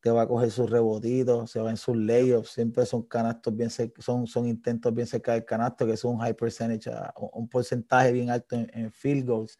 te 0.00 0.10
va 0.10 0.22
a 0.22 0.26
coger 0.28 0.50
sus 0.50 0.70
rebotitos, 0.70 1.50
se 1.50 1.60
va 1.60 1.70
en 1.70 1.76
sus 1.76 1.96
layups, 1.96 2.50
siempre 2.50 2.86
son 2.86 3.02
canastos 3.02 3.54
bien 3.54 3.70
son, 3.70 4.26
son 4.26 4.46
intentos 4.48 4.94
bien 4.94 5.06
cerca 5.06 5.32
del 5.34 5.44
canasto, 5.44 5.86
que 5.86 5.92
es 5.92 6.04
un 6.04 6.18
high 6.18 6.34
percentage, 6.34 6.90
ah, 6.90 7.12
un 7.32 7.48
porcentaje 7.48 8.12
bien 8.12 8.30
alto 8.30 8.56
en, 8.56 8.70
en 8.74 8.92
field 8.92 9.26
goals. 9.26 9.58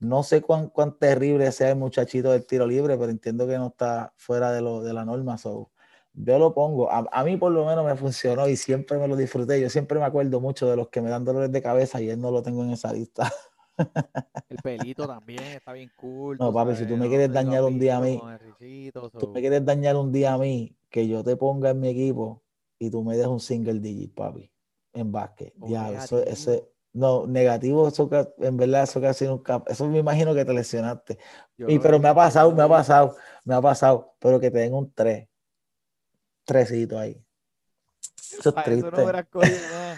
No 0.00 0.22
sé 0.22 0.42
cuán, 0.42 0.68
cuán 0.68 0.98
terrible 0.98 1.50
sea 1.52 1.70
el 1.70 1.76
muchachito 1.76 2.30
del 2.32 2.46
tiro 2.46 2.66
libre, 2.66 2.96
pero 2.98 3.10
entiendo 3.10 3.46
que 3.46 3.56
no 3.58 3.68
está 3.68 4.12
fuera 4.16 4.52
de, 4.52 4.60
lo, 4.60 4.82
de 4.82 4.92
la 4.92 5.04
norma. 5.04 5.38
So, 5.38 5.70
yo 6.12 6.38
lo 6.38 6.52
pongo. 6.54 6.90
A, 6.90 7.06
a 7.10 7.24
mí 7.24 7.36
por 7.36 7.52
lo 7.52 7.64
menos 7.64 7.84
me 7.86 7.96
funcionó 7.96 8.48
y 8.48 8.56
siempre 8.56 8.98
me 8.98 9.08
lo 9.08 9.16
disfruté. 9.16 9.60
Yo 9.60 9.70
siempre 9.70 9.98
me 9.98 10.04
acuerdo 10.04 10.40
mucho 10.40 10.68
de 10.68 10.76
los 10.76 10.88
que 10.88 11.00
me 11.00 11.10
dan 11.10 11.24
dolores 11.24 11.50
de 11.52 11.62
cabeza 11.62 12.00
y 12.00 12.10
él 12.10 12.20
no 12.20 12.30
lo 12.30 12.42
tengo 12.42 12.62
en 12.64 12.70
esa 12.72 12.92
lista. 12.92 13.32
El 14.48 14.56
pelito 14.58 15.06
también 15.06 15.42
está 15.42 15.72
bien 15.72 15.90
cool. 15.96 16.36
No, 16.38 16.52
papi, 16.52 16.76
si 16.76 16.86
tú 16.86 16.96
me 16.96 17.08
quieres 17.08 17.32
dañar 17.32 17.64
un 17.64 17.78
día 17.78 17.96
a 17.96 18.00
mí, 18.00 18.20
Tú 19.18 19.28
me 19.32 19.40
quieres 19.40 19.64
dañar 19.64 19.96
un 19.96 20.12
día 20.12 20.34
a 20.34 20.38
mí, 20.38 20.76
que 20.90 21.06
yo 21.08 21.22
te 21.24 21.36
ponga 21.36 21.70
en 21.70 21.80
mi 21.80 21.88
equipo 21.88 22.42
y 22.78 22.90
tú 22.90 23.02
me 23.02 23.16
des 23.16 23.26
un 23.26 23.40
single 23.40 23.80
digit, 23.80 24.14
papi, 24.14 24.50
en 24.92 25.10
básquet. 25.12 25.54
O 25.60 25.68
Ya, 25.68 25.90
eso, 25.92 26.22
eso, 26.22 26.50
negativo. 26.50 26.72
no, 26.92 27.26
negativo, 27.26 27.88
eso 27.88 28.08
en 28.38 28.56
verdad, 28.56 28.84
eso 28.84 29.00
casi 29.00 29.26
nunca, 29.26 29.62
eso 29.66 29.86
me 29.88 29.98
imagino 29.98 30.34
que 30.34 30.44
te 30.44 30.52
lesionaste. 30.52 31.18
yo 31.56 31.68
Y, 31.68 31.78
pero 31.78 31.98
me 31.98 32.08
ha 32.08 32.14
pasado, 32.14 32.52
me 32.52 32.62
ha 32.62 32.68
pasado, 32.68 33.16
me 33.44 33.54
ha 33.54 33.60
pasado, 33.60 34.14
pero 34.18 34.38
que 34.40 34.50
te 34.50 34.58
den 34.58 34.74
un 34.74 34.92
3. 34.92 35.28
Tresito 36.44 36.98
ahí. 36.98 37.20
Eso 38.38 38.50
es 38.50 38.56
Ah, 38.56 38.62
eso 38.66 38.70
no 38.70 38.90
triste. 38.90 39.02
hubiera 39.02 39.24
cogido 39.24 39.58
nada. 39.70 39.96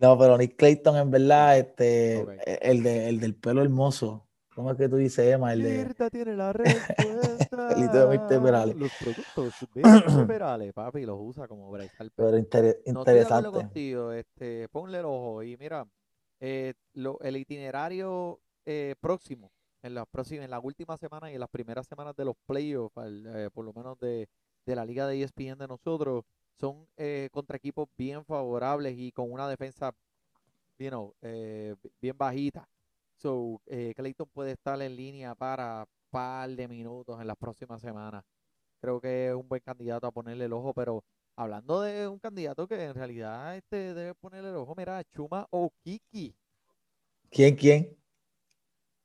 No, 0.00 0.18
pero 0.18 0.38
Nick 0.38 0.56
Clayton, 0.56 0.96
en 0.96 1.10
verdad, 1.10 1.58
este, 1.58 2.20
e- 2.20 2.58
el, 2.62 2.82
de, 2.82 3.08
el 3.08 3.20
del 3.20 3.34
pelo 3.34 3.62
hermoso. 3.62 4.26
¿Cómo 4.54 4.72
es 4.72 4.76
que 4.78 4.88
tú 4.88 4.96
dices, 4.96 5.26
Emma? 5.32 5.52
El 5.52 5.62
de. 5.62 6.10
Tiene 6.10 6.34
la 6.36 6.52
respuesta. 6.52 7.68
Pelito 7.68 8.08
de 8.08 8.18
Mirta 8.18 8.42
Perales. 8.42 8.76
Los 8.76 8.90
productos 8.98 9.54
de 9.74 9.82
Mirta 9.82 10.26
Perales, 10.26 10.72
papi, 10.72 11.04
los 11.06 11.18
usa 11.20 11.46
como 11.46 11.70
Bryce. 11.70 11.90
Pero 12.16 12.36
inter- 12.38 12.80
No 12.86 13.00
estoy 13.00 13.14
de 13.14 13.20
acuerdo 13.22 13.38
interesante. 13.48 13.60
contigo, 13.60 14.12
este, 14.12 14.68
ponle 14.70 14.98
el 14.98 15.04
ojo 15.04 15.42
y 15.42 15.56
mira, 15.56 15.86
eh, 16.40 16.74
lo- 16.94 17.18
el 17.20 17.36
itinerario 17.36 18.40
eh, 18.66 18.94
próximo, 19.00 19.50
en 19.82 19.94
las 19.94 20.06
próximas, 20.08 20.44
en 20.44 20.50
las 20.50 20.60
últimas 20.62 20.98
semanas 21.00 21.30
y 21.30 21.34
en 21.34 21.40
las 21.40 21.48
primeras 21.48 21.86
semanas 21.86 22.14
de 22.16 22.24
los 22.24 22.34
playoffs, 22.46 22.94
eh, 23.06 23.48
por 23.52 23.64
lo 23.64 23.72
menos 23.72 23.98
de, 23.98 24.28
de 24.66 24.76
la 24.76 24.84
liga 24.84 25.06
de 25.06 25.22
ESPN 25.22 25.56
de 25.56 25.68
nosotros, 25.68 26.24
son 26.60 26.86
eh, 26.96 27.28
contra 27.32 27.56
equipos 27.56 27.88
bien 27.98 28.24
favorables 28.24 28.96
y 28.98 29.12
con 29.12 29.32
una 29.32 29.48
defensa, 29.48 29.92
you 30.78 30.88
know, 30.90 31.14
eh, 31.22 31.74
bi- 31.82 31.90
bien 32.00 32.18
bajita. 32.18 32.68
So, 33.16 33.60
eh, 33.66 33.92
Clayton 33.96 34.28
puede 34.32 34.52
estar 34.52 34.80
en 34.82 34.96
línea 34.96 35.34
para 35.34 35.86
par 36.10 36.50
de 36.50 36.68
minutos 36.68 37.20
en 37.20 37.26
las 37.26 37.36
próximas 37.36 37.80
semanas. 37.82 38.24
Creo 38.80 39.00
que 39.00 39.28
es 39.30 39.34
un 39.34 39.48
buen 39.48 39.62
candidato 39.62 40.06
a 40.06 40.12
ponerle 40.12 40.46
el 40.46 40.52
ojo, 40.52 40.74
pero 40.74 41.04
hablando 41.36 41.82
de 41.82 42.08
un 42.08 42.18
candidato 42.20 42.68
que 42.68 42.82
en 42.84 42.94
realidad 42.94 43.56
este 43.56 43.94
debe 43.94 44.14
ponerle 44.14 44.50
el 44.50 44.56
ojo, 44.56 44.74
mira, 44.76 45.02
Chuma 45.04 45.46
Okiki. 45.50 46.34
¿Quién, 47.30 47.56
quién? 47.56 47.96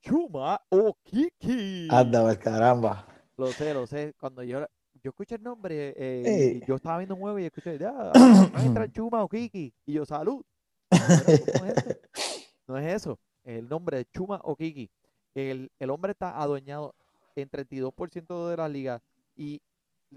Chuma 0.03 0.57
Okiki. 0.71 1.61
Anda, 1.99 2.21
caramba. 2.43 2.93
Lo 3.37 3.53
sé, 3.53 3.73
lo 3.73 3.87
sé. 3.87 4.13
Cuando 4.19 4.43
yo, 4.43 4.65
yo 5.05 5.09
escuché 5.11 5.35
el 5.35 5.43
nombre, 5.43 5.93
eh, 5.95 6.59
y- 6.63 6.65
yo 6.67 6.75
estaba 6.75 6.97
viendo 6.97 7.13
un 7.13 7.21
juego 7.21 7.37
y 7.37 7.45
escuché, 7.45 7.77
ya, 7.77 7.93
maestra 8.53 8.91
Chuma. 8.91 9.21
Y 9.85 9.93
yo, 9.93 10.03
salud. 10.03 10.43
Y 10.91 10.97
yo, 10.97 11.03
"Pero, 11.25 11.43
¿cómo 11.53 11.65
es 11.65 11.77
eso? 11.77 11.95
No 12.67 12.77
es 12.79 12.93
eso. 12.95 13.19
El 13.43 13.69
nombre 13.69 13.97
de 13.97 14.05
Chuma 14.05 14.41
Okiki. 14.43 14.89
El, 15.35 15.69
el 15.77 15.89
hombre 15.91 16.13
está 16.13 16.41
adueñado 16.41 16.95
en 17.35 17.47
32% 17.49 18.49
de 18.49 18.57
la 18.57 18.67
liga. 18.67 18.99
Y 19.35 19.61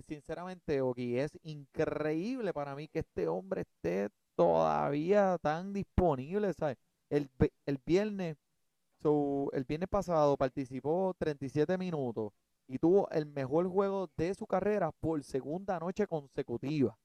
sinceramente, 0.06 0.80
Oki, 0.80 1.18
es 1.18 1.38
increíble 1.42 2.54
para 2.54 2.74
mí 2.74 2.88
que 2.88 3.00
este 3.00 3.28
hombre 3.28 3.62
esté 3.62 4.08
todavía 4.36 5.36
tan 5.42 5.72
disponible, 5.74 6.54
¿sabes? 6.54 6.78
El, 7.10 7.28
el 7.66 7.78
viernes, 7.84 8.38
so, 9.02 9.50
el 9.52 9.64
viernes 9.64 9.88
pasado 9.90 10.36
participó 10.38 11.14
37 11.18 11.76
minutos 11.76 12.32
y 12.68 12.78
tuvo 12.78 13.08
el 13.10 13.26
mejor 13.26 13.68
juego 13.68 14.08
de 14.16 14.34
su 14.34 14.46
carrera 14.46 14.92
por 14.92 15.22
segunda 15.24 15.78
noche 15.80 16.06
consecutiva. 16.06 16.96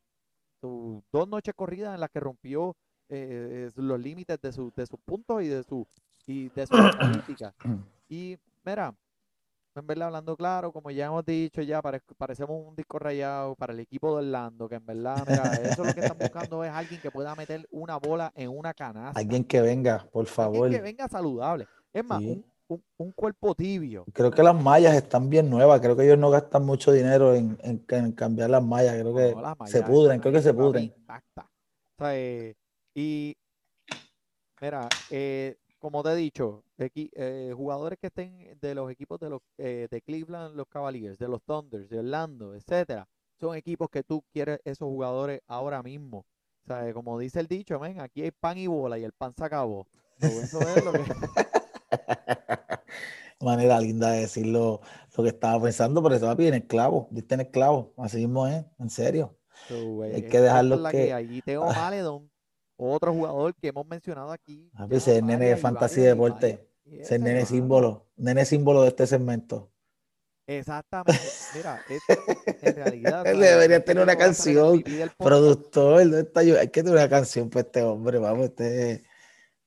So, 0.61 1.01
dos 1.11 1.27
noches 1.27 1.53
corridas 1.55 1.93
en 1.95 2.01
las 2.01 2.09
que 2.09 2.19
rompió 2.19 2.75
eh, 3.09 3.69
los 3.75 3.99
límites 3.99 4.39
de, 4.41 4.51
su- 4.51 4.71
de 4.75 4.85
sus 4.85 4.99
puntos 4.99 5.41
y 5.41 5.47
de 5.47 5.63
su 5.63 5.87
y 6.25 6.49
de 6.49 6.65
sus 6.67 6.77
estadísticas. 6.85 7.53
Y 8.07 8.37
mira, 8.65 8.93
en 9.75 9.87
verdad 9.87 10.07
hablando 10.07 10.37
claro, 10.37 10.71
como 10.71 10.89
ya 10.91 11.07
hemos 11.07 11.25
dicho, 11.25 11.61
ya 11.61 11.81
pare- 11.81 12.01
parecemos 12.17 12.65
un 12.65 12.75
disco 12.75 12.99
rayado 12.99 13.55
para 13.55 13.73
el 13.73 13.79
equipo 13.79 14.09
de 14.11 14.25
Orlando, 14.25 14.69
que 14.69 14.75
en 14.75 14.85
verdad, 14.85 15.25
mira, 15.27 15.43
eso 15.55 15.83
lo 15.83 15.93
que 15.93 15.99
están 16.01 16.17
buscando 16.17 16.63
es 16.63 16.71
alguien 16.71 17.01
que 17.01 17.11
pueda 17.11 17.35
meter 17.35 17.67
una 17.71 17.97
bola 17.97 18.31
en 18.35 18.49
una 18.49 18.73
canasta. 18.73 19.19
Alguien 19.19 19.43
que 19.43 19.61
venga, 19.61 20.07
por 20.11 20.21
Alguien 20.27 20.33
favor. 20.35 20.69
que 20.69 20.81
venga 20.81 21.07
saludable. 21.09 21.67
Es 21.91 22.05
más, 22.05 22.19
Sí. 22.19 22.29
un, 22.31 22.45
un- 22.67 22.83
un 22.97 23.11
cuerpo 23.11 23.55
tibio. 23.55 24.05
Creo 24.13 24.31
que 24.31 24.43
las 24.43 24.55
mallas 24.55 24.95
están 24.95 25.29
bien 25.29 25.49
nuevas. 25.49 25.79
Creo 25.81 25.95
que 25.95 26.05
ellos 26.05 26.17
no 26.17 26.29
gastan 26.29 26.65
mucho 26.65 26.91
dinero 26.91 27.33
en, 27.35 27.57
en- 27.61 27.83
en 27.89 28.11
cambiar 28.13 28.49
las 28.49 28.63
mallas. 28.63 28.93
Creo 28.93 29.15
que 29.15 29.31
No, 29.35 29.55
se 29.67 29.81
pudren, 29.83 30.19
creo 30.19 30.33
que 30.33 30.41
se 30.41 30.53
pudren. 30.53 30.93
O 31.07 31.97
sea, 31.99 32.15
eh, 32.17 32.55
y 32.95 33.35
mira, 34.61 34.89
eh, 35.09 35.55
como 35.79 36.01
te 36.03 36.09
he 36.11 36.15
dicho, 36.15 36.63
equi- 36.77 37.11
eh, 37.13 37.53
jugadores 37.55 37.99
que 37.99 38.07
estén 38.07 38.57
de 38.59 38.75
los 38.75 38.89
equipos 38.91 39.19
de 39.19 39.29
los 39.29 39.41
eh, 39.57 39.87
de 39.89 40.01
Cleveland, 40.01 40.55
los 40.55 40.67
Cavaliers, 40.67 41.17
de 41.17 41.27
los 41.27 41.41
Thunders, 41.43 41.89
de 41.89 41.99
Orlando, 41.99 42.55
etcétera, 42.55 43.07
son 43.39 43.55
equipos 43.55 43.89
que 43.89 44.03
tú 44.03 44.23
quieres 44.31 44.59
esos 44.63 44.87
jugadores 44.87 45.41
ahora 45.47 45.83
mismo. 45.83 46.25
O 46.63 46.67
sea, 46.67 46.93
como 46.93 47.19
dice 47.19 47.39
el 47.41 47.47
dicho, 47.47 47.77
ven, 47.77 47.99
aquí 47.99 48.21
hay 48.21 48.31
pan 48.31 48.57
y 48.57 48.67
bola 48.67 48.97
y 48.97 49.03
el 49.03 49.11
pan 49.11 49.33
se 49.37 49.43
acabó. 49.43 49.85
So, 50.19 50.41
eso 50.41 50.77
es 50.77 50.83
lo 50.85 50.91
que 50.93 51.03
Manera 53.39 53.79
linda 53.79 54.11
de 54.11 54.21
decirlo 54.21 54.81
lo 55.17 55.23
que 55.23 55.29
estaba 55.29 55.61
pensando, 55.61 56.01
pero 56.01 56.15
eso 56.15 56.27
va 56.27 56.35
bien 56.35 56.53
el 56.53 56.65
clavo. 56.65 57.07
Diste 57.11 57.35
en 57.35 57.41
el 57.41 57.49
clavo. 57.49 57.93
Así 57.97 58.17
mismo 58.17 58.47
es, 58.47 58.63
en 58.79 58.89
serio. 58.89 59.37
So, 59.67 60.03
eh, 60.05 60.15
Hay 60.15 60.21
que 60.23 60.37
es 60.37 60.43
la 60.43 60.91
que- 60.91 61.13
hay. 61.13 61.37
Y 61.37 61.41
Teo 61.41 61.65
Maledon, 61.91 62.31
otro 62.77 63.13
jugador 63.13 63.53
que 63.55 63.67
hemos 63.67 63.85
mencionado 63.85 64.31
aquí. 64.31 64.71
Ese 64.89 65.17
es 65.17 65.23
nene 65.23 65.45
de 65.47 65.55
varias 65.55 65.97
y 65.97 66.01
deporte. 66.01 66.67
Y 66.85 66.95
Ese 66.99 67.15
ese, 67.15 67.19
nene 67.19 67.45
símbolo. 67.45 68.07
Nene 68.15 68.45
símbolo 68.45 68.81
de 68.83 68.89
este 68.89 69.07
segmento. 69.07 69.69
Exactamente. 70.45 71.21
Mira, 71.55 71.81
es, 71.89 72.01
en 72.61 72.75
realidad. 72.75 73.25
Él 73.27 73.39
debería 73.39 73.77
Este 73.77 73.87
tener 73.87 74.03
una 74.03 74.13
el 74.13 74.17
canción. 74.17 74.83
Productor, 75.17 75.99
¿dónde 76.01 76.21
está 76.21 76.43
yo? 76.43 76.59
Hay 76.59 76.67
que 76.67 76.83
tener 76.83 76.97
una 76.97 77.09
canción 77.09 77.49
para 77.49 77.61
este 77.61 77.81
hombre. 77.83 78.19
Vamos, 78.19 78.45
este. 78.47 79.03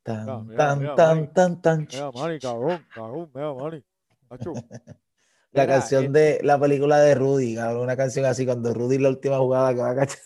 Tan, 0.07 0.29
Ah, 0.29 0.43
mira, 0.47 0.59
tan, 0.59 0.79
mira, 0.79 0.95
tan, 0.97 1.17
tan, 1.35 1.61
tan. 1.63 1.79
Mira, 1.91 2.13
Manny, 2.13 2.41
cabrón, 2.41 2.87
cabrón, 2.95 3.31
mira. 3.35 3.83
Macho. 4.31 4.53
La 5.53 5.67
Mira, 5.67 5.67
canción 5.67 6.05
eh, 6.07 6.13
de 6.13 6.41
la 6.43 6.59
película 6.61 6.99
de 7.01 7.15
Rudy, 7.15 7.55
cabrón, 7.57 7.83
una 7.85 7.97
canción 7.97 8.27
así 8.27 8.45
cuando 8.45 8.75
Rudy 8.75 8.99
la 8.99 9.09
última 9.09 9.39
jugada 9.39 9.75
que 9.75 9.81
va 9.81 9.91
a 9.91 9.97
cachar. 9.97 10.19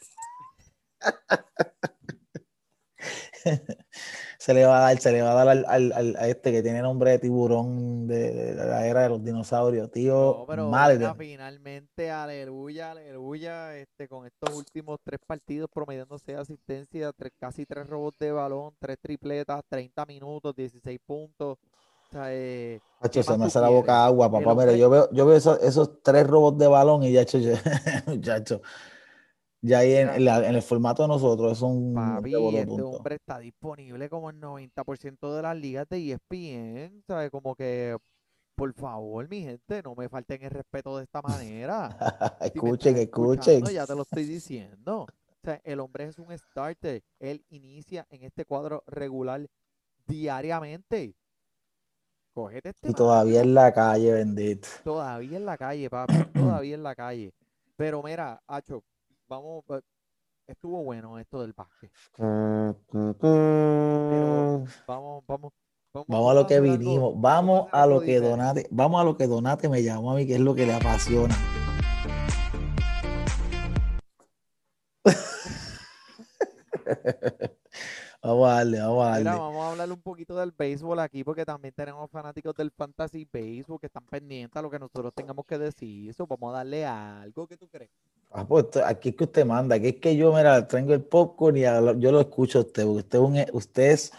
se 4.40 4.54
le 4.54 4.64
va 4.64 4.78
a 4.78 4.80
dar, 4.80 4.98
se 4.98 5.12
le 5.12 5.20
va 5.22 5.32
a 5.32 5.34
dar 5.34 5.48
al, 5.48 5.64
al- 5.68 5.92
al- 5.92 6.16
a 6.16 6.26
este 6.28 6.50
que 6.50 6.62
tiene 6.62 6.80
nombre 6.80 7.10
de 7.10 7.18
tiburón 7.18 8.06
de, 8.06 8.54
de 8.54 8.54
la 8.54 8.86
era 8.86 9.02
de 9.02 9.10
los 9.10 9.22
dinosaurios, 9.22 9.90
tío 9.90 10.10
No, 10.12 10.44
pero 10.48 10.64
mira, 10.72 11.14
finalmente, 11.14 12.10
aleluya, 12.10 12.92
aleluya, 12.92 13.76
este, 13.76 14.08
con 14.08 14.26
estos 14.26 14.56
últimos 14.56 14.98
tres 15.04 15.20
partidos 15.26 15.68
promediando 15.72 16.18
seis 16.18 16.38
asistencias, 16.38 17.12
tres- 17.16 17.32
casi 17.38 17.66
tres 17.66 17.86
robos 17.86 18.14
de 18.18 18.32
balón, 18.32 18.74
tres 18.80 18.96
tripletas, 19.00 19.62
30 19.68 20.06
minutos, 20.06 20.56
16 20.56 21.00
puntos. 21.06 21.58
O 21.58 22.12
sea, 22.12 22.32
eh, 22.34 22.80
Hacho, 23.00 23.20
¿qué 23.20 23.22
se 23.22 23.36
me 23.38 23.44
hace 23.44 23.60
la 23.60 23.68
boca 23.68 24.04
agua, 24.06 24.30
papá. 24.30 24.54
Mira, 24.54 24.72
yo 24.72 24.90
veo, 24.90 25.08
yo 25.12 25.26
veo 25.26 25.36
esos, 25.36 25.62
esos 25.62 26.02
tres 26.02 26.26
robos 26.26 26.56
de 26.58 26.66
balón 26.66 27.02
y 27.02 27.12
ya, 27.12 27.24
muchacho, 28.06 28.60
ya 29.62 29.78
ahí 29.80 29.92
en, 29.94 30.06
Mira. 30.06 30.16
en 30.16 30.24
la- 30.24 30.48
en 30.48 30.54
el 30.54 30.62
formato 30.62 31.02
de 31.02 31.08
nosotros 31.08 31.52
es 31.52 31.62
un 31.62 31.94
Papi, 31.94 32.34
este 32.34 32.66
punto. 32.66 32.88
hombre 32.90 33.14
está 33.16 33.38
disponible 33.38 34.08
como 34.08 34.30
el 34.30 34.40
90% 34.40 35.34
de 35.34 35.42
las 35.42 35.56
ligas 35.56 35.88
de 35.88 35.98
ESPN, 35.98 37.02
¿sabes? 37.06 37.30
Como 37.30 37.54
que, 37.54 37.96
por 38.54 38.72
favor, 38.74 39.28
mi 39.28 39.42
gente, 39.42 39.82
no 39.82 39.94
me 39.94 40.08
falten 40.08 40.42
el 40.42 40.50
respeto 40.50 40.96
de 40.98 41.04
esta 41.04 41.20
manera. 41.22 41.88
Si 42.40 42.46
escuchen, 42.58 42.96
escuchen. 42.96 43.64
ya 43.66 43.86
te 43.86 43.94
lo 43.94 44.02
estoy 44.02 44.24
diciendo. 44.24 45.02
O 45.02 45.42
sea, 45.42 45.60
el 45.64 45.80
hombre 45.80 46.04
es 46.04 46.18
un 46.18 46.36
starter. 46.36 47.02
Él 47.18 47.42
inicia 47.48 48.06
en 48.10 48.22
este 48.24 48.44
cuadro 48.44 48.82
regular 48.86 49.46
diariamente. 50.06 51.14
cógete 52.34 52.70
este 52.70 52.90
Y 52.90 52.94
todavía 52.94 53.40
en 53.40 53.54
la 53.54 53.72
calle, 53.72 54.12
bendito. 54.12 54.68
Todavía 54.84 55.36
en 55.38 55.46
la 55.46 55.56
calle, 55.56 55.88
papi. 55.90 56.14
Todavía 56.60 56.74
en 56.74 56.82
la 56.82 56.94
calle. 56.94 57.32
Pero 57.76 58.02
mira, 58.02 58.42
Acho, 58.46 58.82
vamos. 59.30 59.64
Estuvo 60.46 60.82
bueno 60.82 61.18
esto 61.18 61.40
del 61.40 61.52
básquet. 61.54 61.90
Pero 62.16 62.74
vamos, 64.86 65.24
vamos. 65.26 65.52
Vamos 65.92 66.30
a 66.30 66.34
lo 66.34 66.46
que 66.46 66.60
vinimos, 66.60 67.20
vamos 67.20 67.68
a 67.72 67.84
lo 67.86 68.00
que. 68.00 68.20
Donate, 68.20 68.66
vamos 68.70 69.00
a 69.00 69.04
lo 69.04 69.16
que 69.16 69.26
Donate 69.26 69.68
me 69.68 69.82
llamó 69.82 70.12
a 70.12 70.14
mí, 70.16 70.26
que 70.26 70.34
es 70.34 70.40
lo 70.40 70.54
que 70.54 70.66
le 70.66 70.74
apasiona. 70.74 71.34
Vamos 78.22 78.50
a 78.50 78.54
darle, 78.56 78.78
vamos 78.80 79.06
a 79.06 79.18
Mira, 79.18 79.30
darle. 79.30 79.40
vamos 79.40 79.62
a 79.64 79.70
hablar 79.70 79.92
un 79.92 80.02
poquito 80.02 80.36
del 80.36 80.52
béisbol 80.52 80.98
aquí 81.00 81.24
porque 81.24 81.46
también 81.46 81.72
tenemos 81.74 82.10
fanáticos 82.10 82.54
del 82.54 82.70
fantasy 82.70 83.26
béisbol 83.32 83.80
que 83.80 83.86
están 83.86 84.04
pendientes 84.04 84.54
a 84.58 84.62
lo 84.62 84.70
que 84.70 84.78
nosotros 84.78 85.12
tengamos 85.14 85.46
que 85.46 85.56
decir. 85.56 86.10
Eso, 86.10 86.26
vamos 86.26 86.52
a 86.52 86.58
darle 86.58 86.84
algo 86.84 87.46
que 87.46 87.56
tú 87.56 87.66
crees. 87.68 87.90
Ah, 88.32 88.46
pues, 88.46 88.66
aquí 88.84 89.10
es 89.10 89.16
que 89.16 89.24
usted 89.24 89.44
manda, 89.44 89.74
aquí 89.76 89.88
es 89.88 89.96
que 89.96 90.16
yo, 90.16 90.32
mira, 90.32 90.66
traigo 90.68 90.94
el 90.94 91.02
popcorn 91.02 91.56
y 91.56 91.64
a 91.64 91.80
yo 91.98 92.12
lo 92.12 92.20
escucho 92.20 92.58
a 92.58 92.62
usted, 92.62 92.84
porque 92.84 93.00
usted 93.00 93.18
es 93.18 93.24
un, 93.24 93.36
e, 93.36 93.46
usted 93.52 93.90
es 93.90 94.12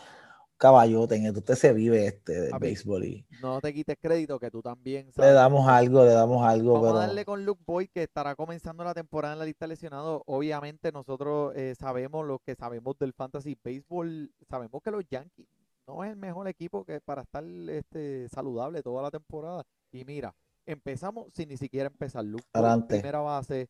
caballote 0.57 1.15
en 1.15 1.25
esto, 1.25 1.39
usted 1.39 1.55
se 1.55 1.73
vive 1.73 2.05
este 2.05 2.39
del 2.39 2.57
béisbol 2.59 3.05
y 3.05 3.25
No 3.29 3.61
te 3.61 3.73
quites 3.73 3.97
crédito 3.99 4.39
que 4.39 4.51
tú 4.51 4.61
también 4.61 5.11
le 5.15 5.33
sabes. 5.33 5.33
damos 5.33 5.67
algo, 5.67 6.03
le 6.05 6.11
damos 6.11 6.45
algo, 6.45 6.73
Vamos 6.73 6.87
pero 6.89 6.99
a 6.99 7.07
darle 7.07 7.25
con 7.25 7.45
Luke 7.45 7.63
Boyd 7.65 7.89
que 7.93 8.03
estará 8.03 8.35
comenzando 8.35 8.83
la 8.83 8.93
temporada 8.93 9.33
en 9.33 9.39
la 9.39 9.45
lista 9.45 9.65
de 9.65 9.69
lesionados. 9.69 10.21
Obviamente 10.25 10.91
nosotros 10.91 11.53
eh, 11.55 11.73
sabemos 11.79 12.27
lo 12.27 12.39
que 12.39 12.55
sabemos 12.55 12.97
del 12.99 13.13
fantasy 13.13 13.57
baseball, 13.63 14.31
sabemos 14.47 14.81
que 14.83 14.91
los 14.91 15.03
Yankees 15.09 15.47
no 15.87 16.03
es 16.03 16.11
el 16.11 16.17
mejor 16.17 16.47
equipo 16.47 16.85
que 16.85 17.01
para 17.01 17.23
estar 17.23 17.43
este 17.43 18.29
saludable 18.29 18.83
toda 18.83 19.01
la 19.01 19.09
temporada. 19.09 19.63
Y 19.91 20.05
mira, 20.05 20.35
empezamos 20.65 21.33
sin 21.33 21.49
ni 21.49 21.57
siquiera 21.57 21.87
empezar. 21.87 22.23
Luke 22.23 22.45
Boyd, 22.53 22.83
primera 22.87 23.19
base 23.19 23.67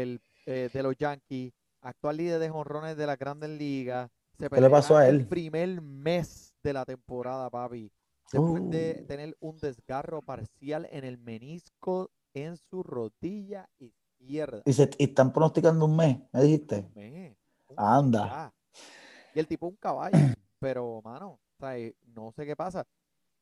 el 0.00 0.20
eh, 0.46 0.70
de 0.72 0.82
los 0.82 0.96
Yankees, 0.96 1.52
actual 1.82 2.16
líder 2.16 2.40
de 2.40 2.50
jonrones 2.50 2.96
de 2.96 3.06
las 3.06 3.18
Grandes 3.18 3.50
Ligas. 3.50 4.10
Se 4.38 4.48
¿Qué 4.50 4.60
le 4.60 4.70
pasó 4.70 4.96
a 4.96 5.08
el 5.08 5.16
él? 5.16 5.28
primer 5.28 5.80
mes 5.82 6.54
de 6.62 6.72
la 6.72 6.84
temporada, 6.84 7.50
papi. 7.50 7.92
Después 8.30 8.68
de 8.70 9.02
Uh. 9.02 9.06
tener 9.06 9.36
un 9.40 9.58
desgarro 9.60 10.22
parcial 10.22 10.88
en 10.90 11.04
el 11.04 11.18
menisco 11.18 12.10
en 12.34 12.56
su 12.56 12.82
rodilla 12.82 13.68
izquierda. 13.78 14.62
y, 14.64 14.72
se, 14.72 14.90
y 14.98 15.04
están 15.04 15.32
pronosticando 15.32 15.84
un 15.86 15.96
mes, 15.96 16.18
me 16.32 16.42
dijiste. 16.42 16.90
Un 16.94 17.36
Anda. 17.76 18.26
ya. 18.26 18.54
Y 19.34 19.40
el 19.40 19.46
tipo 19.46 19.66
un 19.66 19.76
caballo, 19.76 20.12
pero 20.58 21.00
mano, 21.02 21.40
eh, 21.62 21.94
no 22.14 22.32
sé 22.32 22.46
qué 22.46 22.56
pasa. 22.56 22.84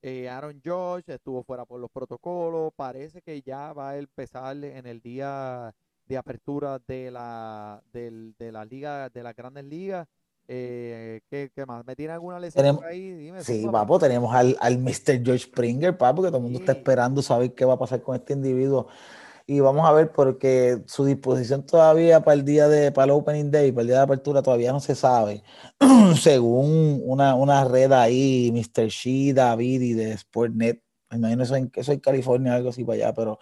Eh, 0.02 0.28
Aaron 0.28 0.60
George 0.62 1.14
estuvo 1.14 1.42
fuera 1.44 1.64
por 1.66 1.80
los 1.80 1.90
protocolos, 1.90 2.72
parece 2.74 3.22
que 3.22 3.42
ya 3.42 3.72
va 3.72 3.90
a 3.90 3.98
empezar 3.98 4.56
en 4.64 4.86
el 4.86 5.00
día 5.00 5.74
de 6.10 6.16
apertura 6.18 6.80
de 6.88 7.08
la 7.12 7.80
del- 7.92 8.34
de 8.36 8.50
la 8.50 8.64
liga 8.64 9.08
de 9.10 9.22
las 9.22 9.34
grandes 9.36 9.64
ligas. 9.64 10.08
Eh, 10.48 11.20
¿qué, 11.30 11.52
qué 11.54 11.64
más? 11.64 11.86
¿Me 11.86 11.94
tiene 11.94 12.12
alguna 12.14 12.40
lesión 12.40 12.60
Tenemos- 12.64 12.80
por 12.82 12.90
ahí? 12.90 13.12
Dime, 13.12 13.44
Sí, 13.44 13.62
zúmbame. 13.62 13.84
papo, 13.84 13.98
tenemos 14.00 14.34
al, 14.34 14.56
al 14.60 14.78
Mr. 14.78 15.22
George 15.24 15.44
Springer, 15.46 15.96
papo, 15.96 16.22
que 16.22 16.28
todo 16.28 16.38
el 16.38 16.42
mundo 16.42 16.58
está 16.58 16.72
Sí. 16.72 16.78
esperando 16.80 17.22
saber 17.22 17.54
qué 17.54 17.64
va 17.64 17.74
a 17.74 17.78
pasar 17.78 18.02
con 18.02 18.16
este 18.16 18.32
individuo. 18.32 18.88
Y 19.46 19.60
vamos 19.60 19.88
a 19.88 19.92
ver, 19.92 20.10
porque 20.10 20.82
su 20.86 21.04
disposición 21.04 21.64
todavía 21.64 22.20
para 22.24 22.34
el 22.34 22.44
día 22.44 22.66
de, 22.68 22.90
para 22.90 23.04
el 23.04 23.10
Opening 23.12 23.52
Day, 23.52 23.70
para 23.70 23.82
el 23.82 23.86
día 23.88 23.96
de 23.98 24.02
apertura, 24.02 24.42
todavía 24.42 24.72
no 24.72 24.80
se 24.80 24.96
sabe. 24.96 25.44
Según 26.20 27.00
una, 27.04 27.36
una 27.36 27.64
red 27.64 27.92
ahí, 27.92 28.50
Mr. 28.52 28.88
Shi, 28.88 29.32
David 29.32 29.80
y 29.82 29.92
de 29.92 30.12
Sportnet, 30.18 30.82
me 31.10 31.18
imagino 31.18 31.44
eso 31.44 31.54
en, 31.54 31.70
eso 31.74 31.92
en 31.92 32.00
California, 32.00 32.54
algo 32.54 32.70
así 32.70 32.82
para 32.82 32.96
allá, 32.96 33.14
pero 33.14 33.38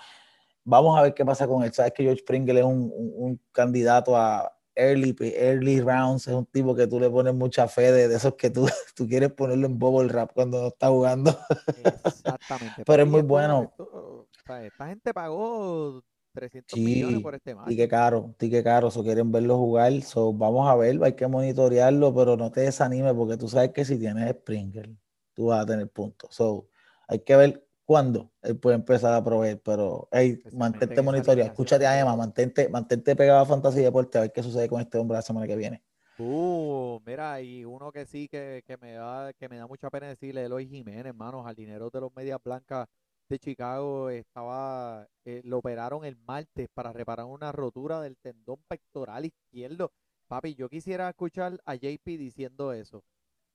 vamos 0.68 0.98
a 0.98 1.02
ver 1.02 1.14
qué 1.14 1.24
pasa 1.24 1.46
con 1.46 1.62
él. 1.64 1.72
Sabes 1.72 1.92
que 1.92 2.02
George 2.02 2.20
Springer 2.20 2.56
es 2.58 2.64
un, 2.64 2.92
un- 2.94 3.12
un 3.16 3.40
candidato 3.52 4.16
a 4.16 4.52
early, 4.74 5.16
early 5.34 5.80
rounds, 5.80 6.28
es 6.28 6.34
un 6.34 6.46
tipo 6.46 6.74
que 6.74 6.86
tú 6.86 7.00
le 7.00 7.10
pones 7.10 7.34
mucha 7.34 7.66
fe 7.66 7.90
de, 7.90 8.06
de 8.08 8.14
esos 8.16 8.34
que 8.34 8.50
tú, 8.50 8.66
tú 8.94 9.08
quieres 9.08 9.32
ponerlo 9.32 9.66
en 9.66 9.78
bubble 9.78 10.08
wrap 10.08 10.32
cuando 10.32 10.60
no 10.60 10.68
está 10.68 10.88
jugando. 10.88 11.36
Exactamente. 11.76 12.82
Pero 12.86 13.02
es 13.02 13.08
muy 13.08 13.22
bueno. 13.22 13.72
esto, 13.72 14.28
esta 14.62 14.86
gente 14.88 15.12
pagó 15.14 16.02
300 16.32 16.78
millones 16.78 17.20
por 17.22 17.34
este 17.34 17.54
macho. 17.54 17.68
Tique 17.68 17.88
caro, 17.88 18.34
tique 18.38 18.62
caro, 18.62 18.90
so 18.90 19.02
quieren 19.02 19.32
verlo 19.32 19.56
jugar, 19.56 20.00
so 20.02 20.32
vamos 20.32 20.68
a 20.68 20.76
ver, 20.76 21.02
hay 21.02 21.14
que 21.14 21.26
monitorearlo, 21.26 22.14
pero 22.14 22.36
no 22.36 22.50
te 22.52 22.60
desanimes 22.60 23.14
porque 23.14 23.36
tú 23.36 23.48
sabes 23.48 23.72
que 23.72 23.84
si 23.84 23.98
tienes 23.98 24.30
Springer, 24.30 24.90
tú 25.34 25.46
vas 25.46 25.62
a 25.62 25.66
tener 25.66 25.88
puntos. 25.90 26.34
So, 26.34 26.68
hay 27.08 27.20
que 27.20 27.36
ver 27.36 27.67
cuándo 27.88 28.30
él 28.42 28.58
puede 28.58 28.76
empezar 28.76 29.14
a 29.14 29.24
proveer, 29.24 29.62
pero 29.62 30.10
hey, 30.12 30.42
mantente 30.52 31.00
monitoreado, 31.00 31.48
escúchate 31.48 31.86
a 31.86 31.98
Emma, 31.98 32.14
mantente, 32.14 32.68
mantente 32.68 33.16
pegado 33.16 33.40
a 33.40 33.46
Fantasy 33.46 33.80
Deporte 33.80 34.18
a 34.18 34.20
ver 34.20 34.32
qué 34.32 34.42
sucede 34.42 34.68
con 34.68 34.82
este 34.82 34.98
hombre 34.98 35.16
la 35.16 35.22
semana 35.22 35.46
que 35.46 35.56
viene. 35.56 35.82
Uh, 36.18 37.00
mira, 37.06 37.40
y 37.40 37.64
uno 37.64 37.90
que 37.90 38.04
sí 38.04 38.28
que, 38.28 38.62
que 38.66 38.76
me 38.76 38.92
da 38.92 39.32
que 39.32 39.48
me 39.48 39.56
da 39.56 39.66
mucha 39.66 39.88
pena 39.88 40.06
decirle, 40.06 40.44
Eloy 40.44 40.68
Jiménez, 40.68 41.06
hermano, 41.06 41.42
jardinero 41.42 41.88
de 41.88 42.00
los 42.02 42.14
Medias 42.14 42.38
Blancas 42.44 42.88
de 43.26 43.38
Chicago, 43.38 44.10
estaba, 44.10 45.08
eh, 45.24 45.40
lo 45.44 45.56
operaron 45.56 46.04
el 46.04 46.16
martes 46.16 46.68
para 46.74 46.92
reparar 46.92 47.24
una 47.24 47.52
rotura 47.52 48.02
del 48.02 48.18
tendón 48.18 48.58
pectoral 48.68 49.24
izquierdo. 49.24 49.92
Papi, 50.26 50.54
yo 50.54 50.68
quisiera 50.68 51.08
escuchar 51.08 51.58
a 51.64 51.74
JP 51.74 52.04
diciendo 52.04 52.74
eso. 52.74 53.02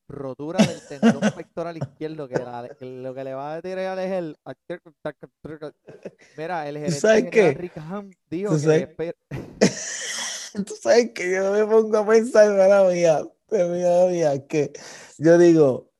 Rotura 0.07 0.59
del 0.65 0.79
tendón 0.87 1.21
pectoral 1.35 1.77
izquierdo, 1.77 2.27
que, 2.27 2.35
la- 2.35 2.69
que 2.77 2.85
lo 2.85 3.13
que 3.13 3.23
le 3.23 3.33
va 3.33 3.55
a 3.55 3.61
tirar 3.61 3.97
es 3.99 4.11
el... 4.11 4.37
Mira, 6.37 6.67
el 6.67 6.77
gerente 6.77 6.99
sabes 6.99 7.29
qué? 7.31 7.53
Rick 7.53 7.73
dijo 8.29 8.51
¿Tú 8.51 8.55
que 8.57 8.63
sabes? 8.63 8.89
esper- 8.89 9.15
Tú 10.65 10.75
sabes 10.79 11.11
que 11.13 11.31
yo 11.31 11.51
me 11.51 11.65
pongo 11.65 11.97
a 11.97 12.07
pensar, 12.07 12.45
hermana 12.51 12.83
mía, 12.89 13.23
hermana 13.49 14.05
mía, 14.11 14.47
que 14.47 14.71
yo 15.17 15.37
digo, 15.37 15.91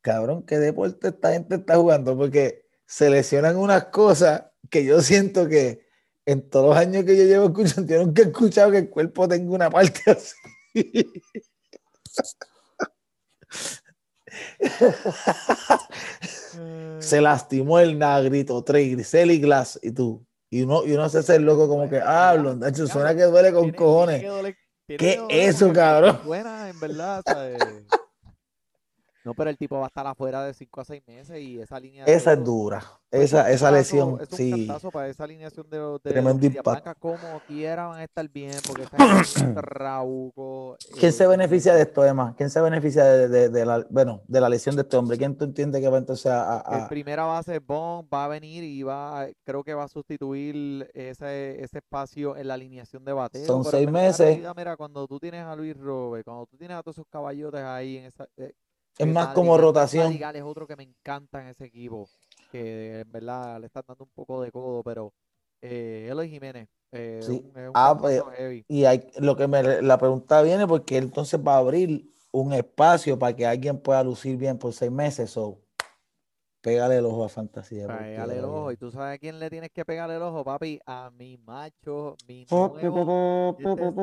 cabrón, 0.00 0.44
¿qué 0.46 0.58
deporte 0.58 1.08
esta 1.08 1.32
gente 1.32 1.56
está 1.56 1.76
jugando? 1.76 2.16
Porque 2.16 2.66
seleccionan 2.86 3.56
unas 3.56 3.86
cosas 3.86 4.44
que 4.70 4.84
yo 4.84 5.00
siento 5.02 5.48
que 5.48 5.86
en 6.24 6.48
todos 6.48 6.70
los 6.70 6.76
años 6.76 7.04
que 7.04 7.16
yo 7.16 7.24
llevo 7.24 7.46
escuchando, 7.46 7.92
yo 7.92 8.04
nunca 8.04 8.22
he 8.22 8.26
escuchado 8.26 8.70
que 8.70 8.78
el 8.78 8.88
cuerpo 8.90 9.26
tenga 9.28 9.52
una 9.52 9.68
parte 9.70 10.00
así. 10.10 10.34
Se 16.98 17.20
lastimó 17.20 17.78
el 17.78 17.98
nagrito, 17.98 18.62
Trey, 18.64 18.92
Grisel 18.92 19.30
y 19.30 19.40
Glass, 19.40 19.78
y 19.82 19.92
tú. 19.92 20.24
Y 20.50 20.62
uno, 20.62 20.84
y 20.84 20.92
uno 20.92 21.08
se 21.08 21.18
hace 21.18 21.36
el 21.36 21.42
loco 21.42 21.68
como 21.68 21.88
que, 21.88 22.00
ah, 22.04 22.36
suena 22.86 23.14
que 23.14 23.22
duele 23.22 23.52
con 23.52 23.70
cojones. 23.72 24.24
¿Qué 24.86 25.18
eso, 25.30 25.72
cabrón? 25.72 26.20
Suena, 26.24 26.68
en 26.68 26.78
verdad, 26.78 27.22
¿sabes? 27.24 27.58
No, 29.24 29.34
pero 29.34 29.50
el 29.50 29.56
tipo 29.56 29.76
va 29.78 29.84
a 29.84 29.86
estar 29.86 30.04
afuera 30.06 30.42
de 30.44 30.52
5 30.52 30.80
a 30.80 30.84
6 30.84 31.02
meses 31.06 31.38
y 31.40 31.60
esa 31.60 31.78
línea 31.78 32.04
de 32.04 32.12
Esa 32.12 32.32
es 32.32 32.38
juego 32.40 32.52
dura. 32.52 32.82
es 33.10 33.20
Esa, 33.32 33.44
un 33.44 33.50
esa 33.50 33.66
cantazo- 33.68 33.72
lesión, 33.72 34.18
es 34.20 34.30
un 34.32 34.36
sí. 34.36 34.68
para 34.92 35.08
esa 35.08 35.24
alineación 35.24 35.70
de, 35.70 35.78
los- 35.78 36.02
de 36.02 36.10
los 36.10 36.12
Tremendo 36.14 36.46
impacto. 36.46 36.94
Como 36.98 37.40
quiera 37.46 37.86
van 37.86 38.00
a 38.00 38.04
estar 38.04 38.28
bien, 38.28 38.50
porque 38.66 38.82
es 38.82 38.90
Trauco, 39.54 40.76
¿Quién 40.98 41.10
eh, 41.10 41.12
se 41.12 41.26
beneficia 41.26 41.74
de 41.74 41.82
esto, 41.82 42.04
Emma? 42.04 42.34
¿Quién 42.36 42.50
se 42.50 42.60
beneficia 42.60 43.04
de, 43.04 43.28
de- 43.28 43.48
de 43.48 43.64
la, 43.66 43.86
bueno, 43.90 44.22
de 44.26 44.40
la 44.40 44.48
lesión 44.48 44.74
de 44.76 44.82
este 44.82 44.96
hombre? 44.96 45.16
¿Quién 45.18 45.36
tú 45.36 45.44
entiendes 45.44 45.80
que 45.80 45.88
va 45.88 45.98
entonces 45.98 46.26
a, 46.26 46.58
a- 46.60 46.82
El 46.82 46.88
primera 46.88 47.24
base 47.24 47.58
Bond 47.60 48.08
va 48.12 48.24
a 48.24 48.28
venir 48.28 48.64
y 48.64 48.82
va, 48.82 49.26
creo 49.44 49.62
que 49.62 49.74
va 49.74 49.84
a 49.84 49.88
sustituir 49.88 50.90
ese, 50.94 51.62
ese 51.62 51.78
espacio 51.78 52.36
en 52.36 52.48
la 52.48 52.54
alineación 52.54 53.04
de 53.04 53.12
bateo. 53.12 53.46
Son 53.46 53.62
pero 53.62 53.70
seis 53.78 53.90
meses. 53.90 54.18
realidad, 54.26 54.54
mira, 54.56 54.76
cuando 54.76 55.06
tú 55.06 55.20
tienes 55.20 55.44
a 55.44 55.54
Luis 55.54 55.76
Robert, 55.76 56.24
cuando 56.24 56.46
tú 56.46 56.56
tienes 56.56 56.76
a 56.76 56.82
todos 56.82 56.96
esos 56.96 57.06
caballotes 57.08 57.60
ahí 57.62 57.98
en 57.98 58.04
esa, 58.06 58.26
eh, 58.36 58.52
es 58.98 59.06
más 59.06 59.34
como 59.34 59.56
rotación? 59.56 60.12
Es 60.12 60.42
otro 60.42 60.66
que 60.66 60.76
me 60.76 60.84
encanta 60.84 61.42
en 61.42 61.48
ese 61.48 61.64
equipo, 61.64 62.08
que 62.50 63.00
en 63.00 63.12
verdad 63.12 63.60
le 63.60 63.66
están 63.66 63.84
dando 63.86 64.04
un 64.04 64.10
poco 64.10 64.42
de 64.42 64.50
codo, 64.50 64.82
pero 64.82 65.12
eh, 65.60 66.08
Eloy 66.10 66.28
Jiménez 66.28 66.68
eh, 66.92 67.20
Sí. 67.22 67.42
un, 67.44 67.58
es 67.58 67.68
un 67.68 67.72
Ah, 67.74 67.96
pues, 67.98 68.22
heavy. 68.36 68.64
Y 68.68 68.84
hay, 68.84 69.10
lo 69.18 69.36
que 69.36 69.48
me, 69.48 69.82
la 69.82 69.98
pregunta 69.98 70.42
viene 70.42 70.66
porque 70.66 70.98
él 70.98 71.04
entonces 71.04 71.40
va 71.40 71.54
a 71.54 71.58
abrir 71.58 72.10
un 72.32 72.52
espacio 72.52 73.18
para 73.18 73.34
que 73.34 73.46
alguien 73.46 73.78
pueda 73.78 74.02
lucir 74.02 74.36
bien 74.36 74.58
por 74.58 74.72
seis 74.72 74.90
meses. 74.90 75.30
So, 75.30 75.58
pégale 76.60 76.96
el 76.96 77.06
ojo 77.06 77.24
a 77.24 77.28
Fantasía. 77.28 77.86
Pégale 77.86 78.38
el 78.38 78.44
ojo, 78.44 78.72
y 78.72 78.76
tú 78.76 78.90
sabes 78.90 79.16
a 79.16 79.18
quién 79.18 79.38
le 79.38 79.50
tienes 79.50 79.70
que 79.70 79.84
pegarle 79.84 80.16
el 80.16 80.22
ojo, 80.22 80.44
papi, 80.44 80.80
a 80.86 81.10
mi 81.10 81.36
macho, 81.38 82.16
mi 82.26 82.46
nuevo, 82.50 83.56
y 83.58 83.64
este 83.66 83.88
es 83.88 83.94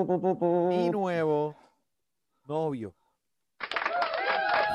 mi 0.69 0.89
nuevo 0.89 1.55
novio. 2.47 2.93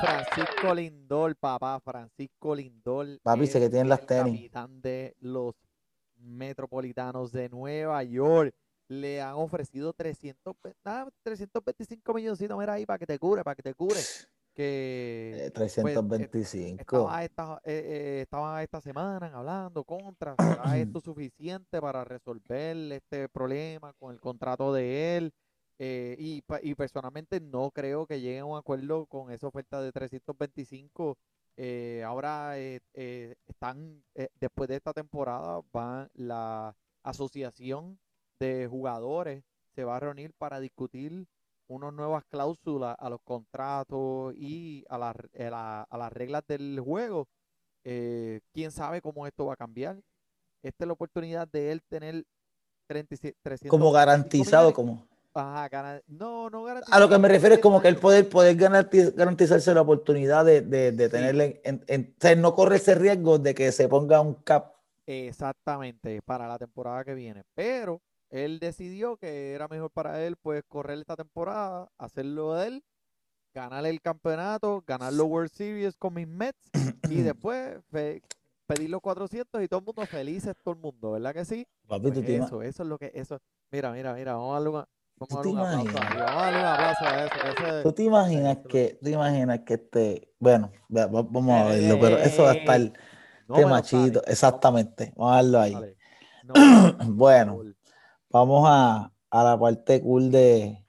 Francisco 0.01 0.73
Lindor, 0.73 1.35
papá, 1.35 1.79
Francisco 1.79 2.55
Lindor. 2.55 3.19
Papi, 3.23 3.47
sé 3.47 3.59
que 3.59 3.69
tienen 3.69 3.89
las 3.89 4.05
tenis. 4.05 4.33
capitán 4.33 4.81
de 4.81 5.15
los 5.19 5.55
Metropolitanos 6.17 7.31
de 7.31 7.49
Nueva 7.49 8.03
York. 8.03 8.53
Le 8.87 9.21
han 9.21 9.33
ofrecido 9.35 9.93
300, 9.93 10.55
pe- 10.57 10.75
nada, 10.83 11.09
325 11.23 12.13
milloncitos, 12.13 12.57
mira 12.57 12.73
ahí, 12.73 12.85
para 12.85 12.99
que 12.99 13.07
te 13.07 13.17
cure, 13.17 13.43
para 13.43 13.55
que 13.55 13.63
te 13.63 13.73
cure. 13.73 13.99
que 14.53 15.31
Eh, 15.47 15.51
pues, 15.53 15.65
eh, 15.67 15.81
325. 15.81 16.95
estaba 16.97 17.23
esta, 17.23 17.61
eh, 17.63 17.83
eh, 17.85 18.21
estaban 18.21 18.61
esta 18.63 18.79
semana 18.81 19.31
hablando 19.33 19.83
contra, 19.83 20.35
¿será 20.35 20.77
esto 20.77 20.99
suficiente 21.03 21.81
para 21.81 22.03
resolver 22.05 22.77
este 22.91 23.27
problema 23.29 23.91
con 23.93 24.13
el 24.13 24.21
contrato 24.21 24.71
de 24.71 25.17
él? 25.17 25.33
Eh, 25.79 26.15
y, 26.19 26.43
y 26.63 26.75
personalmente 26.75 27.39
no 27.41 27.71
creo 27.71 28.05
que 28.07 28.21
lleguen 28.21 28.41
a 28.41 28.45
un 28.45 28.57
acuerdo 28.57 29.05
con 29.07 29.31
esa 29.31 29.47
oferta 29.47 29.81
de 29.81 29.91
325. 29.91 31.17
Eh, 31.57 32.03
ahora 32.05 32.57
eh, 32.59 32.79
eh, 32.93 33.35
están, 33.47 34.03
eh, 34.15 34.29
después 34.39 34.69
de 34.69 34.75
esta 34.77 34.93
temporada, 34.93 35.61
va 35.75 36.09
la 36.13 36.75
asociación 37.03 37.99
de 38.39 38.67
jugadores 38.69 39.43
se 39.75 39.83
va 39.83 39.97
a 39.97 39.99
reunir 39.99 40.33
para 40.37 40.59
discutir 40.59 41.25
unas 41.67 41.93
nuevas 41.93 42.23
cláusulas 42.29 42.95
a 42.99 43.09
los 43.09 43.19
contratos 43.23 44.33
y 44.37 44.85
a, 44.89 44.97
la- 44.97 45.85
a 45.89 45.97
las 45.97 46.13
reglas 46.13 46.43
del 46.47 46.79
juego. 46.79 47.27
Eh, 47.83 48.41
quién 48.53 48.71
sabe 48.71 49.01
cómo 49.01 49.27
esto 49.27 49.45
va 49.47 49.53
a 49.53 49.57
cambiar. 49.57 50.01
Esta 50.63 50.83
es 50.83 50.87
la 50.87 50.93
oportunidad 50.93 51.47
de 51.47 51.71
él 51.71 51.81
tener 51.83 52.23
37 52.87 53.37
325 53.43 53.69
Como 53.69 53.91
garantizado, 53.91 54.73
millones. 54.73 54.75
como. 54.75 55.07
Ajá, 55.35 55.67
gana- 55.67 56.01
no, 56.07 56.49
no 56.49 56.65
A 56.65 56.99
lo 56.99 57.09
que 57.09 57.17
me 57.17 57.27
refiero 57.27 57.55
es 57.55 57.61
como 57.61 57.81
que 57.81 57.89
él 57.89 57.97
poder, 57.97 58.29
poder 58.29 58.55
garanti- 58.57 59.13
garantizarse 59.13 59.73
la 59.73 59.81
oportunidad 59.81 60.45
de, 60.45 60.61
de, 60.61 61.09
tenerle, 61.09 61.61
en, 61.65 61.83
en- 61.87 62.13
o 62.17 62.21
sea, 62.21 62.35
no 62.37 62.55
corre 62.55 62.77
ese 62.77 62.95
riesgo 62.95 63.37
de 63.37 63.53
que 63.53 63.71
se 63.73 63.89
ponga 63.89 64.21
un 64.21 64.35
cap. 64.35 64.73
Exactamente, 65.05 66.21
para 66.21 66.47
la 66.47 66.57
temporada 66.57 67.03
que 67.03 67.13
viene. 67.13 67.43
Pero 67.53 68.01
él 68.29 68.59
decidió 68.59 69.17
que 69.17 69.51
era 69.53 69.67
mejor 69.67 69.91
para 69.91 70.23
él, 70.23 70.37
pues, 70.41 70.63
correr 70.67 70.99
esta 70.99 71.17
temporada, 71.17 71.89
hacerlo 71.97 72.53
de 72.55 72.67
él, 72.67 72.83
ganar 73.53 73.85
el 73.85 73.99
campeonato, 74.01 74.83
ganar 74.87 75.11
los 75.13 75.27
World 75.27 75.51
Series 75.51 75.97
con 75.97 76.13
mis 76.13 76.27
Mets 76.27 76.69
y 77.09 77.21
después 77.35 77.77
pedir 78.67 78.89
los 78.89 79.01
400 79.01 79.61
y 79.61 79.67
todo 79.67 79.79
el 79.81 79.85
mundo 79.85 80.05
felices, 80.05 80.55
todo 80.63 80.73
el 80.75 80.79
mundo, 80.79 81.11
¿verdad 81.11 81.33
que 81.33 81.43
sí? 81.45 81.67
Pues 82.13 82.25
eso, 82.45 82.61
eso 82.63 82.83
es 82.83 82.89
lo 82.89 82.97
que, 82.97 83.11
eso, 83.13 83.37
mira, 83.71 83.91
mira, 83.91 84.13
mira, 84.13 84.33
vamos 84.33 84.51
a 84.51 84.53
darle, 84.55 84.69
una- 84.69 84.77
vamos 84.79 84.89
a 84.89 84.94
¿Tú 85.17 85.41
te 85.41 85.49
imaginas? 85.49 86.05
¿Tú 87.83 87.93
te 87.93 88.03
imaginas 88.03 88.57
que, 88.67 88.99
tú 89.01 89.09
imaginas 89.09 89.59
que 89.61 89.75
este, 89.75 90.33
bueno, 90.39 90.71
vamos 90.89 91.49
a 91.49 91.69
verlo, 91.69 91.99
pero 91.99 92.17
ey, 92.17 92.25
eso 92.25 92.43
va 92.43 92.51
a 92.51 92.53
ey, 92.53 92.59
estar, 92.59 92.81
ey, 92.81 92.93
no 93.47 93.55
este 93.55 93.65
machito, 93.65 94.25
exactamente, 94.25 95.13
vamos 95.15 95.31
a 95.31 95.35
darlo 95.35 95.59
ahí. 95.59 95.73
No, 96.45 96.53
Bueno, 97.07 97.63
vamos 98.29 98.65
a, 98.67 99.11
a 99.31 99.43
la 99.43 99.59
parte 99.59 100.01
cool 100.01 100.31
de, 100.31 100.85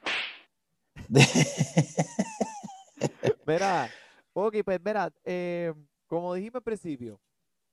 de 1.08 1.20
Mira, 3.46 3.88
ok, 4.34 4.56
pues 4.64 4.80
mira, 4.84 5.12
eh, 5.24 5.72
como 6.08 6.34
dijimos 6.34 6.56
al 6.56 6.62
principio, 6.62 7.20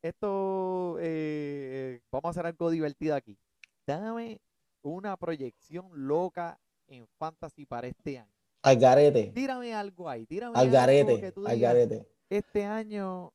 esto, 0.02 0.98
eh, 1.00 2.00
vamos 2.12 2.26
a 2.26 2.30
hacer 2.30 2.46
algo 2.46 2.70
divertido 2.70 3.16
aquí. 3.16 3.38
Dame 3.88 4.40
una 4.84 5.18
proyección 5.18 5.88
loca 5.94 6.60
en 6.88 7.08
Fantasy 7.18 7.66
para 7.66 7.88
este 7.88 8.20
año. 8.20 8.30
al 8.62 8.78
garete, 8.78 9.32
Tírame 9.34 9.74
algo 9.74 10.08
ahí, 10.10 10.26
tírame 10.26 10.54
al 10.58 10.62
algo 10.62 10.72
que 10.72 10.78
garete, 10.78 11.32
tú 11.32 11.48
al 11.48 11.56
digas, 11.56 11.74
garete. 11.74 12.08
este 12.30 12.64
año, 12.66 13.26
o 13.28 13.34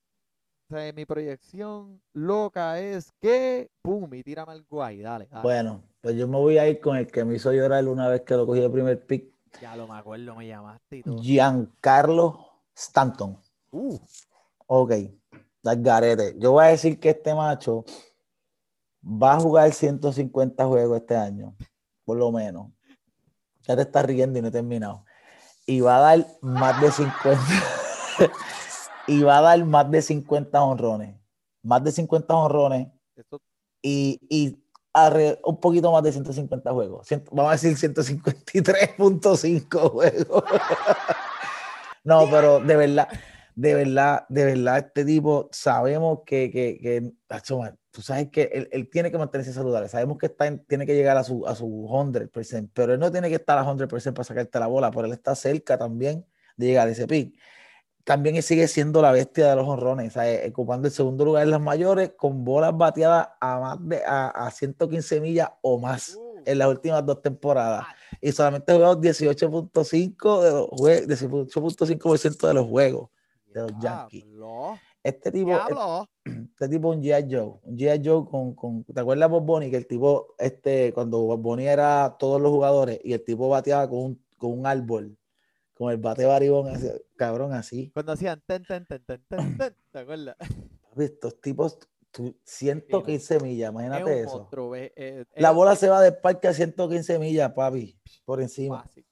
sea, 0.71 0.93
mi 0.93 1.05
proyección 1.05 2.01
loca 2.13 2.79
es 2.81 3.11
que, 3.21 3.69
pum, 3.83 4.13
y 4.15 4.23
tírame 4.23 4.53
algo 4.53 4.83
ahí, 4.83 5.01
dale, 5.01 5.27
dale. 5.31 5.43
Bueno, 5.43 5.83
pues 6.01 6.15
yo 6.17 6.29
me 6.29 6.37
voy 6.37 6.59
a 6.59 6.69
ir 6.69 6.81
con 6.81 6.97
el 6.97 7.07
que 7.11 7.25
me 7.25 7.35
hizo 7.37 7.53
llorar 7.53 7.87
una 7.89 8.09
vez 8.09 8.23
que 8.23 8.35
lo 8.35 8.47
cogí 8.47 8.61
el 8.61 8.71
primer 8.71 9.05
pick, 9.07 9.33
Ya 9.61 9.75
lo 9.77 9.87
me 9.89 9.97
acuerdo, 9.99 10.35
me 10.35 10.47
llamaste 10.47 10.99
y 10.99 11.03
todo. 11.03 11.19
Giancarlo 11.23 12.47
Stanton. 12.75 13.39
Uh, 13.73 13.99
Ok, 14.67 14.93
al 15.65 15.83
garete. 15.83 16.35
Yo 16.39 16.53
voy 16.53 16.65
a 16.65 16.69
decir 16.69 17.01
que 17.01 17.11
este 17.11 17.35
macho 17.35 17.85
va 19.03 19.35
a 19.35 19.41
jugar 19.41 19.73
150 19.73 20.65
juegos 20.67 21.01
este 21.01 21.17
año, 21.17 21.55
por 22.05 22.17
lo 22.17 22.31
menos. 22.33 22.69
Ya 23.63 23.77
te 23.77 23.83
estás 23.83 24.05
riendo 24.07 24.39
y 24.39 24.43
no 24.43 24.49
he 24.49 24.53
terminado. 24.53 25.05
Y 25.67 25.81
va 25.81 25.99
a 25.99 26.01
dar 26.01 26.27
más 26.41 26.81
de 26.81 26.91
50. 26.91 27.39
y 29.07 29.23
va 29.23 29.39
a 29.39 29.43
dar 29.43 29.65
más 29.65 29.91
de 29.91 30.01
50 30.03 30.63
honrones. 30.63 31.15
Más 31.63 31.83
de 31.85 31.93
50 31.93 32.35
honrones 32.35 32.89
y, 33.83 34.19
y 34.31 34.57
alre- 34.95 35.39
un 35.45 35.61
poquito 35.61 35.93
más 35.93 36.03
de 36.03 36.13
150 36.13 36.73
juegos. 36.73 37.07
Cien- 37.11 37.25
vamos 37.31 37.51
a 37.51 37.57
decir 37.57 37.77
153.5 37.77 39.91
juegos. 39.91 40.45
no, 42.05 42.27
pero 42.31 42.61
de 42.61 42.77
verdad, 42.77 43.09
de 43.61 43.75
verdad, 43.75 44.25
de 44.29 44.45
verdad, 44.45 44.79
este 44.79 45.05
tipo 45.05 45.49
sabemos 45.51 46.21
que, 46.25 46.49
que, 46.51 46.79
que 46.81 47.13
tú 47.91 48.03
sabes 48.03 48.29
que 48.31 48.43
él, 48.53 48.69
él 48.71 48.89
tiene 48.89 49.11
que 49.11 49.19
mantenerse 49.19 49.53
saludable. 49.53 49.89
Sabemos 49.89 50.17
que 50.19 50.27
está 50.27 50.47
en- 50.47 50.65
tiene 50.67 50.87
que 50.87 50.95
llegar 50.95 51.17
a 51.17 51.25
su, 51.25 51.45
a 51.47 51.55
su 51.57 51.67
100%, 51.89 52.71
pero 52.73 52.95
él 52.95 53.01
no 53.01 53.11
tiene 53.11 53.29
que 53.29 53.35
estar 53.35 53.59
a 53.59 53.65
100% 53.65 54.15
para 54.15 54.25
sacarte 54.25 54.61
la 54.61 54.69
bola, 54.69 54.91
pero 54.93 55.07
él 55.07 55.13
está 55.13 55.35
cerca 55.35 55.77
también 55.77 56.25
de 56.57 56.67
llegar 56.67 56.87
a 56.89 56.91
ese 56.93 57.07
pick 57.07 57.35
también 58.05 58.37
él 58.37 58.43
sigue 58.43 58.67
siendo 58.69 59.03
la 59.03 59.13
bestia 59.13 59.51
de 59.51 59.57
los 59.57 59.69
honrones, 59.69 60.15
¿sabes? 60.15 60.49
ocupando 60.49 60.89
el 60.89 60.95
segundo 60.95 61.27
lugar 61.27 61.43
en 61.43 61.51
las 61.51 61.61
mayores 61.61 62.13
con 62.17 62.43
bolas 62.45 62.75
bateadas 62.75 63.29
a 63.41 63.59
más 63.61 63.79
de 63.87 64.03
a, 64.07 64.29
a 64.29 64.51
115 64.51 65.21
millas 65.21 65.51
o 65.61 65.79
más 65.79 66.15
uh, 66.17 66.37
en 66.47 66.57
las 66.59 66.69
últimas 66.69 67.05
dos 67.05 67.21
temporadas. 67.21 67.85
Y 68.23 68.33
solamente 68.33 68.73
ha 68.73 68.77
jugado 68.77 68.99
18.5 69.01 70.43
de 70.43 70.51
los 70.53 70.69
jue- 70.69 71.07
18.5% 71.07 72.47
de 72.49 72.55
los 72.55 72.67
juegos. 72.67 73.11
De 73.53 73.61
los 73.63 73.73
Yankees. 73.81 74.25
Este 75.03 75.31
tipo, 75.33 75.51
este 76.25 76.69
tipo 76.69 76.91
un 76.91 77.03
G.I. 77.03 77.35
Joe, 77.35 77.59
un 77.63 77.77
G.I. 77.79 78.03
Joe 78.05 78.25
con, 78.29 78.55
con, 78.55 78.85
¿te 78.85 79.01
acuerdas 79.01 79.31
Bob 79.31 79.45
Bonnie? 79.45 79.71
Que 79.71 79.77
el 79.77 79.87
tipo, 79.87 80.35
este, 80.39 80.93
cuando 80.93 81.21
Bob 81.23 81.41
Bonnie 81.41 81.67
era 81.67 82.17
todos 82.19 82.41
los 82.41 82.51
jugadores 82.51 83.01
y 83.03 83.13
el 83.13 83.25
tipo 83.25 83.49
bateaba 83.49 83.89
con 83.89 83.99
un, 83.99 84.25
con 84.37 84.59
un 84.59 84.67
árbol, 84.67 85.17
con 85.75 85.91
el 85.93 85.99
bate 85.99 86.25
baribón, 86.27 86.69
así, 86.69 86.89
cabrón, 87.17 87.53
así. 87.53 87.91
Cuando 87.93 88.13
hacían 88.13 88.43
ten, 88.47 88.65
ten, 88.65 88.85
ten, 88.87 89.03
ten, 89.05 89.25
ten, 89.29 89.57
ten, 89.59 89.75
¿te 89.91 89.99
acuerdas? 89.99 90.37
Estos 90.97 91.41
tipos, 91.41 91.79
tú- 92.11 92.37
115 92.43 93.39
millas, 93.41 93.71
imagínate 93.71 94.21
eso. 94.21 94.39
monstruo, 94.39 94.71
ve, 94.71 94.93
eh, 94.97 95.25
La 95.37 95.53
bola 95.53 95.77
se 95.77 95.89
va 95.89 96.01
del 96.03 96.17
parque 96.17 96.49
a 96.49 96.53
115 96.53 97.19
millas, 97.19 97.53
papi, 97.53 97.97
por 98.25 98.43
encima. 98.43 98.83
fácil. 98.83 99.05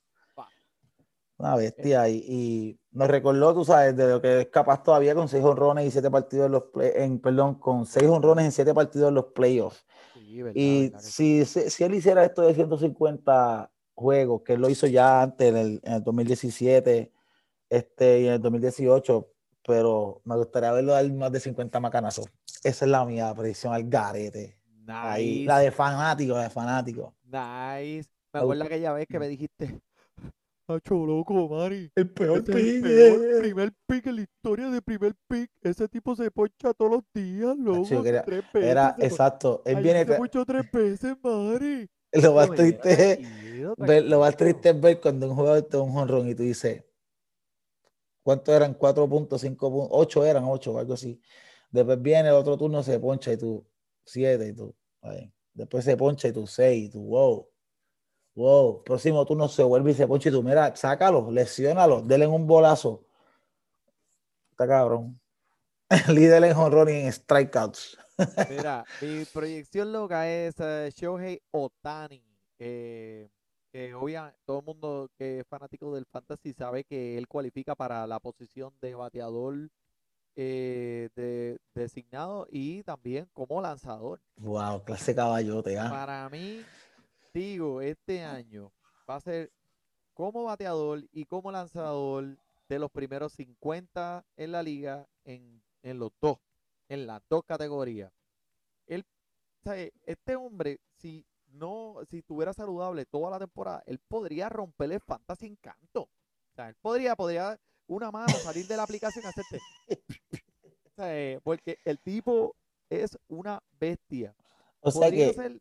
Una 1.38 1.54
bestia. 1.54 2.08
Y, 2.08 2.24
y 2.26 2.80
nos 2.96 3.08
recordó, 3.08 3.52
tú 3.54 3.64
sabes, 3.64 3.96
de 3.96 4.08
lo 4.08 4.20
que 4.22 4.40
es 4.40 4.46
capaz 4.48 4.82
todavía 4.82 5.14
con 5.14 5.28
6 5.28 5.44
honrones 5.44 5.86
y 5.86 5.90
7 5.90 6.10
partidos 6.10 6.46
en 6.46 6.52
los 6.52 6.62
play- 6.72 6.92
en, 6.94 7.18
perdón, 7.20 7.56
con 7.56 7.84
6 7.86 8.06
honrones 8.08 8.46
en 8.46 8.52
7 8.52 8.72
partidos 8.74 9.08
en 9.10 9.14
los 9.14 9.26
playoffs. 9.26 9.84
Sí, 10.14 10.42
verdad, 10.42 10.54
Y 10.60 10.88
verdad 10.90 11.00
si, 11.00 11.44
si, 11.44 11.70
si 11.70 11.84
él 11.84 11.94
hiciera 11.94 12.24
esto 12.24 12.42
de 12.42 12.54
150 12.54 13.70
juegos, 13.94 14.42
que 14.42 14.54
él 14.54 14.60
lo 14.60 14.70
hizo 14.70 14.86
ya 14.86 15.22
antes, 15.22 15.48
en 15.48 15.56
el, 15.56 15.80
en 15.84 15.92
el 15.92 16.02
2017 16.02 17.12
este, 17.68 18.20
y 18.20 18.26
en 18.28 18.34
el 18.34 18.40
2018, 18.40 19.28
pero 19.66 20.22
me 20.24 20.36
gustaría 20.36 20.72
verlo 20.72 20.92
dar 20.92 21.10
más 21.12 21.32
de 21.32 21.40
50 21.40 21.78
macanazos. 21.80 22.26
Esa 22.64 22.84
es 22.84 22.90
la 22.90 23.04
mía 23.04 23.34
predicción 23.34 23.74
al 23.74 23.84
garete. 23.88 24.56
Ahí, 24.86 25.40
Nice, 25.40 25.46
la 25.46 25.58
de 25.58 25.70
fanático, 25.70 26.34
la 26.34 26.44
de 26.44 26.50
fanático. 26.50 27.14
nice. 27.24 28.08
Me 28.32 28.40
acuerdo 28.40 28.64
aquella 28.64 28.92
vez 28.92 29.06
que 29.08 29.18
me 29.18 29.28
dijiste, 29.28 29.80
Hacho 30.68 31.06
loco, 31.06 31.48
Mari. 31.48 31.92
El 31.94 32.10
peor 32.10 32.38
Este 32.38 32.52
es 32.52 32.58
el 32.58 32.82
pick, 32.82 32.82
peor 32.82 33.38
primer 33.40 33.72
pick 33.86 34.06
en 34.06 34.16
la 34.16 34.22
historia 34.22 34.68
de 34.68 34.82
primer 34.82 35.14
pick. 35.28 35.50
Ese 35.62 35.88
tipo 35.88 36.16
se 36.16 36.30
poncha 36.30 36.74
todos 36.74 36.90
los 36.90 37.02
días, 37.14 37.56
loco. 37.56 38.02
quería- 38.02 38.24
tres 38.24 38.42
veces. 38.52 38.70
Era 38.70 38.96
exacto. 38.98 39.62
Él 39.64 39.80
viene. 39.80 40.04
se 40.04 40.14
ponchó 40.14 40.44
tres 40.44 40.70
veces, 40.72 41.16
Mari. 41.22 41.88
Lo 42.12 42.34
más 42.34 42.50
triste 42.50 43.12
es 43.12 43.18
ver, 43.76 44.04
lo 44.04 44.20
más 44.20 44.36
triste 44.36 44.70
es 44.70 44.80
ver 44.80 45.00
cuando 45.00 45.28
un 45.28 45.36
jugador 45.36 45.62
te 45.62 45.76
da 45.76 45.82
un 45.82 45.92
jonrón 45.92 46.28
y 46.28 46.34
tú 46.34 46.44
dices, 46.44 46.82
¿cuántos 48.22 48.54
eran? 48.54 48.74
4.5 48.78 49.08
puntos, 49.08 49.44
8 49.90 50.24
eran 50.24 50.44
8 50.44 50.72
o 50.72 50.78
algo 50.78 50.94
así. 50.94 51.20
Después 51.70 52.00
viene 52.00 52.28
el 52.28 52.34
otro 52.34 52.56
turno, 52.56 52.82
se 52.82 52.98
poncha 52.98 53.32
y 53.32 53.36
tú 53.36 53.66
7 54.04 54.48
y 54.48 54.52
tú. 54.54 54.74
ahí. 55.02 55.30
Después 55.52 55.84
se 55.84 55.96
poncha 55.96 56.28
y 56.28 56.32
tú 56.32 56.46
6 56.46 56.84
y 56.86 56.88
tú, 56.88 57.02
wow. 57.02 57.48
Wow. 58.36 58.84
Próximo 58.84 59.24
turno 59.24 59.48
se 59.48 59.62
vuelve 59.62 59.90
y 59.90 59.94
se 59.94 60.04
y 60.04 60.30
tú, 60.30 60.42
mira, 60.42 60.76
sácalo, 60.76 61.30
lesiónalo, 61.30 62.02
denle 62.02 62.26
un 62.26 62.46
bolazo. 62.46 63.02
Está 64.50 64.68
cabrón. 64.68 65.18
Líder 66.08 66.44
en 66.44 66.54
jonrón 66.54 66.88
y 66.90 66.92
en 66.92 67.12
strikeouts. 67.12 67.98
Mira, 68.50 68.84
mi 69.00 69.24
proyección 69.26 69.92
loca 69.92 70.28
es 70.28 70.54
eh, 70.58 70.90
Shohei 70.94 71.40
Otani. 71.50 72.22
eh, 72.58 73.28
obviamente 73.94 74.38
todo 74.46 74.60
el 74.60 74.64
mundo 74.64 75.10
que 75.18 75.40
es 75.40 75.46
fanático 75.46 75.94
del 75.94 76.06
fantasy 76.06 76.54
sabe 76.54 76.84
que 76.84 77.18
él 77.18 77.28
cualifica 77.28 77.74
para 77.74 78.06
la 78.06 78.18
posición 78.20 78.72
de 78.80 78.94
bateador 78.94 79.68
eh, 80.34 81.08
de, 81.14 81.58
designado 81.74 82.46
y 82.50 82.82
también 82.82 83.28
como 83.32 83.60
lanzador. 83.62 84.20
Wow, 84.36 84.84
clase 84.84 85.14
caballote, 85.14 85.78
¿ah? 85.78 85.88
Para 85.88 86.28
mí, 86.28 86.62
digo, 87.36 87.82
este 87.82 88.24
año 88.24 88.72
va 89.08 89.16
a 89.16 89.20
ser 89.20 89.52
como 90.14 90.44
bateador 90.44 91.04
y 91.12 91.26
como 91.26 91.52
lanzador 91.52 92.38
de 92.68 92.78
los 92.78 92.90
primeros 92.90 93.34
50 93.34 94.24
en 94.36 94.52
la 94.52 94.62
liga 94.62 95.06
en, 95.24 95.62
en 95.82 95.98
los 95.98 96.12
dos, 96.20 96.38
en 96.88 97.06
las 97.06 97.22
dos 97.28 97.44
categorías. 97.44 98.10
Él, 98.86 99.04
sea, 99.62 99.74
este 100.04 100.36
hombre, 100.36 100.80
si 100.94 101.26
no, 101.48 101.96
si 102.08 102.18
estuviera 102.18 102.54
saludable 102.54 103.04
toda 103.04 103.30
la 103.30 103.38
temporada, 103.38 103.82
él 103.86 103.98
podría 103.98 104.48
romperle 104.48 104.94
el 104.94 105.00
fantasy 105.02 105.46
encanto. 105.46 106.02
O 106.02 106.54
sea, 106.54 106.70
él 106.70 106.74
podría, 106.80 107.14
podría 107.16 107.60
una 107.86 108.10
mano 108.10 108.32
salir 108.32 108.66
de 108.66 108.76
la 108.78 108.84
aplicación 108.84 109.24
y 109.24 109.28
hacerte. 109.28 109.60
O 110.86 110.96
sea, 110.96 111.14
eh, 111.14 111.40
porque 111.42 111.76
el 111.84 111.98
tipo 111.98 112.56
es 112.88 113.18
una 113.28 113.62
bestia. 113.78 114.34
O 114.80 114.90
sea 114.90 115.02
Podría 115.02 115.26
que, 115.26 115.34
ser, 115.34 115.60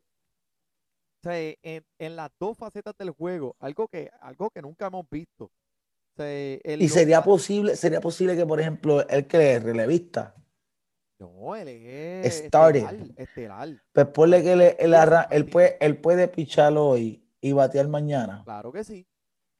sea, 1.30 1.54
en, 1.62 1.84
en 1.98 2.16
las 2.16 2.30
dos 2.38 2.56
facetas 2.56 2.94
del 2.98 3.10
juego, 3.10 3.54
algo 3.60 3.88
que, 3.88 4.10
algo 4.20 4.50
que 4.50 4.62
nunca 4.62 4.86
hemos 4.86 5.06
visto. 5.10 5.44
O 5.44 6.16
sea, 6.16 6.26
el 6.28 6.80
y 6.82 6.88
sería 6.88 7.22
posible, 7.22 7.76
sería 7.76 8.00
posible 8.00 8.36
que, 8.36 8.46
por 8.46 8.60
ejemplo, 8.60 9.06
el 9.08 9.26
que 9.26 9.54
es 9.56 9.62
relevista, 9.62 10.34
No, 11.18 11.54
él 11.56 11.68
es 11.68 12.34
Started. 12.46 12.82
estelar, 12.84 13.06
estelar. 13.16 13.68
pues 13.92 14.06
ponle 14.08 14.42
que 14.42 14.52
él, 14.52 14.60
él, 14.78 14.94
arran- 14.94 15.26
él 15.30 15.46
puede, 15.48 15.76
él 15.80 15.98
puede 16.00 16.28
pichar 16.28 16.76
hoy 16.76 17.22
y 17.40 17.52
batear 17.52 17.88
mañana. 17.88 18.42
Claro 18.44 18.72
que 18.72 18.84
sí. 18.84 19.06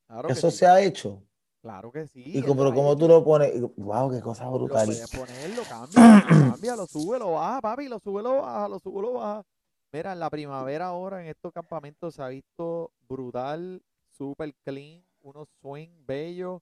Claro 0.07 0.29
que 0.29 0.33
Eso 0.35 0.51
sí. 0.51 0.59
se 0.59 0.67
ha 0.67 0.81
hecho. 0.81 1.23
Claro 1.63 1.91
que 1.91 2.07
sí. 2.07 2.23
Y 2.25 2.39
él 2.39 2.47
como, 2.47 2.73
como 2.73 2.97
tú 2.97 3.09
lo 3.09 3.25
pones, 3.25 3.53
wow, 3.77 4.11
qué 4.11 4.21
cosa 4.21 4.45
Lo 4.45 4.53
brutal. 4.53 4.87
puedes 4.87 5.11
poner, 5.11 5.51
lo 5.57 5.63
cambia, 5.65 6.25
lo 6.31 6.51
cambia, 6.53 6.77
lo 6.77 6.87
sube, 6.87 7.19
lo 7.19 7.33
baja, 7.33 7.61
papi, 7.61 7.89
lo 7.89 7.99
sube, 7.99 8.23
lo 8.23 8.37
baja, 8.41 8.69
lo 8.69 8.79
sube, 8.79 9.03
lo 9.03 9.13
baja. 9.15 9.43
Mira, 9.97 10.15
la 10.15 10.29
primavera 10.29 10.89
ahora 10.89 11.23
en 11.23 11.29
estos 11.29 11.55
campamentos 11.55 12.17
se 12.17 12.23
ha 12.23 12.29
visto 12.29 12.93
brutal, 13.09 13.81
super 14.11 14.53
clean, 14.63 15.03
unos 15.23 15.49
swing 15.63 15.89
bellos, 16.07 16.61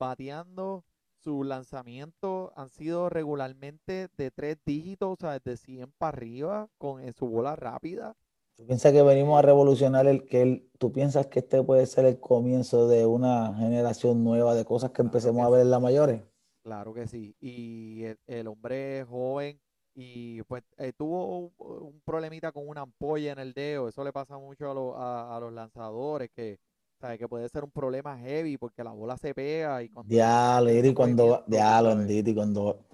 bateando. 0.00 0.82
Sus 1.16 1.46
lanzamientos 1.46 2.50
han 2.56 2.70
sido 2.70 3.08
regularmente 3.08 4.08
de 4.16 4.32
tres 4.32 4.56
dígitos, 4.66 5.10
o 5.10 5.16
sea, 5.16 5.38
de 5.38 5.56
100 5.56 5.92
para 5.96 6.16
arriba, 6.16 6.68
con 6.76 7.00
su 7.12 7.28
bola 7.28 7.54
rápida. 7.54 8.16
¿Tú 8.56 8.66
piensas 8.66 8.90
que 8.90 9.02
venimos 9.04 9.38
a 9.38 9.42
revolucionar 9.42 10.08
el 10.08 10.26
que 10.26 10.42
él, 10.42 10.68
tú 10.78 10.90
piensas 10.90 11.28
que 11.28 11.38
este 11.38 11.62
puede 11.62 11.86
ser 11.86 12.04
el 12.04 12.18
comienzo 12.18 12.88
de 12.88 13.06
una 13.06 13.54
generación 13.54 14.24
nueva 14.24 14.56
de 14.56 14.64
cosas 14.64 14.90
que 14.90 15.02
Claro 15.02 15.06
empecemos 15.06 15.42
que 15.42 15.46
a 15.46 15.50
ver 15.50 15.60
en 15.60 15.70
las 15.70 15.80
mayores? 15.80 16.22
Claro 16.64 16.92
que 16.92 17.06
sí. 17.06 17.36
Y 17.38 18.02
el, 18.02 18.18
el 18.26 18.48
hombre 18.48 19.04
joven 19.08 19.60
y 19.94 20.42
pues 20.44 20.62
eh, 20.78 20.92
tuvo 20.96 21.52
un, 21.56 22.00
problemita 22.04 22.52
con 22.52 22.68
una 22.68 22.82
ampolla 22.82 23.32
en 23.32 23.38
el 23.38 23.52
dedo. 23.52 23.88
Eso 23.88 24.04
le 24.04 24.12
pasa 24.12 24.38
mucho 24.38 24.70
a, 24.70 24.74
los 24.74 24.94
a, 24.96 25.36
a 25.36 25.40
los 25.40 25.52
lanzadores, 25.52 26.30
que, 26.30 26.58
¿sabes? 27.00 27.18
que 27.18 27.28
puede 27.28 27.48
ser 27.48 27.64
un 27.64 27.70
problema 27.70 28.18
heavy 28.18 28.56
porque 28.58 28.84
la 28.84 28.92
bola 28.92 29.16
se 29.18 29.34
pega 29.34 29.82
y 29.82 29.88
cuando 29.88 30.10
Diablo, 30.10 30.70
esos 30.70 30.94
cuando, 30.94 31.44
diablo. 31.46 31.94
Nditi, 31.96 32.34
cuando 32.34 32.86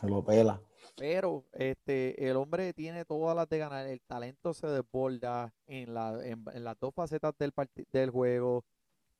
se 0.00 0.08
lo 0.08 0.24
pela. 0.24 0.60
Pero 0.96 1.44
este, 1.52 2.28
el 2.28 2.36
hombre 2.36 2.72
tiene 2.72 3.04
todas 3.04 3.34
las 3.36 3.48
de 3.48 3.58
ganar. 3.58 3.86
El 3.86 4.00
talento 4.02 4.54
se 4.54 4.66
desborda 4.68 5.52
en, 5.66 5.94
la, 5.94 6.24
en, 6.24 6.44
en 6.52 6.64
las 6.64 6.78
dos 6.78 6.94
facetas 6.94 7.34
del, 7.38 7.52
del 7.92 8.10
juego. 8.10 8.64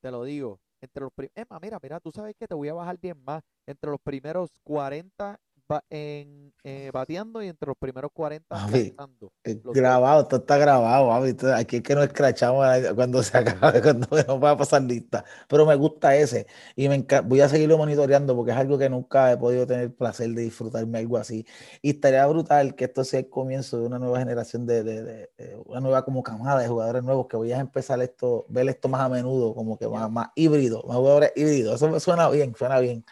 Te 0.01 0.11
lo 0.11 0.25
digo. 0.25 0.61
Entre 0.81 1.03
los 1.03 1.13
más, 1.51 1.61
mira, 1.63 1.79
mira, 1.83 2.01
tú 2.01 2.11
sabes 2.13 2.37
que 2.37 2.47
te 2.47 2.55
voy 2.55 2.69
a 2.69 2.75
bajar 2.75 2.99
10 3.01 3.17
más. 3.17 3.43
Entre 3.67 3.91
los 3.91 4.01
primeros 4.01 4.51
40 4.63 5.41
ba- 5.54 5.54
en, 5.91 6.53
eh, 6.63 6.91
bateando 6.93 7.43
y 7.43 7.49
entre 7.49 7.69
los 7.69 7.77
primeros 7.77 8.11
40 8.13 8.47
Papi, 8.49 8.95
lanzando. 8.97 9.33
Eh, 9.45 9.61
Los. 9.63 9.75
Grabado, 9.75 10.23
esto 10.23 10.37
está 10.37 10.59
grabado, 10.59 11.13
Aquí 11.55 11.77
es 11.77 11.83
que 11.83 11.95
nos 11.95 12.05
escrachamos 12.05 12.67
cuando 12.95 13.23
se 13.23 13.39
acabe, 13.39 13.81
cuando 13.83 14.07
nos 14.11 14.43
va 14.43 14.51
a 14.51 14.57
pasar 14.57 14.83
lista. 14.83 15.25
Pero 15.49 15.67
me 15.67 15.75
gusta 15.75 16.15
ese 16.17 16.47
y 16.77 16.89
me 16.89 17.05
voy 17.25 17.41
a 17.41 17.49
seguirlo 17.49 17.79
monitoreando 17.79 18.37
porque 18.37 18.53
es 18.53 18.57
algo 18.59 18.79
que 18.79 18.89
nunca 18.89 19.33
he 19.33 19.37
podido 19.37 19.67
tener 19.67 19.85
el 19.85 19.93
placer 19.93 20.31
de 20.31 20.43
disfrutarme 20.43 20.99
algo 20.99 21.17
así. 21.17 21.47
Y 21.83 21.91
estaría 21.91 22.27
brutal 22.27 22.75
que 22.75 22.85
esto 22.85 23.05
sea 23.05 23.21
el 23.21 23.29
comienzo 23.29 23.79
de 23.79 23.87
una 23.87 23.99
nueva 23.99 24.19
generación 24.19 24.67
de, 24.67 24.83
de- 24.83 25.03
de- 25.03 25.31
de 25.39 25.57
una 25.65 25.81
nueva 25.81 26.05
como 26.05 26.23
camada 26.23 26.61
de 26.61 26.69
jugadores 26.69 27.03
nuevos 27.03 27.27
que 27.27 27.37
voy 27.37 27.53
a 27.53 27.59
empezar 27.61 28.01
esto, 28.03 28.47
ver 28.49 28.69
esto 28.69 28.89
más 28.89 29.01
a 29.03 29.09
menudo, 29.09 29.55
como 29.55 29.79
que 29.79 29.89
más, 29.89 30.11
más 30.11 30.29
híbrido, 30.35 30.83
más 30.87 30.97
jugadores 30.97 31.33
híbridos. 31.37 31.77
Eso 31.77 31.89
me 31.91 32.01
suena 32.01 32.29
bien, 32.31 32.55
suena 32.57 32.79
bien. 32.81 33.05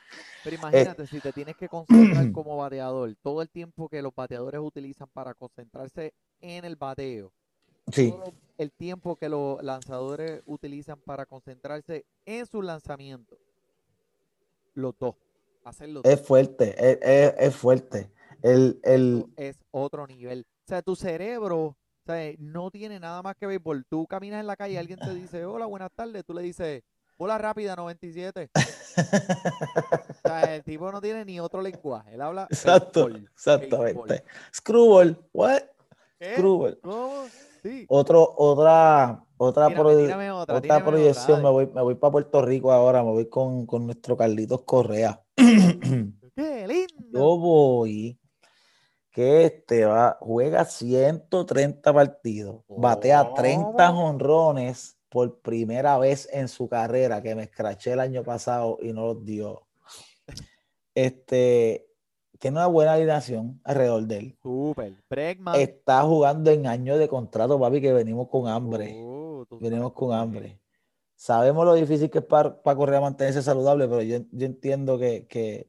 Pero 0.43 0.55
imagínate, 0.57 1.07
si 1.07 1.21
te 1.21 1.33
tienes 1.33 1.57
que 1.57 1.69
concentrar 1.69 2.31
como 2.33 2.57
bateador, 2.57 3.15
todo 3.23 3.43
el 3.43 3.49
tiempo 3.49 3.89
que 3.89 4.03
los 4.03 4.15
bateadores 4.15 4.61
utilizan 4.61 5.09
para 5.13 5.35
concentrarse 5.35 6.13
en 6.41 6.65
el 6.65 6.77
bateo, 6.77 7.33
Sí, 7.93 8.11
todo 8.11 8.33
el 8.59 8.73
tiempo 8.73 9.17
que 9.17 9.29
los 9.29 9.63
lanzadores 9.63 10.43
utilizan 10.47 11.01
para 11.01 11.27
concentrarse 11.27 12.05
en 12.27 12.47
su 12.47 12.63
lanzamiento. 12.63 13.37
Los 14.75 14.95
dos. 14.99 15.15
Hacer 15.65 15.91
los 15.91 16.05
es 16.05 16.21
fuerte, 16.21 16.75
es, 16.79 16.99
es- 17.03 17.35
es 17.39 17.57
fuerte. 17.57 18.11
El, 18.43 18.81
el, 18.83 19.25
es 19.37 19.57
otro 19.71 20.07
nivel. 20.07 20.45
O 20.67 20.69
sea, 20.69 20.83
tu 20.83 20.97
cerebro 20.97 21.59
o 21.59 21.77
sea, 22.07 22.35
no 22.39 22.71
tiene 22.71 22.99
nada 22.99 23.23
más 23.23 23.37
que 23.37 23.47
ver. 23.47 23.61
Por 23.61 23.85
tú 23.85 24.07
caminas 24.07 24.41
en 24.41 24.47
la 24.47 24.57
calle 24.57 24.75
y 24.75 24.77
alguien 24.77 24.99
te 24.99 25.15
dice, 25.15 25.45
hola, 25.45 25.67
buenas 25.67 25.91
tardes. 25.95 26.25
Tú 26.25 26.35
le 26.35 26.43
dices, 26.43 26.83
bola 27.23 27.39
rápida 27.39 27.77
97. 27.77 28.51
O 30.25 30.29
sea, 30.29 30.55
el 30.55 30.63
tipo 30.63 30.93
no 30.93 31.01
tiene 31.01 31.25
ni 31.25 31.41
otro 31.41 31.63
lenguaje. 31.63 32.15
Él 32.15 32.21
habla 32.21 32.47
Exacto, 32.51 33.09
exactamente. 33.09 34.23
Screwball, 34.55 35.19
what? 35.33 35.63
¿Qué? 36.19 36.35
Screwball. 36.35 36.79
¿Cómo? 36.83 37.25
Sí. 37.63 37.87
Otro, 37.89 38.35
otra, 38.37 39.25
otra, 39.37 39.69
Tírame, 39.69 40.31
otra, 40.31 40.55
otra 40.55 40.61
tírame 40.61 40.83
otra, 40.83 40.85
proyección, 40.85 41.43
me 41.43 41.51
voy, 41.51 41.67
me 41.67 41.83
voy 41.83 41.95
para 41.97 42.13
Puerto 42.13 42.43
Rico 42.43 42.71
ahora, 42.71 43.03
me 43.03 43.11
voy 43.11 43.29
con, 43.29 43.67
con 43.67 43.87
nuestro 43.87 44.17
Carlitos 44.17 44.63
Correa. 44.63 45.21
¡Qué 45.37 46.67
lindo! 46.69 47.19
Yo 47.19 47.39
voy 47.39 48.19
que 49.11 49.45
este 49.45 49.85
va, 49.85 50.19
juega 50.21 50.65
130 50.65 51.93
partidos, 51.93 52.63
batea 52.69 53.35
30 53.35 53.89
¿Cómo? 53.89 54.03
jonrones 54.03 55.02
por 55.13 55.41
primera 55.41 55.99
vez 55.99 56.27
en 56.33 56.49
su 56.49 56.69
carrera, 56.69 57.23
que 57.23 57.35
me 57.35 57.43
escraché 57.43 57.93
el 57.93 58.01
año 58.01 58.25
pasado 58.25 58.79
y 58.81 58.95
no 58.95 59.05
los 59.09 59.25
dio. 59.25 59.67
Este, 60.95 61.87
tiene 62.39 62.57
una 62.57 62.67
buena 62.67 62.95
alineación 62.95 63.61
alrededor 63.63 64.05
de 64.05 64.17
él. 64.17 64.39
Bregman. 65.11 65.61
Está 65.61 66.03
jugando 66.03 66.51
en 66.51 66.67
año 66.67 66.97
de 66.97 67.09
contrato, 67.09 67.61
papi, 67.61 67.83
que 67.83 67.93
venimos 67.93 68.29
con 68.29 68.49
hambre. 68.49 68.95
Tú 68.95 69.59
Venimos 69.61 69.93
con 69.93 70.15
hambre. 70.15 70.59
Sabemos 71.15 71.67
lo 71.67 71.75
difícil 71.75 72.09
que 72.09 72.19
es 72.19 72.25
para, 72.25 72.63
Correa 72.63 73.01
mantenerse 73.01 73.43
saludable, 73.43 73.87
pero 73.87 74.01
yo, 74.01 74.19
yo 74.33 74.47
entiendo 74.47 74.99
que, 74.99 75.27
que, 75.27 75.69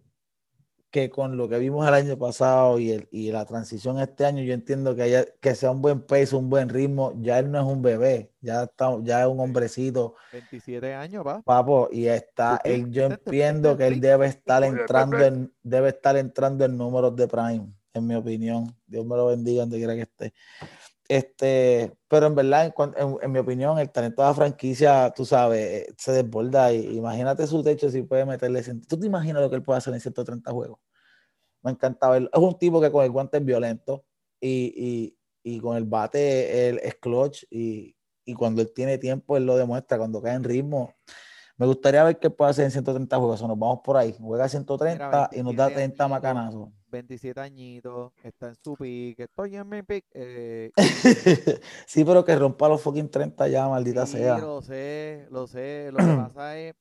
que 0.94 1.10
con 1.10 1.38
lo 1.38 1.50
que 1.50 1.58
vimos 1.58 1.88
el 1.88 1.94
año 1.96 2.20
pasado 2.20 2.78
y, 2.78 2.92
el, 2.92 3.08
y 3.10 3.32
la 3.32 3.46
transición 3.46 4.00
este 4.00 4.28
año, 4.28 4.44
yo 4.44 4.54
entiendo 4.54 4.96
que, 4.96 5.02
haya, 5.02 5.26
que 5.42 5.56
sea 5.56 5.72
un 5.72 5.82
buen 5.82 6.02
pace, 6.02 6.36
un 6.36 6.52
buen 6.52 6.70
ritmo. 6.70 7.14
Ya 7.20 7.40
él 7.40 7.50
no 7.50 7.60
es 7.60 7.66
un 7.66 7.82
bebé, 7.82 8.32
ya, 8.42 8.66
está, 8.66 8.96
ya 9.02 9.22
es 9.22 9.28
un 9.28 9.40
hombrecito, 9.40 10.14
27 10.32 10.94
años, 10.94 11.26
va. 11.26 11.42
papo, 11.42 11.90
y 11.92 12.06
está, 12.06 12.62
él, 12.64 12.92
yo 12.92 13.06
entiendo 13.06 13.76
que 13.76 13.88
él 13.88 14.00
debe 14.00 14.28
estar 14.28 14.64
entrando 14.64 15.18
en, 15.20 15.52
debe 15.64 15.90
estar 15.90 16.16
entrando 16.16 16.64
en 16.64 16.78
números 16.78 17.16
de 17.16 17.28
prime, 17.28 17.74
en 17.92 18.06
mi 18.06 18.14
opinión. 18.14 18.72
Dios 18.86 19.04
me 19.04 19.16
lo 19.16 19.26
bendiga 19.26 19.62
donde 19.62 19.78
quiera 19.78 19.96
que 19.96 20.02
esté. 20.02 20.34
Este, 21.14 21.94
pero 22.08 22.26
en 22.28 22.36
verdad, 22.36 22.66
en, 22.66 22.74
en- 22.98 23.18
en 23.22 23.32
mi 23.32 23.40
opinión, 23.40 23.78
el 23.78 23.92
talento 23.92 24.22
de 24.24 24.28
la 24.30 24.34
franquicia, 24.34 25.12
tú 25.16 25.26
sabes, 25.26 25.90
eh, 25.90 25.94
se 25.98 26.12
desborda. 26.14 26.74
Y, 26.74 26.98
imagínate 26.98 27.46
su 27.48 27.62
techo 27.64 27.90
si 27.90 28.02
puede 28.04 28.26
meterle. 28.26 28.64
¿Tú 28.88 29.00
te 29.00 29.06
imaginas 29.08 29.42
lo 29.44 29.50
que 29.50 29.58
él 29.58 29.64
puede 29.64 29.78
hacer 29.78 29.94
en 29.94 30.00
130 30.02 30.52
juegos? 30.52 30.80
Me 31.64 31.72
encanta 31.72 32.10
verlo. 32.10 32.30
Es 32.34 32.40
un 32.42 32.58
tipo 32.58 32.82
que 32.82 32.92
con 32.92 33.04
el 33.06 33.12
guante 33.12 33.38
es 33.38 33.46
violento 33.46 34.06
y, 34.42 35.16
y, 35.44 35.56
y 35.58 35.60
con 35.62 35.78
el 35.78 35.86
bate 35.86 36.70
él 36.70 36.80
es 36.84 36.96
clutch 36.96 37.46
y, 37.52 37.96
y 38.26 38.34
cuando 38.36 38.62
él 38.62 38.72
tiene 38.74 38.98
tiempo, 38.98 39.38
él 39.38 39.46
lo 39.46 39.58
demuestra. 39.58 39.98
Cuando 39.98 40.22
cae 40.22 40.36
en 40.36 40.44
ritmo, 40.44 40.96
me 41.58 41.66
gustaría 41.68 42.04
ver 42.04 42.20
qué 42.20 42.30
puede 42.30 42.52
hacer 42.52 42.66
en 42.66 42.72
130 42.72 43.18
juegos. 43.18 43.42
O 43.42 43.48
nos 43.48 43.58
vamos 43.60 43.80
por 43.84 43.98
ahí. 43.98 44.16
Juega 44.20 44.48
130 44.50 45.30
y 45.34 45.44
nos 45.44 45.56
da 45.56 45.70
27 45.70 45.74
30 45.76 46.04
añitos. 46.06 46.10
macanazos. 46.10 46.70
27 46.90 47.40
añitos, 47.42 48.12
está 48.24 48.50
en 48.50 48.56
su 48.64 48.76
pick, 48.76 49.20
estoy 49.20 49.56
en 49.56 49.68
mi 49.68 49.82
pick. 49.82 50.06
Eh, 50.12 50.72
sí, 51.88 52.04
pero 52.06 52.24
que 52.24 52.36
rompa 52.36 52.70
los 52.70 52.82
fucking 52.82 53.10
30 53.10 53.48
ya, 53.48 53.68
maldita 53.68 54.06
sí, 54.06 54.18
sea. 54.18 54.38
lo 54.38 54.62
sé, 54.62 55.28
lo 55.32 55.48
sé. 55.48 55.90
Lo 55.92 55.98
que 55.98 56.04
pasa 56.34 56.58
es, 56.60 56.76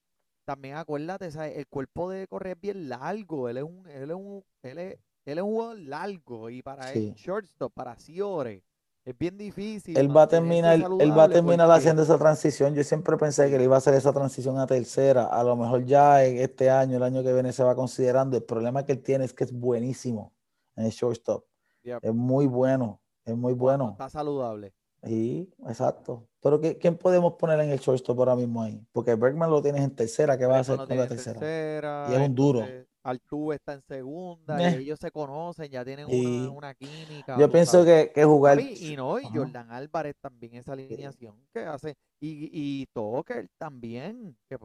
también 0.44 0.76
acuérdate, 0.76 1.30
¿sabes? 1.30 1.56
el 1.56 1.66
cuerpo 1.66 2.10
de 2.10 2.26
correr 2.26 2.56
es 2.56 2.60
bien 2.60 2.88
largo. 2.88 3.48
Él 3.48 3.58
es 3.58 3.64
un, 3.64 3.86
él 3.88 4.10
es 4.10 4.16
un, 4.16 4.44
él 4.62 4.78
es, 4.78 4.98
él 5.24 5.38
es 5.38 5.44
un 5.44 5.50
jugador 5.50 5.78
largo 5.78 6.50
y 6.50 6.62
para 6.62 6.88
Sí. 6.88 7.08
él, 7.08 7.14
shortstop, 7.14 7.72
para 7.72 7.96
Ciore, 7.96 8.62
es 9.04 9.18
bien 9.18 9.36
difícil. 9.36 9.96
Él 9.98 10.14
va 10.16 10.22
a 10.22 10.28
terminar, 10.28 10.74
él 11.00 11.18
va 11.18 11.24
a 11.24 11.28
terminar 11.28 11.66
porque- 11.66 11.78
haciendo 11.78 12.02
esa 12.02 12.18
transición. 12.18 12.74
Yo 12.74 12.84
siempre 12.84 13.16
pensé 13.16 13.48
que 13.48 13.56
él 13.56 13.62
iba 13.62 13.74
a 13.74 13.78
hacer 13.78 13.94
esa 13.94 14.12
transición 14.12 14.58
a 14.58 14.66
tercera. 14.66 15.24
A 15.26 15.42
lo 15.42 15.56
mejor 15.56 15.84
ya 15.84 16.24
este 16.24 16.70
año, 16.70 16.96
el 16.98 17.02
año 17.02 17.22
que 17.22 17.32
viene, 17.32 17.52
se 17.52 17.64
va 17.64 17.74
considerando. 17.74 18.36
El 18.36 18.44
problema 18.44 18.84
que 18.84 18.92
él 18.92 19.02
tiene 19.02 19.24
es 19.24 19.32
que 19.32 19.44
es 19.44 19.52
buenísimo 19.52 20.32
en 20.76 20.84
el 20.86 20.90
shortstop. 20.92 21.44
Yep. 21.82 21.98
Es 22.04 22.14
muy 22.14 22.46
bueno, 22.46 23.00
es 23.24 23.36
muy 23.36 23.54
bueno. 23.54 23.90
Está 23.92 24.08
saludable. 24.08 24.72
Sí, 25.04 25.52
exacto. 25.66 26.28
Pero 26.40 26.60
¿qué- 26.60 26.78
¿quién 26.78 26.96
podemos 26.96 27.32
poner 27.34 27.58
en 27.58 27.70
el 27.70 27.80
shortstop 27.80 28.16
ahora 28.20 28.36
mismo 28.36 28.62
ahí? 28.62 28.86
Porque 28.92 29.16
Bergman 29.16 29.50
lo 29.50 29.60
tienes 29.60 29.82
en 29.82 29.96
tercera, 29.96 30.38
¿qué 30.38 30.46
va 30.46 30.58
a 30.58 30.60
hacer 30.60 30.76
con 30.76 30.96
la 30.96 31.08
tercera? 31.08 31.40
tercera, 31.40 32.06
Y 32.08 32.14
es 32.14 32.20
un 32.28 32.34
duro. 32.36 32.60
entonces 32.60 32.86
Altuve 33.04 33.56
está 33.56 33.72
en 33.74 33.82
segunda 33.82 34.62
Eh. 34.62 34.76
y 34.78 34.82
ellos 34.84 34.98
se 35.00 35.10
conocen, 35.10 35.70
ya 35.70 35.84
tienen 35.84 36.08
Y 36.08 36.46
una, 36.46 36.50
una 36.50 36.74
química. 36.74 37.36
Yo 37.38 37.50
pienso 37.50 37.84
que, 37.84 38.12
que 38.14 38.24
jugar. 38.24 38.60
Y 38.60 38.96
no, 38.96 39.18
y 39.18 39.24
Ajá. 39.24 39.34
Jordan 39.34 39.70
Álvarez 39.72 40.14
también, 40.20 40.54
esa 40.54 40.72
alineación 40.72 41.34
que 41.52 41.60
hace. 41.60 41.96
Y, 42.20 42.48
y 42.52 42.86
Tucker 42.94 43.48
también. 43.58 44.36
que, 44.48 44.56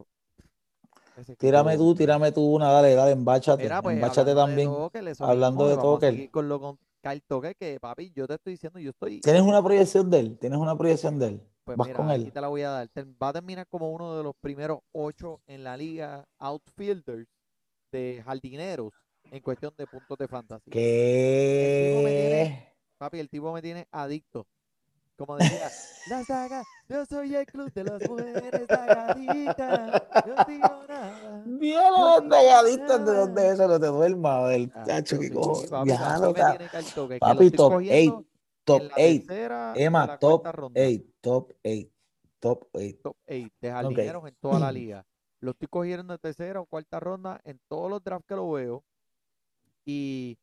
Tírame 1.36 1.76
tú, 1.76 1.94
tírame 1.96 2.30
tú 2.30 2.42
una, 2.54 2.70
dale, 2.70 2.94
dale, 2.94 3.10
embáchate. 3.12 3.62
Mira, 3.64 3.82
pues, 3.82 3.96
embáchate 3.96 4.30
hablando 4.30 4.46
también. 4.46 4.68
De 5.04 5.24
hablando 5.24 5.68
de 5.68 5.76
Tucker. 5.76 6.10
seguir 6.12 6.30
Con 6.30 6.48
lo 6.48 6.60
con 6.60 6.78
Kyle 7.02 7.22
Tucker, 7.26 7.56
que 7.56 7.78
papi, 7.80 8.12
yo 8.14 8.26
te 8.28 8.34
estoy 8.34 8.52
diciendo, 8.52 8.78
yo 8.78 8.90
estoy. 8.90 9.20
¿Tienes 9.20 9.42
una 9.42 9.62
proyección 9.62 10.10
de 10.10 10.20
él? 10.20 10.38
¿Tienes 10.38 10.58
una 10.58 10.76
proyección 10.76 11.18
de 11.18 11.26
él? 11.26 11.42
Pues 11.64 11.76
¿Vas 11.76 11.88
mira, 11.88 11.96
con 11.96 12.10
aquí 12.10 12.24
él? 12.26 12.32
te 12.32 12.40
la 12.40 12.48
voy 12.48 12.62
a 12.62 12.70
dar. 12.70 12.88
Va 13.22 13.28
a 13.28 13.32
terminar 13.32 13.66
como 13.68 13.90
uno 13.92 14.16
de 14.16 14.22
los 14.22 14.34
primeros 14.40 14.78
ocho 14.92 15.40
en 15.46 15.64
la 15.64 15.76
liga 15.76 16.24
outfielders 16.38 17.26
de 17.90 18.22
jardineros 18.24 18.92
en 19.30 19.42
cuestión 19.42 19.72
de 19.76 19.86
puntos 19.86 20.16
de 20.18 20.28
fantasy. 20.28 20.70
tipo 20.70 22.02
me 22.02 22.10
tiene- 22.10 22.64
¿Qué? 22.64 22.68
Papi, 22.98 23.18
el 23.20 23.28
tipo 23.28 23.52
me 23.52 23.62
tiene 23.62 23.86
adicto. 23.92 24.46
Como 25.16 25.36
decía, 25.36 25.68
la 26.10 26.24
saga, 26.24 26.62
yo 26.88 27.04
soy 27.04 27.34
el 27.34 27.44
club 27.46 27.72
de 27.72 27.82
las 27.84 28.08
mujeres 28.08 28.66
sagaditas, 28.68 30.02
yo 30.24 30.34
digo 30.46 30.84
nada. 30.88 31.42
Dios, 31.44 32.24
los 32.24 33.04
de 33.04 33.12
donde 33.14 33.48
eso 33.48 33.66
no 33.68 33.80
te 33.80 33.86
duerma, 33.86 34.48
Ah, 34.74 34.84
cacho 34.86 35.16
yo 35.16 35.20
que 35.22 35.30
cojo. 35.32 35.62
papi, 37.18 37.32
estoy 37.46 37.56
top 37.56 37.72
cogiendo 37.72 38.16
8, 38.18 38.26
top 38.64 38.80
en 38.82 38.88
la 38.88 38.94
8. 38.94 39.02
tercera 39.26 39.74
y 39.76 39.82
Emma, 39.82 40.18
top 40.18 40.42
cuarta 40.42 40.52
ronda. 40.52 40.80
8, 40.80 41.04
top 41.20 41.52
8, 41.64 41.88
top 42.38 42.68
8. 42.72 42.98
top 43.02 43.16
8 43.26 43.48
de 43.60 43.70
jardineros 43.72 44.28
en 44.28 44.34
toda 44.40 44.60
la 44.60 44.72
liga. 44.72 45.06
Lo 45.40 45.52
estoy 45.52 45.68
cogiendo 45.68 46.14
en 46.14 46.20
tercera 46.20 46.60
o 46.60 46.66
cuarta 46.66 47.00
ronda 47.00 47.40
en 47.44 47.60
todos 47.68 47.90
los 47.90 48.02
drafts 48.04 48.26
que 48.26 48.36
lo 48.36 48.50
veo. 48.52 48.84
Y 49.84 50.38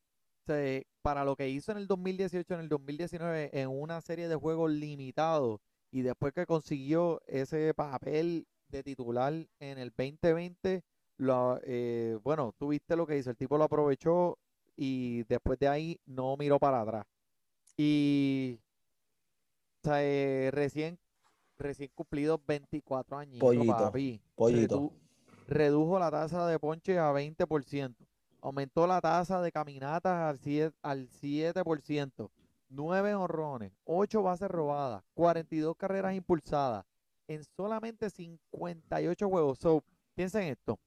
se- 0.46 0.88
para 1.02 1.24
lo 1.24 1.36
que 1.36 1.50
hizo 1.50 1.72
en 1.72 1.78
el 1.78 1.88
2018, 1.88 2.54
en 2.56 2.62
el 2.62 2.70
2019, 2.70 3.50
en 3.54 3.70
una 3.70 4.02
serie 4.02 4.28
de 4.28 4.36
juegos 4.36 4.72
limitados, 4.72 5.60
y 5.91 6.02
después 6.02 6.34
que 6.34 6.46
consiguió 6.46 7.22
ese 7.28 7.74
papel 7.74 8.48
de 8.70 8.84
titular 8.84 9.34
en 9.60 9.78
el 9.78 9.91
2020, 9.91 10.84
lo, 11.18 11.60
eh, 11.64 12.18
bueno, 12.24 12.54
tú 12.58 12.70
viste 12.70 12.96
lo 12.96 13.06
que 13.08 13.18
hizo, 13.18 13.30
el 13.30 13.38
tipo 13.38 13.58
lo 13.58 13.66
aprovechó 13.66 14.38
y 14.76 15.24
después 15.26 15.60
de 15.60 15.68
ahí 15.70 16.00
no 16.06 16.36
miró 16.38 16.60
para 16.60 16.82
atrás. 16.82 17.06
Y 17.78 18.60
o 19.84 19.89
eh, 19.96 20.50
recién, 20.52 21.00
recién 21.58 21.89
cumplidos 21.95 22.39
24 22.45 23.18
años, 23.18 23.39
Pollito, 23.39 23.76
papi. 23.76 24.22
pollito. 24.36 24.80
Redu- 24.80 24.93
redujo 25.47 25.99
la 25.99 26.12
tasa 26.12 26.47
de 26.47 26.60
ponche 26.60 26.97
a 26.99 27.12
20%. 27.12 27.95
Aumentó 28.41 28.86
la 28.86 29.01
tasa 29.01 29.41
de 29.41 29.51
caminatas 29.51 30.14
al 30.14 30.39
7%, 30.39 30.74
al 30.84 31.10
7%. 31.10 32.30
9 32.70 33.14
honrones, 33.16 33.72
8 33.86 34.24
bases 34.24 34.49
robadas, 34.49 35.03
42 35.14 35.76
carreras 35.78 36.16
impulsadas 36.16 36.84
en 37.28 37.43
solamente 37.56 38.10
58 38.10 39.30
juegos. 39.30 39.60
So, 39.60 39.84
piensa 40.16 40.41
en 40.43 40.49
esto. 40.53 40.80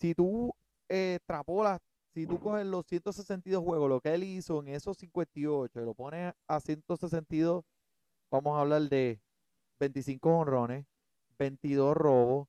Si 0.00 0.14
tú 0.14 0.52
eh, 0.88 1.16
extrapolas, 1.16 1.78
si 2.14 2.26
tú 2.26 2.40
coges 2.40 2.66
los 2.66 2.86
162 2.86 3.62
juegos, 3.62 3.88
lo 3.88 4.00
que 4.00 4.12
él 4.14 4.24
hizo 4.24 4.60
en 4.60 4.68
esos 4.68 4.96
58 4.96 5.80
y 5.80 5.84
lo 5.84 5.94
pones 5.94 6.32
a 6.48 6.58
162, 6.60 7.64
vamos 8.30 8.56
a 8.56 8.60
hablar 8.62 8.82
de 8.88 9.20
25 9.80 10.38
honrones, 10.38 10.86
22 11.38 11.96
robos, 11.96 12.48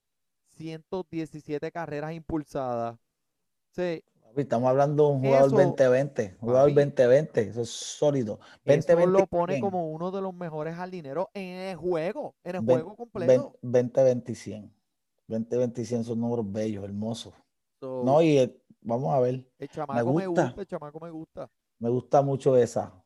117 0.49 1.71
carreras 1.71 2.13
impulsadas. 2.13 2.99
Sí, 3.71 4.03
Estamos 4.35 4.69
hablando 4.69 5.05
de 5.07 5.11
un 5.13 5.21
jugador 5.21 5.53
Eso, 5.53 5.53
2020, 5.53 6.37
un 6.41 6.47
jugador 6.49 6.73
papi, 6.73 6.73
2020, 6.73 7.41
eso 7.49 7.61
es 7.61 7.69
sólido. 7.69 8.39
eso 8.65 9.05
2020 9.05 9.05
lo 9.05 9.27
pone 9.27 9.59
como 9.59 9.91
uno 9.91 10.09
de 10.09 10.19
los 10.21 10.33
mejores 10.33 10.75
jardineros 10.75 11.27
en 11.35 11.57
el 11.59 11.75
juego, 11.75 12.35
en 12.43 12.55
el 12.55 12.61
juego 12.63 12.95
completo. 12.95 13.53
2020 13.53 14.35
100. 14.35 14.73
2020 15.27 15.85
100 15.85 16.03
son 16.03 16.19
números 16.19 16.51
bellos, 16.51 16.83
hermosos. 16.83 17.33
So, 17.81 17.91
No, 17.99 18.21
y 18.21 18.37
el- 18.37 18.61
vamos 18.81 19.13
a 19.15 19.19
ver, 19.19 19.45
el 19.59 19.69
chamaco 19.69 20.13
me 20.13 20.27
gusta. 20.27 20.45
gusta, 20.45 20.59
el 20.61 20.67
chamaco 20.67 20.99
me 20.99 21.09
gusta. 21.09 21.49
me 21.79 21.89
gusta 21.89 22.21
mucho 22.21 22.55
esa. 22.55 23.03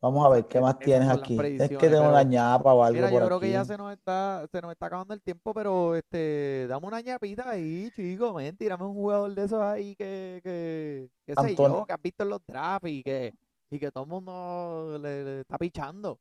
Vamos 0.00 0.24
a 0.24 0.28
ver 0.28 0.46
qué 0.46 0.58
Es- 0.58 0.62
más 0.62 0.78
tienes 0.78 1.08
aquí. 1.08 1.36
Es 1.40 1.68
que 1.70 1.88
tengo 1.88 2.08
una 2.08 2.22
ñapa 2.22 2.72
o 2.72 2.84
algo 2.84 2.94
Mira, 2.96 3.10
yo 3.10 3.18
por 3.18 3.26
creo 3.26 3.40
que 3.40 3.50
ya 3.50 3.60
aquí. 3.60 3.68
se 3.68 3.76
nos 3.78 3.92
está, 3.92 4.46
se 4.52 4.60
nos 4.60 4.70
está 4.70 4.86
acabando 4.86 5.12
el 5.12 5.20
tiempo, 5.20 5.52
pero 5.52 5.96
este, 5.96 6.66
dame 6.68 6.86
una 6.86 7.00
ñapita 7.00 7.50
ahí, 7.50 7.90
chico, 7.96 8.32
men, 8.32 8.56
tírame 8.56 8.84
un 8.84 8.94
jugador 8.94 9.34
de 9.34 9.44
esos 9.44 9.60
ahí 9.60 9.96
que, 9.96 10.40
que, 10.44 11.08
qué 11.26 11.34
sé 11.34 11.54
yo, 11.56 11.84
que 11.86 11.92
has 11.92 12.02
visto 12.02 12.22
en 12.22 12.28
los 12.30 12.40
drafts 12.46 12.88
y 12.88 13.02
que, 13.02 13.34
y 13.70 13.78
que 13.80 13.90
todo 13.90 14.04
el 14.04 14.10
mundo 14.10 14.98
le, 15.02 15.24
le 15.24 15.40
está 15.40 15.58
pichando. 15.58 16.18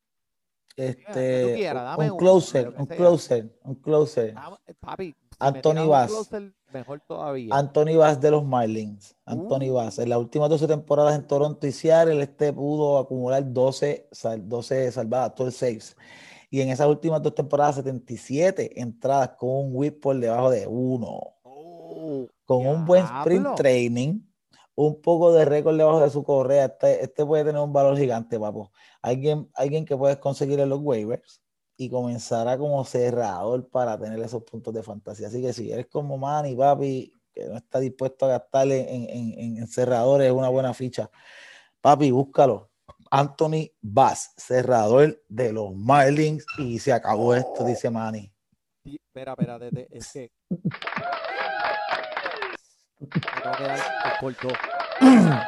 Este, 0.77 1.53
quieras, 1.55 1.81
un- 1.83 1.89
dame 1.89 2.03
un 2.05 2.09
uno, 2.11 2.17
closer, 2.17 2.73
un 2.77 2.85
closer, 2.85 3.57
un 3.63 3.75
closer. 3.75 4.35
Me 4.97 5.15
Anthony 5.39 5.81
un 5.83 5.89
Bass. 5.89 6.07
closer, 6.11 6.53
mejor 6.73 7.01
todavía. 7.07 7.53
Anthony 7.55 7.95
Bass 7.97 8.19
de 8.21 8.31
los 8.31 8.45
Marlins. 8.45 9.15
Anthony 9.25 9.69
Uh. 9.71 9.73
Bass. 9.73 9.99
En 9.99 10.09
las 10.09 10.19
últimas 10.19 10.49
12 10.49 10.67
temporadas 10.67 11.15
en 11.15 11.25
Toronto 11.27 11.65
y 11.67 11.71
Seattle, 11.71 12.21
este 12.21 12.53
pudo 12.53 12.97
acumular 12.99 13.43
12, 13.51 14.07
sal- 14.11 14.47
12 14.47 14.91
salvadas, 14.91 15.33
12 15.35 15.51
saves. 15.51 15.95
Y 16.49 16.61
en 16.61 16.69
esas 16.69 16.87
últimas 16.87 17.21
dos 17.21 17.35
temporadas, 17.35 17.75
77 17.75 18.79
entradas 18.79 19.31
con 19.37 19.49
un 19.49 19.69
whip 19.73 19.99
por 20.01 20.17
debajo 20.17 20.49
de 20.49 20.65
1. 20.65 21.19
Oh, 21.43 22.27
Con 22.45 22.65
un 22.65 22.85
buen 22.85 23.03
sprint 23.03 23.41
diablo. 23.41 23.55
training, 23.55 24.19
un 24.77 25.01
poco 25.01 25.33
de 25.33 25.43
récord 25.43 25.75
debajo 25.75 25.99
de 25.99 26.09
su 26.11 26.23
correa. 26.23 26.65
Este, 26.65 27.03
este 27.03 27.25
puede 27.25 27.43
tener 27.43 27.59
un 27.59 27.73
valor 27.73 27.97
gigante, 27.97 28.39
papo. 28.39 28.71
Alguien, 29.01 29.49
alguien 29.55 29.85
que 29.85 29.97
puedes 29.97 30.17
conseguir 30.17 30.59
en 30.59 30.69
los 30.69 30.79
waivers 30.81 31.41
y 31.77 31.89
comenzará 31.89 32.59
como 32.59 32.85
cerrador 32.85 33.67
para 33.69 33.97
tener 33.99 34.19
esos 34.19 34.43
puntos 34.43 34.71
de 34.75 34.83
fantasía. 34.83 35.27
Así 35.27 35.41
que 35.41 35.51
si 35.51 35.71
eres 35.71 35.87
como 35.87 36.19
Manny, 36.19 36.55
papi, 36.55 37.11
que 37.33 37.45
no 37.45 37.57
está 37.57 37.79
dispuesto 37.79 38.27
a 38.27 38.29
gastarle 38.29 38.85
en, 38.93 39.57
en, 39.57 39.67
cerradores, 39.67 40.27
es 40.27 40.33
una 40.33 40.49
buena 40.49 40.75
ficha. 40.75 41.09
Papi, 41.81 42.11
búscalo. 42.11 42.69
Anthony 43.09 43.71
Bass, 43.81 44.33
cerrador 44.37 45.23
de 45.27 45.53
los 45.53 45.73
Marlins, 45.73 46.45
y 46.59 46.77
se 46.77 46.93
acabó 46.93 47.33
esto, 47.33 47.63
dice 47.63 47.89
Manny. 47.89 48.31
Espera, 48.85 49.31
espera, 49.31 49.59
es. 49.89 50.29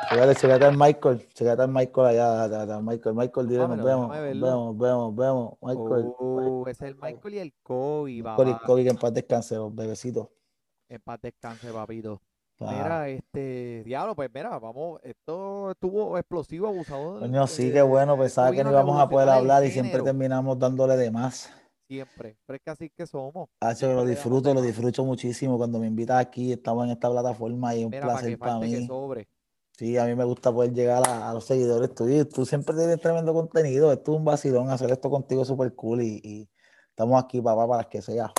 Chécate, 0.09 0.35
chécate 0.35 0.65
al 0.65 0.77
Michael, 0.77 1.27
chécate 1.33 1.61
al 1.63 1.69
Michael 1.69 2.07
allá, 2.07 2.43
allá, 2.43 2.61
allá, 2.61 2.79
Michael, 2.79 3.15
Michael, 3.15 3.47
dile, 3.47 3.67
nos 3.67 3.83
vemos, 3.83 4.09
vemos, 4.11 4.77
vemos, 4.77 5.15
vemos, 5.15 5.53
Michael, 5.61 6.13
ese 6.67 6.85
es 6.85 6.91
el 6.91 6.95
Michael 6.95 7.33
y 7.33 7.39
el 7.39 7.53
Kobe, 7.63 8.11
Michael 8.11 8.49
y 8.49 8.53
papá. 8.53 8.65
Kobe, 8.65 8.83
que 8.83 8.89
en 8.89 8.97
paz 8.97 9.13
descanse, 9.13 9.55
los 9.55 9.73
bebecitos. 9.73 10.27
En 10.87 11.01
paz 11.01 11.19
descanse, 11.21 11.71
papito. 11.71 12.21
Ah, 12.59 12.71
Mira, 12.71 13.09
este, 13.09 13.83
diablo, 13.85 14.15
pues 14.15 14.29
mira, 14.33 14.59
vamos, 14.59 14.99
esto 15.03 15.71
estuvo 15.71 16.17
explosivo, 16.17 16.67
abusador. 16.67 17.21
coño, 17.21 17.47
sí, 17.47 17.69
eh, 17.69 17.73
qué 17.73 17.81
bueno, 17.81 18.17
pensaba 18.17 18.51
que 18.51 18.63
no 18.63 18.69
íbamos 18.69 18.99
a 18.99 19.09
poder 19.09 19.29
hablar 19.29 19.65
y 19.65 19.71
siempre 19.71 20.03
terminamos 20.03 20.59
dándole 20.59 20.97
de 20.97 21.09
más. 21.09 21.51
Siempre, 21.89 22.37
pero 22.45 22.55
es 22.57 22.61
que 22.61 22.69
así 22.69 22.89
que 22.91 23.07
somos. 23.07 23.49
Hacho, 23.61 23.79
Siempre 23.79 23.95
lo 23.95 24.05
disfruto, 24.05 24.53
lo 24.53 24.61
disfruto 24.61 25.03
muchísimo 25.03 25.57
cuando 25.57 25.79
me 25.79 25.87
invitas 25.87 26.19
aquí, 26.19 26.51
estamos 26.51 26.85
en 26.85 26.91
esta 26.91 27.09
plataforma 27.09 27.73
y 27.73 27.79
es 27.79 27.85
un 27.85 27.89
Mira, 27.89 28.03
placer 28.03 28.37
para 28.37 28.59
que 28.59 28.67
mí. 28.67 28.85
sobre. 28.85 29.27
Sí, 29.75 29.97
a 29.97 30.05
mí 30.05 30.13
me 30.13 30.23
gusta 30.23 30.53
poder 30.53 30.71
llegar 30.71 31.01
a, 31.07 31.31
a 31.31 31.33
los 31.33 31.45
seguidores 31.45 31.95
tuyos. 31.95 32.29
Tú 32.29 32.45
siempre 32.45 32.75
tienes 32.75 33.01
tremendo 33.01 33.33
contenido. 33.33 33.91
Esto 33.91 34.11
es 34.11 34.17
un 34.19 34.25
vacilón. 34.25 34.69
Hacer 34.69 34.91
esto 34.91 35.09
contigo 35.09 35.41
es 35.41 35.47
súper 35.47 35.73
cool 35.73 36.03
y, 36.03 36.21
y 36.23 36.49
estamos 36.89 37.23
aquí, 37.23 37.41
papá, 37.41 37.67
para 37.67 37.83
que 37.85 38.03
sea. 38.03 38.31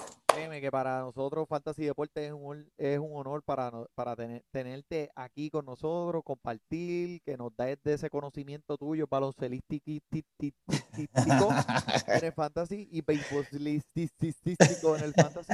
Créeme 0.51 0.67
que 0.67 0.73
para 0.73 1.03
nosotros 1.03 1.47
Fantasy 1.49 1.85
Deportes 1.85 2.27
es 2.27 2.33
un, 2.33 2.69
es 2.77 2.99
un 2.99 3.11
honor 3.15 3.41
para, 3.45 3.71
para 3.95 4.17
tener, 4.17 4.43
tenerte 4.51 5.09
aquí 5.15 5.49
con 5.49 5.65
nosotros, 5.65 6.25
compartir, 6.25 7.23
que 7.23 7.37
nos 7.37 7.57
des 7.57 7.81
de 7.85 7.95
ese 7.95 8.11
conocimiento 8.11 8.77
tuyo 8.77 9.07
baloncelístico 9.09 10.03
en 12.09 12.25
el 12.25 12.33
fantasy 12.33 12.89
y 12.91 13.01
beisbolístico 13.01 14.97
en 14.97 15.05
el 15.05 15.15
fantasy. 15.15 15.53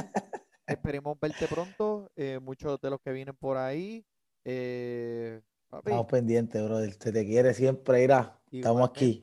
Esperemos 0.66 1.20
verte 1.20 1.46
pronto, 1.46 2.10
eh, 2.16 2.38
muchos 2.40 2.80
de 2.80 2.88
los 2.88 2.98
que 3.02 3.12
vienen 3.12 3.36
por 3.36 3.58
ahí. 3.58 4.02
Eh, 4.46 5.42
papi, 5.68 5.90
Estamos 5.90 6.06
pendientes, 6.06 6.64
brother. 6.64 6.94
Se 6.94 7.12
te 7.12 7.26
quiere 7.26 7.52
siempre, 7.52 8.02
irá. 8.02 8.40
Estamos 8.50 8.88
aquí. 8.88 9.20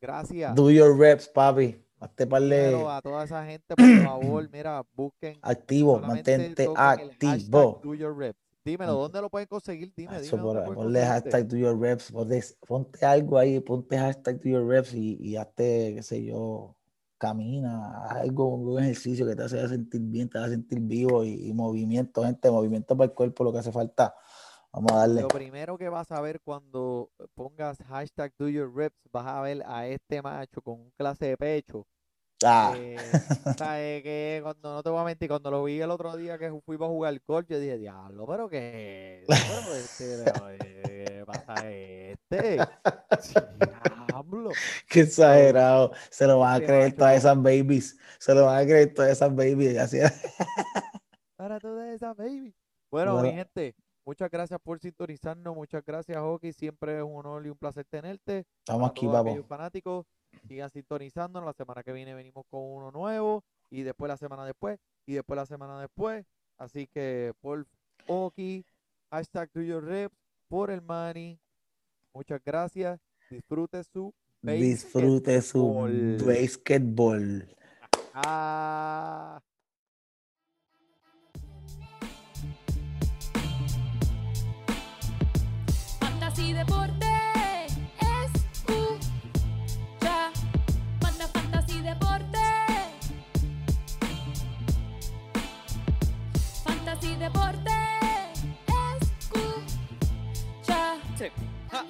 Gracias. 0.00 0.54
Do 0.54 0.70
your 0.70 0.96
reps, 0.96 1.26
papi. 1.26 1.84
Hazte 2.00 2.24
a 2.24 3.00
toda 3.02 3.24
esa 3.24 3.44
gente, 3.44 3.76
por 3.76 3.76
favor, 4.04 4.48
mira, 4.50 4.82
busquen 4.94 5.38
activo, 5.42 6.00
mantente 6.00 6.66
activo. 6.74 7.80
do 7.82 7.94
your 7.94 8.16
reps. 8.16 8.38
dímelo, 8.64 8.94
¿dónde 8.94 9.20
lo 9.20 9.28
pueden 9.28 9.46
conseguir? 9.46 9.92
Dime, 9.94 10.18
por- 10.18 10.30
¿dónde 10.30 10.60
pueden 10.62 10.74
ponle 10.74 11.04
hashtag 11.04 11.46
do 11.46 11.56
your 11.58 11.78
reps, 11.78 12.10
ponte, 12.10 12.42
ponte 12.66 13.04
algo 13.04 13.36
ahí, 13.36 13.60
ponte 13.60 13.98
hashtag 13.98 14.40
do 14.40 14.48
your 14.48 14.66
reps 14.66 14.94
y, 14.94 15.18
y 15.20 15.36
hazte, 15.36 15.92
qué 15.96 16.02
sé 16.02 16.24
yo, 16.24 16.74
camina, 17.18 18.04
haz 18.06 18.22
algo, 18.22 18.46
un 18.54 18.82
ejercicio 18.82 19.26
que 19.26 19.36
te 19.36 19.42
hace 19.42 19.68
sentir 19.68 20.00
bien, 20.00 20.30
te 20.30 20.38
hace 20.38 20.52
sentir 20.52 20.80
vivo 20.80 21.22
y, 21.22 21.48
y 21.48 21.52
movimiento, 21.52 22.24
gente, 22.24 22.50
movimiento 22.50 22.96
para 22.96 23.10
el 23.10 23.14
cuerpo, 23.14 23.44
lo 23.44 23.52
que 23.52 23.58
hace 23.58 23.72
falta. 23.72 24.14
Vamos 24.72 24.92
a 24.92 24.96
darle. 24.98 25.22
Lo 25.22 25.28
primero 25.28 25.76
que 25.76 25.88
vas 25.88 26.10
a 26.12 26.20
ver 26.20 26.40
cuando 26.40 27.10
pongas 27.34 27.78
hashtag 27.88 28.32
do 28.38 28.48
your 28.48 28.72
reps, 28.74 28.96
vas 29.12 29.26
a 29.26 29.40
ver 29.42 29.62
a 29.66 29.86
este 29.88 30.22
macho 30.22 30.62
con 30.62 30.80
un 30.80 30.90
clase 30.96 31.26
de 31.26 31.36
pecho. 31.36 31.86
Ah, 32.42 32.72
eh, 32.76 32.96
¿sabes 33.58 34.02
qué? 34.02 34.40
Cuando 34.42 34.72
no 34.74 34.82
te 34.82 34.88
voy 34.90 35.00
a 35.00 35.04
mentir, 35.04 35.28
cuando 35.28 35.50
lo 35.50 35.64
vi 35.64 35.80
el 35.80 35.90
otro 35.90 36.16
día 36.16 36.38
que 36.38 36.50
fuimos 36.64 36.86
a 36.86 36.90
jugar 36.90 37.20
golf, 37.26 37.46
yo 37.48 37.58
dije, 37.58 37.76
diablo, 37.78 38.26
pero 38.26 38.48
qué, 38.48 39.30
pero 39.46 39.74
este, 39.74 40.24
eh, 40.60 41.16
¿qué 41.18 41.24
pasa 41.26 41.70
este? 41.70 42.68
Diablo. 43.52 44.58
qué 44.88 45.00
exagerado. 45.02 45.92
Se 46.10 46.26
lo 46.26 46.38
van 46.40 46.54
a 46.54 46.58
Este 46.58 46.66
creer 46.66 46.96
todas 46.96 47.16
esas 47.16 47.36
babies. 47.42 47.96
Se 48.18 48.34
lo 48.34 48.46
van 48.46 48.62
a 48.62 48.66
creer 48.66 48.94
todas 48.94 49.12
esas 49.12 49.34
babies. 49.34 49.78
Así. 49.78 49.98
Para 51.36 51.60
toda 51.60 51.92
esa 51.92 52.14
baby. 52.14 52.54
Bueno, 52.90 53.18
mi 53.18 53.30
Bueno. 53.30 53.32
gente, 53.32 53.74
muchas 54.10 54.28
gracias 54.28 54.58
por 54.60 54.80
sintonizarnos, 54.80 55.54
muchas 55.54 55.84
gracias, 55.86 56.18
Hockey. 56.18 56.52
Siempre 56.52 56.96
es 56.98 57.02
un 57.04 57.14
honor 57.14 57.46
y 57.46 57.50
un 57.50 57.56
placer 57.56 57.84
tenerte. 57.88 58.44
Estamos 58.66 58.90
aquí, 58.90 59.06
aquellos 59.06 59.46
fanáticos, 59.46 60.04
sigan 60.48 60.68
sintonizándonos. 60.68 61.46
La 61.46 61.52
semana 61.52 61.84
que 61.84 61.92
viene 61.92 62.12
venimos 62.12 62.44
con 62.50 62.60
uno 62.60 62.90
nuevo 62.90 63.44
y 63.70 63.82
después 63.82 64.08
la 64.08 64.16
semana 64.16 64.44
después 64.44 64.80
y 65.06 65.12
después 65.12 65.36
la 65.36 65.46
semana 65.46 65.80
después. 65.80 66.26
Así 66.58 66.88
que 66.88 67.34
por 67.40 67.64
Oki, 68.08 68.66
hashtag 69.12 69.48
do 69.54 69.62
your 69.62 69.84
reps, 69.84 70.16
por 70.48 70.72
el 70.72 70.82
money. 70.82 71.38
Muchas 72.12 72.40
gracias. 72.44 72.98
Disfrute 73.30 73.84
su 73.84 74.12
Disfrute 74.42 75.40
su 75.40 75.62
basketball. 75.72 76.26
basketball. 76.26 77.56
Ah. 78.12 79.40
y 86.40 86.52
deporte 86.52 87.06
escucha 88.16 89.12
manda 91.02 91.28
fantasy 91.28 91.80
deporte 91.82 92.38
fantasy 96.64 97.14
deporte 97.16 97.70
escucha 99.20 100.96
sí. 101.18 101.26
ja. 101.70 101.84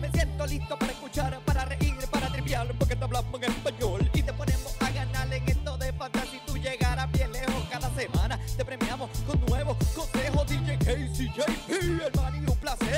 me 0.00 0.10
siento 0.10 0.46
listo 0.46 0.76
para 0.78 0.92
escuchar 0.92 1.40
para 1.44 1.64
reír 1.66 1.96
para 2.10 2.28
triviar 2.28 2.66
porque 2.78 2.96
te 2.96 3.04
hablamos 3.04 3.42
en 3.42 3.50
español. 3.50 4.10
Y 4.14 4.22
te 4.22 4.32
ponemos 4.32 4.74
a 4.80 4.90
ganar 4.90 5.32
en 5.32 5.48
esto 5.48 5.76
de 5.78 5.92
fantasy 5.92 6.40
tú 6.46 6.56
llegarás 6.56 7.10
bien 7.12 7.32
lejos 7.32 7.64
cada 7.70 7.90
semana 7.94 8.38
te 8.56 8.64
premiamos 8.64 9.10
con 9.26 9.40
nuevos 9.46 9.76
consejos. 9.94 10.46
DJ 10.46 10.78
KCJP 10.78 12.02
hermano 12.06 12.36
y 12.36 12.50
un 12.50 12.56
placer. 12.58 12.95